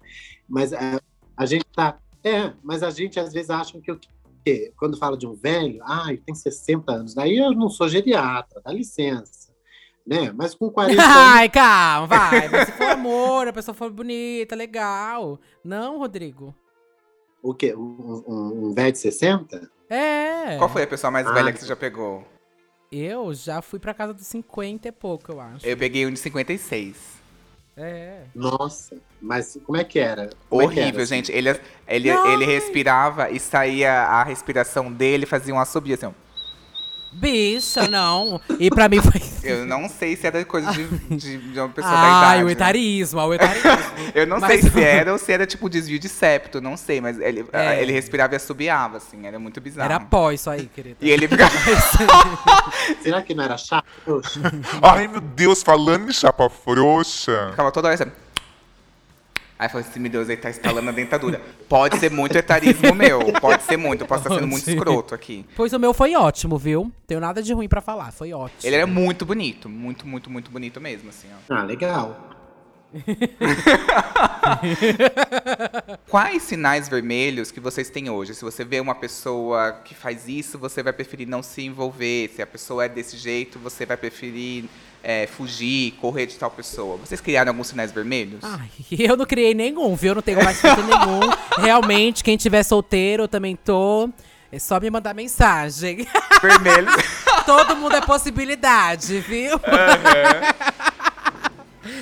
Mas 0.49 0.73
a, 0.73 1.01
a 1.37 1.47
gente 1.47 1.65
tá. 1.73 2.01
É, 2.25 2.53
mas 2.63 2.83
a 2.83 2.91
gente 2.91 3.21
às 3.21 3.33
vezes 3.33 3.49
acha 3.49 3.81
que 3.81 3.93
o 3.93 3.99
que 4.45 4.73
quando 4.77 4.99
fala 4.99 5.17
de 5.17 5.27
um 5.27 5.35
velho, 5.35 5.81
ah, 5.85 6.09
tem 6.27 6.35
60 6.35 6.91
anos, 6.91 7.15
daí 7.15 7.39
eu 7.39 7.53
não 7.53 7.69
sou 7.69 7.89
geriatra, 7.89 8.61
dá 8.65 8.73
licença. 8.73 9.51
Né? 10.05 10.33
Mas 10.35 10.55
com 10.55 10.69
40 10.73 11.01
anos. 11.01 11.15
Ai, 11.17 11.49
calma, 11.49 12.07
vai. 12.09 12.49
Mas 12.49 12.69
se 12.69 12.73
for 12.73 12.89
amor, 12.89 13.47
a 13.47 13.53
pessoa 13.53 13.75
for 13.75 13.91
bonita, 13.91 14.57
legal. 14.57 15.39
Não, 15.63 15.99
Rodrigo. 15.99 16.53
O 17.43 17.55
quê? 17.55 17.75
Um, 17.75 18.23
um, 18.27 18.69
um 18.69 18.75
velho 18.75 18.93
de 18.93 18.99
60? 18.99 19.71
É. 19.89 20.57
Qual 20.57 20.69
foi 20.69 20.83
a 20.83 20.87
pessoa 20.87 21.11
mais 21.11 21.27
ah, 21.27 21.33
velha 21.33 21.53
que 21.53 21.59
você 21.61 21.67
já 21.67 21.77
pegou? 21.77 22.25
Eu 22.93 23.33
já 23.33 23.63
fui 23.63 23.79
pra 23.79 23.95
casa 23.95 24.13
dos 24.13 24.27
50 24.27 24.89
e 24.89 24.93
pouco, 24.93 25.33
eu 25.33 25.41
acho. 25.41 25.67
Eu 25.67 25.77
peguei 25.77 26.07
um 26.07 26.13
de 26.13 26.19
56. 26.19 27.21
É. 27.77 28.25
Nossa, 28.35 28.97
mas 29.21 29.59
como 29.65 29.79
é 29.79 29.85
que 29.85 29.99
era? 29.99 30.31
Como 30.49 30.63
Horrível, 30.63 30.83
é 30.83 30.91
que 30.91 30.95
era, 30.95 31.03
assim? 31.03 31.15
gente. 31.15 31.33
Ele, 31.33 31.49
ele, 31.89 32.09
ele 32.11 32.45
respirava 32.45 33.31
e 33.31 33.41
saía 33.41 33.93
a 33.93 34.23
respiração 34.23 34.93
dele, 34.93 35.25
fazia 35.25 35.55
um 35.55 35.59
assobio 35.59 35.95
assim, 35.95 36.07
ó. 36.07 36.13
Bicha, 37.13 37.89
não. 37.89 38.41
E 38.59 38.71
pra 38.71 38.89
mim 38.89 39.01
foi. 39.01 39.21
Eu 39.43 39.67
não 39.67 39.89
sei 39.89 40.15
se 40.17 40.27
era 40.27 40.45
coisa 40.45 40.71
de, 40.73 40.87
de, 41.17 41.39
de 41.39 41.59
uma 41.59 41.69
pessoa 41.71 41.93
Ai, 41.93 42.01
da 42.01 42.19
idade. 42.19 42.35
Ai, 42.35 42.45
o 42.45 42.51
etarismo, 42.51 43.21
o 43.21 43.33
etarismo. 43.35 43.71
eu 44.15 44.27
não 44.27 44.39
mas... 44.39 44.61
sei 44.61 44.71
se 44.71 44.81
era 44.85 45.13
ou 45.13 45.19
se 45.19 45.33
era 45.33 45.47
tipo 45.47 45.69
desvio 45.69 45.99
de 45.99 46.09
septo, 46.11 46.61
não 46.61 46.77
sei, 46.77 47.01
mas 47.01 47.19
ele, 47.19 47.47
é. 47.53 47.83
ele 47.83 47.91
respirava 47.93 48.35
e 48.35 48.37
assobiava, 48.37 48.99
assim, 48.99 49.27
era 49.27 49.39
muito 49.39 49.61
bizarro. 49.61 49.91
Era 49.91 49.99
pó 49.99 50.31
isso 50.31 50.51
aí, 50.51 50.67
querido. 50.67 50.97
E 51.01 51.11
ele 51.11 51.27
ficava. 51.27 51.51
Será 53.03 53.23
que 53.23 53.35
não 53.35 53.45
era 53.45 53.57
chapa 53.57 53.89
frouxa? 54.05 54.41
Ai, 54.83 55.09
meu 55.09 55.21
Deus, 55.21 55.63
falando 55.63 56.11
em 56.11 56.13
chapa 56.13 56.51
frouxa. 56.51 57.49
Ficava 57.51 57.73
toda 57.73 57.89
hora 57.89 57.95
assim. 57.95 58.13
Aí 59.61 59.67
eu 59.67 59.71
falei 59.71 59.87
assim, 59.87 60.01
meu 60.01 60.11
Deus, 60.11 60.31
ele 60.31 60.41
tá 60.41 60.49
instalando 60.49 60.89
a 60.89 60.93
dentadura. 60.93 61.39
Pode 61.69 61.99
ser 61.99 62.11
muito 62.11 62.35
etarismo 62.35 62.95
meu, 62.95 63.21
pode 63.43 63.63
ser 63.65 63.77
muito, 63.77 64.01
eu 64.01 64.07
posso 64.07 64.23
estar 64.23 64.37
sendo 64.37 64.47
muito 64.47 64.71
escroto 64.71 65.15
aqui. 65.15 65.45
Pois 65.55 65.71
o 65.75 65.79
meu 65.79 65.93
foi 65.93 66.15
ótimo, 66.15 66.57
viu? 66.57 66.91
Tenho 67.07 67.21
nada 67.21 67.43
de 67.43 67.53
ruim 67.53 67.69
para 67.69 67.83
falar, 67.83 68.11
foi 68.11 68.33
ótimo. 68.33 68.59
Ele 68.65 68.77
era 68.77 68.87
muito 68.87 69.27
bonito, 69.27 69.69
muito, 69.69 70.07
muito, 70.07 70.31
muito 70.31 70.51
bonito 70.51 70.81
mesmo, 70.81 71.11
assim, 71.11 71.29
ó. 71.31 71.55
Ah, 71.55 71.63
legal. 71.63 72.31
Quais 76.09 76.43
sinais 76.43 76.89
vermelhos 76.89 77.51
que 77.51 77.61
vocês 77.61 77.91
têm 77.91 78.09
hoje? 78.09 78.35
Se 78.35 78.43
você 78.43 78.65
vê 78.65 78.81
uma 78.81 78.95
pessoa 78.95 79.73
que 79.85 79.95
faz 79.95 80.27
isso, 80.27 80.59
você 80.59 80.83
vai 80.83 80.95
preferir 80.95 81.29
não 81.29 81.43
se 81.43 81.61
envolver. 81.61 82.31
Se 82.35 82.41
a 82.41 82.47
pessoa 82.47 82.87
é 82.87 82.89
desse 82.89 83.19
jeito, 83.19 83.59
você 83.59 83.85
vai 83.85 83.99
preferir 83.99 84.65
é, 85.03 85.27
fugir, 85.27 85.93
correr 85.93 86.27
de 86.27 86.37
tal 86.37 86.51
pessoa. 86.51 86.97
Vocês 86.97 87.21
criaram 87.21 87.51
alguns 87.53 87.69
sinais 87.69 87.93
vermelhos? 87.93 88.41
Ai, 88.43 88.69
eu 88.99 89.17
não 89.17 89.27
criei 89.27 89.55
nenhum, 89.55 89.95
viu? 89.95 90.11
Eu 90.11 90.17
não 90.17 90.23
tenho 90.23 90.43
mais 90.43 90.63
nenhum. 90.63 91.21
Realmente, 91.63 92.23
quem 92.23 92.37
tiver 92.37 92.63
solteiro, 92.63 93.25
eu 93.25 93.29
também 93.29 93.57
tô. 93.57 94.11
É 94.53 94.59
só 94.59 94.81
me 94.81 94.91
mandar 94.91 95.15
mensagem. 95.15 96.07
Vermelho. 96.43 96.89
Todo 97.47 97.77
mundo 97.77 97.95
é 97.95 98.01
possibilidade, 98.01 99.21
viu? 99.21 99.55
Uhum. 99.55 99.61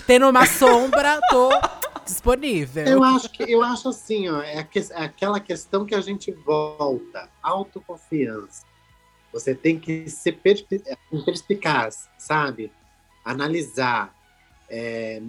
Tendo 0.07 0.29
uma 0.29 0.47
sombra, 0.47 1.21
tô 1.31 1.51
disponível. 2.07 2.87
Eu 2.87 3.05
acho 3.05 3.31
que 3.31 3.43
eu 3.43 3.63
acho 3.63 3.91
assim, 3.91 4.29
ó, 4.29 4.41
é, 4.43 4.65
que, 4.65 4.79
é 4.79 5.05
aquela 5.05 5.39
questão 5.39 5.85
que 5.85 5.95
a 5.95 6.01
gente 6.01 6.33
volta, 6.33 7.29
autoconfiança. 7.43 8.67
Você 9.33 9.55
tem 9.55 9.79
que 9.79 10.09
ser 10.09 10.41
perspicaz, 11.23 12.09
sabe? 12.17 12.73
Analisar, 13.31 14.15
é, 14.71 15.23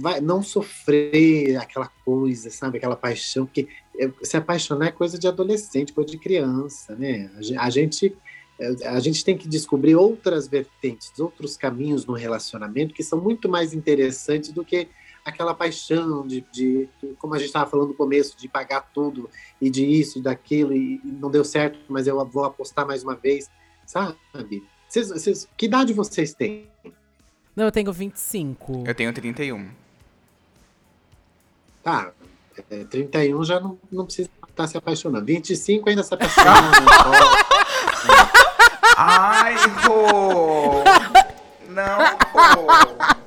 vai, 0.00 0.20
não 0.20 0.42
sofrer 0.42 1.56
aquela 1.56 1.88
coisa, 2.04 2.50
sabe? 2.50 2.78
Aquela 2.78 2.96
paixão, 2.96 3.46
que 3.46 3.68
é, 3.98 4.10
se 4.22 4.36
apaixonar 4.36 4.86
é 4.86 4.92
coisa 4.92 5.18
de 5.18 5.26
adolescente, 5.26 5.92
coisa 5.92 6.10
de 6.10 6.18
criança, 6.18 6.94
né? 6.94 7.30
A 7.58 7.70
gente 7.70 8.16
é, 8.58 8.88
a 8.88 8.98
gente 8.98 9.24
tem 9.24 9.36
que 9.36 9.48
descobrir 9.48 9.94
outras 9.94 10.48
vertentes, 10.48 11.12
outros 11.18 11.56
caminhos 11.56 12.04
no 12.04 12.14
relacionamento 12.14 12.92
que 12.92 13.04
são 13.04 13.20
muito 13.20 13.48
mais 13.48 13.72
interessantes 13.72 14.50
do 14.50 14.64
que 14.64 14.88
aquela 15.24 15.54
paixão 15.54 16.26
de, 16.26 16.44
de 16.52 16.88
como 17.18 17.34
a 17.34 17.38
gente 17.38 17.48
estava 17.48 17.70
falando 17.70 17.88
no 17.88 17.94
começo, 17.94 18.36
de 18.36 18.48
pagar 18.48 18.90
tudo 18.92 19.28
e 19.60 19.70
de 19.70 19.84
isso 19.84 20.18
e 20.18 20.22
daquilo 20.22 20.72
e, 20.72 21.00
não 21.04 21.30
deu 21.30 21.44
certo, 21.44 21.78
mas 21.88 22.06
eu 22.06 22.24
vou 22.26 22.44
apostar 22.44 22.86
mais 22.86 23.04
uma 23.04 23.14
vez, 23.14 23.50
sabe? 23.86 24.16
Cês, 24.88 25.08
cês, 25.22 25.48
que 25.56 25.66
idade 25.66 25.92
vocês 25.92 26.34
têm? 26.34 26.68
Não, 27.58 27.64
eu 27.64 27.72
tenho 27.72 27.92
25. 27.92 28.84
Eu 28.86 28.94
tenho 28.94 29.12
31. 29.12 29.68
Tá, 31.82 32.12
é, 32.70 32.84
31 32.84 33.42
já 33.42 33.58
não, 33.58 33.76
não 33.90 34.04
precisa 34.04 34.30
estar 34.48 34.68
se 34.68 34.78
apaixonando. 34.78 35.26
25 35.26 35.88
ainda 35.88 36.04
se 36.04 36.14
apaixona. 36.14 36.46
Ai, 38.96 39.56
vô! 39.84 40.84
Não, 41.68 42.16
pô! 42.32 43.17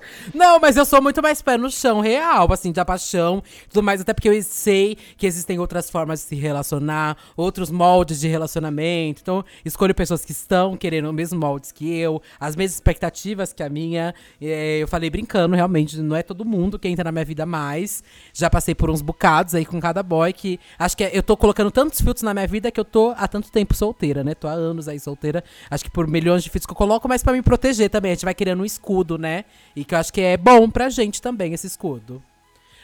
Não, 0.41 0.59
mas 0.59 0.75
eu 0.75 0.83
sou 0.85 0.99
muito 1.03 1.21
mais 1.21 1.39
pé 1.39 1.55
no 1.55 1.69
chão 1.69 1.99
real, 1.99 2.51
assim, 2.51 2.71
da 2.71 2.83
paixão 2.83 3.43
tudo 3.69 3.83
mais. 3.83 4.01
Até 4.01 4.11
porque 4.11 4.27
eu 4.27 4.41
sei 4.41 4.97
que 5.15 5.27
existem 5.27 5.59
outras 5.59 5.87
formas 5.87 6.21
de 6.21 6.25
se 6.25 6.35
relacionar, 6.35 7.15
outros 7.37 7.69
moldes 7.69 8.19
de 8.19 8.27
relacionamento. 8.27 9.21
Então, 9.21 9.45
escolho 9.63 9.93
pessoas 9.93 10.25
que 10.25 10.31
estão 10.31 10.75
querendo 10.75 11.09
os 11.09 11.13
mesmos 11.13 11.39
moldes 11.39 11.71
que 11.71 11.95
eu, 11.95 12.19
as 12.39 12.55
mesmas 12.55 12.73
expectativas 12.73 13.53
que 13.53 13.61
a 13.61 13.69
minha. 13.69 14.15
É, 14.41 14.79
eu 14.79 14.87
falei 14.87 15.11
brincando, 15.11 15.55
realmente, 15.55 16.01
não 16.01 16.15
é 16.15 16.23
todo 16.23 16.43
mundo 16.43 16.79
que 16.79 16.87
entra 16.87 17.03
na 17.03 17.11
minha 17.11 17.23
vida 17.23 17.45
mais. 17.45 18.03
Já 18.33 18.49
passei 18.49 18.73
por 18.73 18.89
uns 18.89 19.03
bocados 19.03 19.53
aí 19.53 19.63
com 19.63 19.79
cada 19.79 20.01
boy 20.01 20.33
que 20.33 20.59
acho 20.79 20.97
que 20.97 21.03
é, 21.03 21.11
eu 21.15 21.21
tô 21.21 21.37
colocando 21.37 21.69
tantos 21.69 22.01
filtros 22.01 22.23
na 22.23 22.33
minha 22.33 22.47
vida 22.47 22.71
que 22.71 22.79
eu 22.79 22.85
tô 22.85 23.13
há 23.15 23.27
tanto 23.27 23.51
tempo 23.51 23.75
solteira, 23.75 24.23
né? 24.23 24.33
Tô 24.33 24.47
há 24.47 24.53
anos 24.53 24.87
aí 24.87 24.99
solteira. 24.99 25.43
Acho 25.69 25.83
que 25.83 25.91
por 25.91 26.07
milhões 26.07 26.43
de 26.43 26.49
filtros 26.49 26.65
que 26.65 26.71
eu 26.71 26.75
coloco, 26.75 27.07
mas 27.07 27.21
pra 27.21 27.31
me 27.31 27.43
proteger 27.43 27.91
também. 27.91 28.13
A 28.13 28.15
gente 28.15 28.25
vai 28.25 28.33
querendo 28.33 28.61
um 28.61 28.65
escudo, 28.65 29.19
né? 29.19 29.45
E 29.75 29.85
que 29.85 29.93
eu 29.93 29.99
acho 29.99 30.11
que 30.11 30.19
é 30.19 30.30
bom 30.37 30.69
pra 30.69 30.89
gente 30.89 31.21
também, 31.21 31.53
esse 31.53 31.67
escudo. 31.67 32.21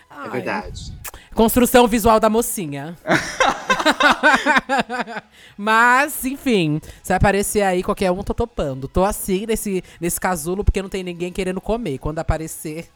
É 0.09 0.15
Ai, 0.15 0.29
verdade. 0.29 0.93
Construção 1.33 1.87
visual 1.87 2.19
da 2.19 2.29
mocinha. 2.29 2.97
Mas, 5.57 6.25
enfim, 6.25 6.81
se 7.03 7.13
aparecer 7.13 7.61
aí 7.61 7.83
qualquer 7.83 8.11
um, 8.11 8.23
tô 8.23 8.33
topando. 8.33 8.87
Tô 8.87 9.03
assim 9.03 9.45
nesse, 9.45 9.83
nesse 9.99 10.19
casulo 10.19 10.63
porque 10.63 10.81
não 10.81 10.89
tem 10.89 11.03
ninguém 11.03 11.31
querendo 11.31 11.61
comer. 11.61 11.99
Quando 11.99 12.17
aparecer. 12.19 12.89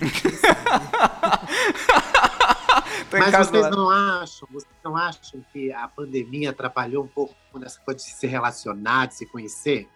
Mas 3.12 3.32
vocês 3.32 3.70
não 3.70 3.90
acham, 3.90 4.48
vocês 4.50 4.74
não 4.84 4.96
acham 4.96 5.44
que 5.52 5.72
a 5.72 5.88
pandemia 5.88 6.50
atrapalhou 6.50 7.04
um 7.04 7.08
pouco 7.08 7.34
nessa 7.54 7.80
coisa 7.80 7.98
de 7.98 8.10
se 8.10 8.26
relacionar, 8.26 9.06
de 9.06 9.16
se 9.16 9.26
conhecer? 9.26 9.88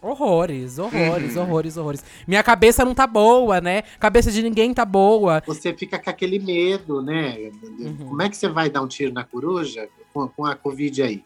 Horrores, 0.00 0.78
horrores, 0.78 1.34
Uhum. 1.36 1.42
horrores, 1.42 1.76
horrores. 1.76 2.04
Minha 2.26 2.42
cabeça 2.42 2.84
não 2.84 2.94
tá 2.94 3.06
boa, 3.06 3.60
né? 3.60 3.82
Cabeça 3.98 4.30
de 4.30 4.42
ninguém 4.42 4.72
tá 4.72 4.84
boa. 4.84 5.42
Você 5.46 5.74
fica 5.74 5.98
com 5.98 6.08
aquele 6.08 6.38
medo, 6.38 7.02
né? 7.02 7.50
Uhum. 7.62 7.96
Como 8.08 8.22
é 8.22 8.28
que 8.28 8.36
você 8.36 8.48
vai 8.48 8.70
dar 8.70 8.80
um 8.82 8.86
tiro 8.88 9.12
na 9.12 9.24
coruja 9.24 9.88
com, 10.14 10.28
com 10.28 10.46
a 10.46 10.54
Covid 10.54 11.02
aí? 11.02 11.24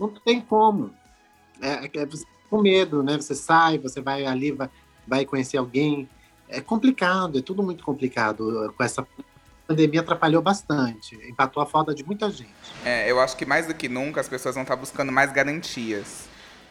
Não 0.00 0.08
tem 0.08 0.40
como. 0.40 0.90
É, 1.60 1.86
é 1.92 2.06
você 2.06 2.24
fica 2.24 2.38
com 2.48 2.62
medo, 2.62 3.02
né? 3.02 3.16
Você 3.16 3.34
sai, 3.34 3.78
você 3.78 4.00
vai 4.00 4.24
ali, 4.24 4.52
vai, 4.52 4.70
vai 5.06 5.24
conhecer 5.26 5.58
alguém. 5.58 6.08
É 6.48 6.62
complicado, 6.62 7.38
é 7.38 7.42
tudo 7.42 7.62
muito 7.62 7.84
complicado. 7.84 8.72
Com 8.76 8.82
essa 8.82 9.06
pandemia 9.66 10.00
atrapalhou 10.00 10.40
bastante, 10.40 11.14
empatou 11.28 11.62
a 11.62 11.66
falta 11.66 11.94
de 11.94 12.02
muita 12.02 12.30
gente. 12.30 12.48
É, 12.86 13.10
eu 13.10 13.20
acho 13.20 13.36
que 13.36 13.44
mais 13.44 13.66
do 13.66 13.74
que 13.74 13.86
nunca 13.86 14.18
as 14.18 14.28
pessoas 14.28 14.54
vão 14.54 14.62
estar 14.62 14.76
buscando 14.76 15.12
mais 15.12 15.30
garantias. 15.30 16.27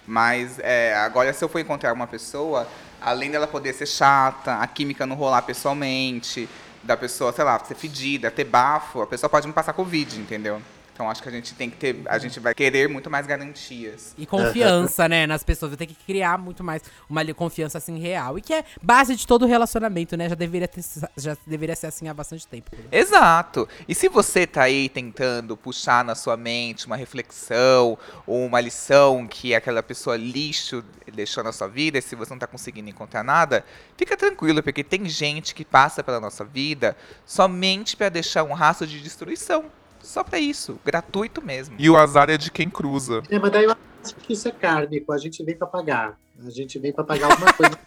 Mas 0.08 0.58
é, 0.60 0.96
agora, 0.96 1.34
se 1.34 1.44
eu 1.44 1.50
for 1.50 1.60
encontrar 1.60 1.92
uma 1.92 2.08
pessoa, 2.08 2.68
além 3.02 3.30
dela 3.30 3.46
poder 3.46 3.74
ser 3.74 3.86
chata, 3.86 4.56
a 4.56 4.66
química 4.66 5.06
não 5.06 5.16
rolar 5.16 5.42
pessoalmente, 5.42 6.48
da 6.82 6.96
pessoa, 6.96 7.34
sei 7.34 7.44
lá, 7.44 7.60
ser 7.60 7.76
fedida, 7.76 8.32
ter 8.32 8.46
bafo, 8.46 9.02
a 9.02 9.08
pessoa 9.08 9.30
pode 9.30 9.46
me 9.46 9.54
passar 9.54 9.74
Covid, 9.74 10.18
entendeu? 10.18 10.62
Então 10.98 11.12
acho 11.12 11.22
que 11.22 11.30
a 11.30 11.32
gente 11.32 11.54
tem 11.54 11.70
que 11.70 11.78
ter. 11.78 12.02
A 12.08 12.18
gente 12.18 12.40
vai 12.40 12.56
querer 12.56 12.90
muito 12.90 13.08
mais 13.08 13.28
garantias. 13.28 14.16
E 14.18 14.26
confiança, 14.26 15.08
né, 15.08 15.28
nas 15.28 15.44
pessoas. 15.44 15.72
Eu 15.72 15.78
tenho 15.78 15.92
que 15.92 16.06
criar 16.08 16.40
muito 16.40 16.64
mais 16.64 16.82
uma 17.08 17.24
confiança, 17.36 17.78
assim, 17.78 18.00
real. 18.00 18.40
E 18.40 18.42
que 18.42 18.52
é 18.52 18.66
base 18.82 19.16
de 19.16 19.28
todo 19.28 19.46
relacionamento, 19.46 20.18
né? 20.18 20.28
Já 20.28 20.34
deveria, 20.34 20.68
ter, 20.68 20.84
já 21.16 21.38
deveria 21.46 21.76
ser 21.76 21.86
assim 21.86 22.08
há 22.08 22.16
bastante 22.16 22.48
tempo. 22.48 22.72
Exato. 22.92 23.70
E 23.88 23.94
se 23.94 24.10
você 24.10 24.48
tá 24.48 24.64
aí 24.64 24.90
tentando 24.90 25.56
puxar 25.56 26.04
na 26.04 26.16
sua 26.16 26.36
mente 26.36 26.88
uma 26.88 26.96
reflexão 26.96 27.96
ou 28.26 28.44
uma 28.48 28.60
lição 28.60 29.28
que 29.28 29.54
aquela 29.54 29.84
pessoa 29.84 30.18
lixo 30.18 30.84
deixou 31.14 31.44
na 31.44 31.52
sua 31.52 31.68
vida, 31.68 32.00
e 32.00 32.02
se 32.02 32.16
você 32.16 32.32
não 32.32 32.40
tá 32.40 32.48
conseguindo 32.48 32.90
encontrar 32.90 33.24
nada, 33.24 33.64
fica 33.96 34.18
tranquilo, 34.18 34.64
porque 34.64 34.84
tem 34.84 35.08
gente 35.08 35.54
que 35.54 35.64
passa 35.64 36.04
pela 36.04 36.20
nossa 36.20 36.44
vida 36.44 36.98
somente 37.24 37.96
para 37.96 38.10
deixar 38.10 38.42
um 38.42 38.54
rastro 38.54 38.88
de 38.88 39.00
destruição. 39.00 39.66
Só 40.08 40.24
pra 40.24 40.40
isso, 40.40 40.80
gratuito 40.86 41.42
mesmo. 41.46 41.76
E 41.78 41.90
o 41.90 41.98
azar 41.98 42.30
é 42.30 42.38
de 42.38 42.50
quem 42.50 42.70
cruza. 42.70 43.22
É, 43.30 43.38
mas 43.38 43.52
daí 43.52 43.66
eu 43.66 43.72
acho 43.72 44.16
que 44.16 44.32
isso 44.34 44.48
é 44.48 44.52
kármico, 44.52 45.12
a 45.12 45.18
gente 45.18 45.44
vem 45.44 45.54
para 45.56 45.68
pagar. 45.68 46.18
A 46.46 46.50
gente 46.50 46.80
vem 46.80 46.94
para 46.94 47.04
pagar 47.04 47.30
alguma 47.30 47.52
coisa. 47.52 47.78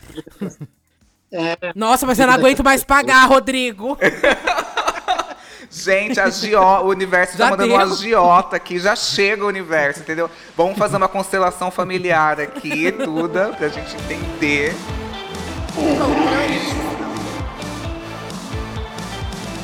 Nossa, 1.75 2.05
mas 2.05 2.18
eu 2.18 2.27
não 2.27 2.35
aguento 2.35 2.62
mais 2.62 2.85
pagar, 2.85 3.25
Rodrigo. 3.29 3.97
Gente, 5.71 6.21
a 6.21 6.29
Gio- 6.29 6.61
o 6.61 6.89
universo 6.89 7.39
Já 7.39 7.45
tá 7.45 7.51
mandando 7.53 7.68
deu. 7.68 7.77
uma 7.79 7.85
agiota 7.95 8.57
aqui, 8.57 8.79
já 8.79 8.95
chega 8.95 9.43
o 9.45 9.49
universo, 9.49 10.01
entendeu? 10.01 10.29
Vamos 10.57 10.77
fazer 10.77 10.99
uma 10.99 11.09
constelação 11.09 11.71
familiar 11.71 12.39
aqui, 12.39 12.93
tudo, 12.93 13.55
pra 13.57 13.68
gente 13.68 13.95
entender. 13.97 14.75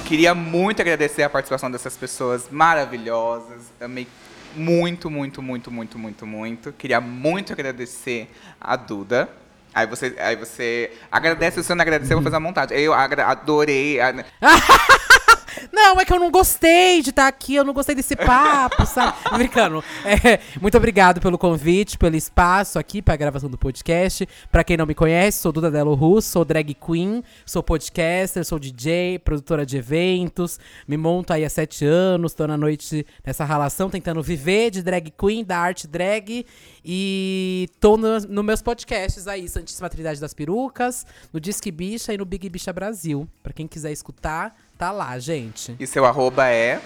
Queria 0.07 0.35
muito 0.35 0.81
agradecer 0.81 1.23
a 1.25 1.31
participação 1.31 1.71
dessas 1.71 1.97
pessoas 1.97 2.49
maravilhosas. 2.51 3.63
Amei 3.81 4.07
muito, 4.55 5.11
muito, 5.11 5.43
muito, 5.43 5.71
muito, 5.71 5.99
muito, 5.99 6.27
muito. 6.27 6.73
Queria 6.73 7.01
muito 7.01 7.53
agradecer 7.53 8.31
a 8.61 8.77
Duda. 8.77 9.29
Aí 9.75 9.87
você, 9.87 10.15
aí 10.19 10.37
você 10.37 10.93
agradece, 11.11 11.57
se 11.61 11.65
você 11.67 11.75
não 11.75 11.83
agradecer, 11.83 12.13
eu 12.15 12.19
vou 12.19 12.25
fazer 12.25 12.37
a 12.37 12.41
montagem. 12.41 12.79
Eu 12.79 12.95
adorei. 12.95 14.01
a- 14.01 14.15
Não, 15.73 16.01
é 16.01 16.05
que 16.05 16.13
eu 16.13 16.19
não 16.19 16.31
gostei 16.31 17.03
de 17.03 17.11
estar 17.11 17.27
aqui, 17.27 17.55
eu 17.55 17.65
não 17.65 17.73
gostei 17.73 17.95
desse 17.95 18.17
papo, 18.17 18.85
sabe? 18.87 19.17
Tô 19.25 19.37
Brincando. 19.37 19.83
É, 20.05 20.41
muito 20.61 20.77
obrigado 20.77 21.21
pelo 21.21 21.39
convite, 21.39 21.99
pelo 21.99 22.17
espaço 22.17 22.79
aqui 22.79 23.01
pra 23.03 23.17
gravação 23.17 23.49
do 23.49 23.59
podcast. 23.59 24.29
Pra 24.51 24.65
quem 24.65 24.77
não 24.77 24.87
me 24.87 24.95
conhece, 24.95 25.41
sou 25.41 25.53
Duda 25.53 25.71
Delo 25.71 25.95
Russo, 25.95 26.31
sou 26.31 26.45
drag 26.45 26.75
queen, 26.75 27.23
sou 27.45 27.63
podcaster, 27.63 28.45
sou 28.45 28.59
DJ, 28.59 29.19
produtora 29.19 29.65
de 29.65 29.77
eventos. 29.77 30.59
Me 30.87 30.97
monto 30.97 31.33
aí 31.33 31.45
há 31.45 31.51
sete 31.51 31.85
anos, 31.85 32.35
tô 32.35 32.47
na 32.47 32.57
noite 32.57 33.07
nessa 33.25 33.45
relação, 33.45 33.91
tentando 33.91 34.23
viver 34.23 34.71
de 34.71 34.83
drag 34.83 35.13
queen, 35.17 35.45
da 35.45 35.59
arte 35.59 35.87
drag. 35.87 36.47
E 36.85 37.69
tô 37.81 37.97
nos 37.97 38.25
no 38.25 38.43
meus 38.43 38.63
podcasts 38.63 39.27
aí, 39.27 39.49
Santíssima 39.49 39.89
Trindade 39.89 40.21
das 40.21 40.33
Perucas, 40.33 41.05
no 41.33 41.41
Disque 41.41 41.71
Bicha 41.71 42.13
e 42.15 42.19
no 42.19 42.25
Big 42.25 42.49
Bicha 42.49 42.73
Brasil. 42.73 43.29
Pra 43.43 43.53
quem 43.53 43.67
quiser 43.67 43.93
escutar, 43.93 44.55
tá 44.77 44.93
lá, 44.93 45.19
gente. 45.19 45.75
E 45.79 45.87
seu 45.87 46.05
arroba 46.05 46.49
é. 46.49 46.81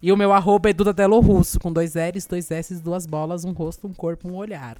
E 0.00 0.12
o 0.12 0.16
meu 0.16 0.32
arroba 0.32 0.70
é 0.70 0.72
Duda 0.72 0.92
Delo 0.92 1.18
Russo, 1.20 1.58
com 1.58 1.72
dois 1.72 1.94
L's, 1.94 2.26
dois 2.26 2.50
S's, 2.50 2.80
duas 2.80 3.06
bolas, 3.06 3.44
um 3.44 3.52
rosto, 3.52 3.86
um 3.86 3.94
corpo, 3.94 4.28
um 4.28 4.34
olhar. 4.34 4.78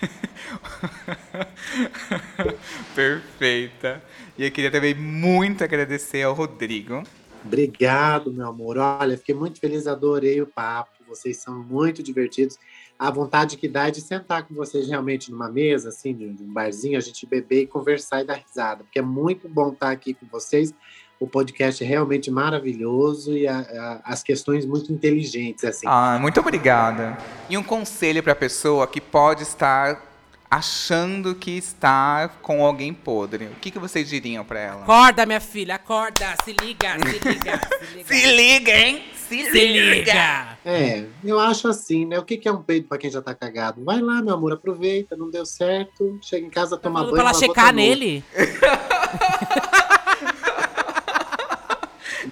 Perfeita. 2.94 4.02
E 4.36 4.44
eu 4.44 4.50
queria 4.50 4.70
também 4.70 4.94
muito 4.94 5.62
agradecer 5.62 6.22
ao 6.22 6.34
Rodrigo. 6.34 7.02
Obrigado, 7.44 8.32
meu 8.32 8.48
amor. 8.48 8.78
Olha, 8.78 9.16
fiquei 9.16 9.34
muito 9.34 9.60
feliz, 9.60 9.86
adorei 9.86 10.42
o 10.42 10.46
papo. 10.46 10.90
Vocês 11.08 11.38
são 11.38 11.62
muito 11.62 12.02
divertidos. 12.02 12.58
A 13.00 13.10
vontade 13.10 13.56
que 13.56 13.66
dá 13.66 13.88
é 13.88 13.90
de 13.90 14.02
sentar 14.02 14.42
com 14.42 14.54
vocês 14.54 14.86
realmente 14.86 15.30
numa 15.30 15.48
mesa, 15.50 15.88
assim, 15.88 16.12
de 16.14 16.26
um 16.26 16.52
barzinho, 16.52 16.98
a 16.98 17.00
gente 17.00 17.24
beber 17.24 17.62
e 17.62 17.66
conversar 17.66 18.20
e 18.20 18.24
dar 18.26 18.34
risada, 18.34 18.84
porque 18.84 18.98
é 18.98 19.02
muito 19.02 19.48
bom 19.48 19.70
estar 19.70 19.90
aqui 19.90 20.12
com 20.12 20.26
vocês. 20.30 20.74
O 21.18 21.26
podcast 21.26 21.82
é 21.82 21.86
realmente 21.86 22.30
maravilhoso 22.30 23.34
e 23.36 23.48
a- 23.48 23.58
a- 23.60 24.00
as 24.04 24.22
questões 24.22 24.66
muito 24.66 24.92
inteligentes, 24.92 25.64
assim. 25.64 25.86
Ah, 25.88 26.18
muito 26.20 26.38
obrigada. 26.40 27.16
E 27.48 27.56
um 27.56 27.62
conselho 27.62 28.22
pra 28.22 28.34
pessoa 28.34 28.86
que 28.86 29.00
pode 29.00 29.44
estar 29.44 30.06
achando 30.50 31.34
que 31.34 31.52
está 31.56 32.28
com 32.42 32.64
alguém 32.64 32.92
podre. 32.92 33.44
O 33.46 33.54
que, 33.60 33.70
que 33.70 33.78
vocês 33.78 34.08
diriam 34.08 34.44
pra 34.44 34.58
ela? 34.60 34.82
Acorda, 34.82 35.24
minha 35.24 35.40
filha, 35.40 35.76
acorda! 35.76 36.34
Se 36.44 36.52
liga, 36.60 36.98
se 36.98 37.28
liga, 37.28 37.60
se 37.78 37.96
liga. 37.96 38.06
Se 38.06 38.26
liga, 38.32 38.72
hein? 38.72 39.04
Se, 39.30 39.44
Se 39.44 39.66
liga! 39.66 40.58
É, 40.64 41.04
eu 41.22 41.38
acho 41.38 41.68
assim, 41.68 42.04
né? 42.04 42.18
O 42.18 42.24
que 42.24 42.36
que 42.36 42.48
é 42.48 42.52
um 42.52 42.60
peido 42.60 42.88
pra 42.88 42.98
quem 42.98 43.08
já 43.08 43.22
tá 43.22 43.32
cagado? 43.32 43.84
Vai 43.84 44.00
lá, 44.00 44.20
meu 44.20 44.34
amor, 44.34 44.52
aproveita, 44.52 45.16
não 45.16 45.30
deu 45.30 45.46
certo, 45.46 46.18
chega 46.20 46.44
em 46.44 46.50
casa, 46.50 46.76
toma 46.76 46.98
Falando 46.98 47.12
banho. 47.12 47.22
pra 47.22 47.30
ela 47.30 47.38
checar 47.38 47.72
nele? 47.72 48.24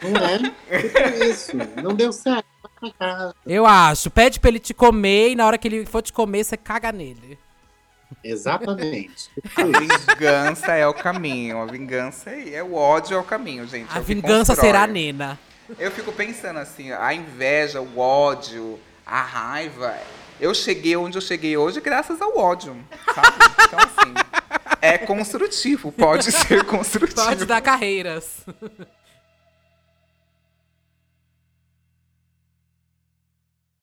Não 0.03 0.25
é? 0.25 0.39
Tipo 0.39 1.25
isso. 1.25 1.53
Não 1.83 1.95
deu 1.95 2.13
certo. 2.13 2.47
Vai 2.63 2.93
pra 2.93 3.09
casa. 3.09 3.35
Eu 3.47 3.67
acho. 3.67 4.11
Pede 4.11 4.39
pra 4.39 4.49
ele 4.51 4.59
te 4.59 4.73
comer 4.75 5.31
e 5.31 5.35
na 5.35 5.47
hora 5.47 5.59
que 5.59 5.67
ele 5.67 5.87
for 5.87 6.03
te 6.03 6.13
comer, 6.13 6.45
você 6.45 6.57
caga 6.57 6.93
nele. 6.93 7.39
Exatamente. 8.23 9.31
A 9.57 9.65
vingança 9.65 10.73
é 10.75 10.87
o 10.87 10.95
caminho. 10.95 11.59
A 11.61 11.67
vingança 11.67 12.31
é, 12.31 12.55
é 12.55 12.63
o 12.63 12.75
ódio 12.75 13.17
é 13.17 13.19
o 13.19 13.25
caminho, 13.25 13.67
gente. 13.67 13.91
A 13.93 13.97
É 13.97 14.01
o 14.01 14.05
que 14.05 14.15
vingança 14.15 14.55
será 14.55 14.87
nena. 14.87 15.39
Eu 15.79 15.91
fico 15.91 16.13
pensando 16.13 16.59
assim, 16.59 16.93
a 16.93 17.13
inveja, 17.13 17.81
o 17.81 17.99
ódio, 17.99 18.79
a 19.05 19.21
raiva. 19.21 19.97
Eu 20.41 20.55
cheguei 20.55 20.97
onde 20.97 21.19
eu 21.19 21.23
cheguei 21.23 21.57
hoje 21.57 21.81
graças 21.81 22.21
ao 22.23 22.39
ódio, 22.39 22.77
sabe? 23.15 23.37
Então, 23.67 23.79
assim, 23.81 24.15
é 24.81 24.97
construtivo, 24.97 25.91
pode 25.91 26.31
ser 26.31 26.65
construtivo. 26.65 27.27
Pode 27.27 27.45
dar 27.45 27.61
carreiras. 27.61 28.47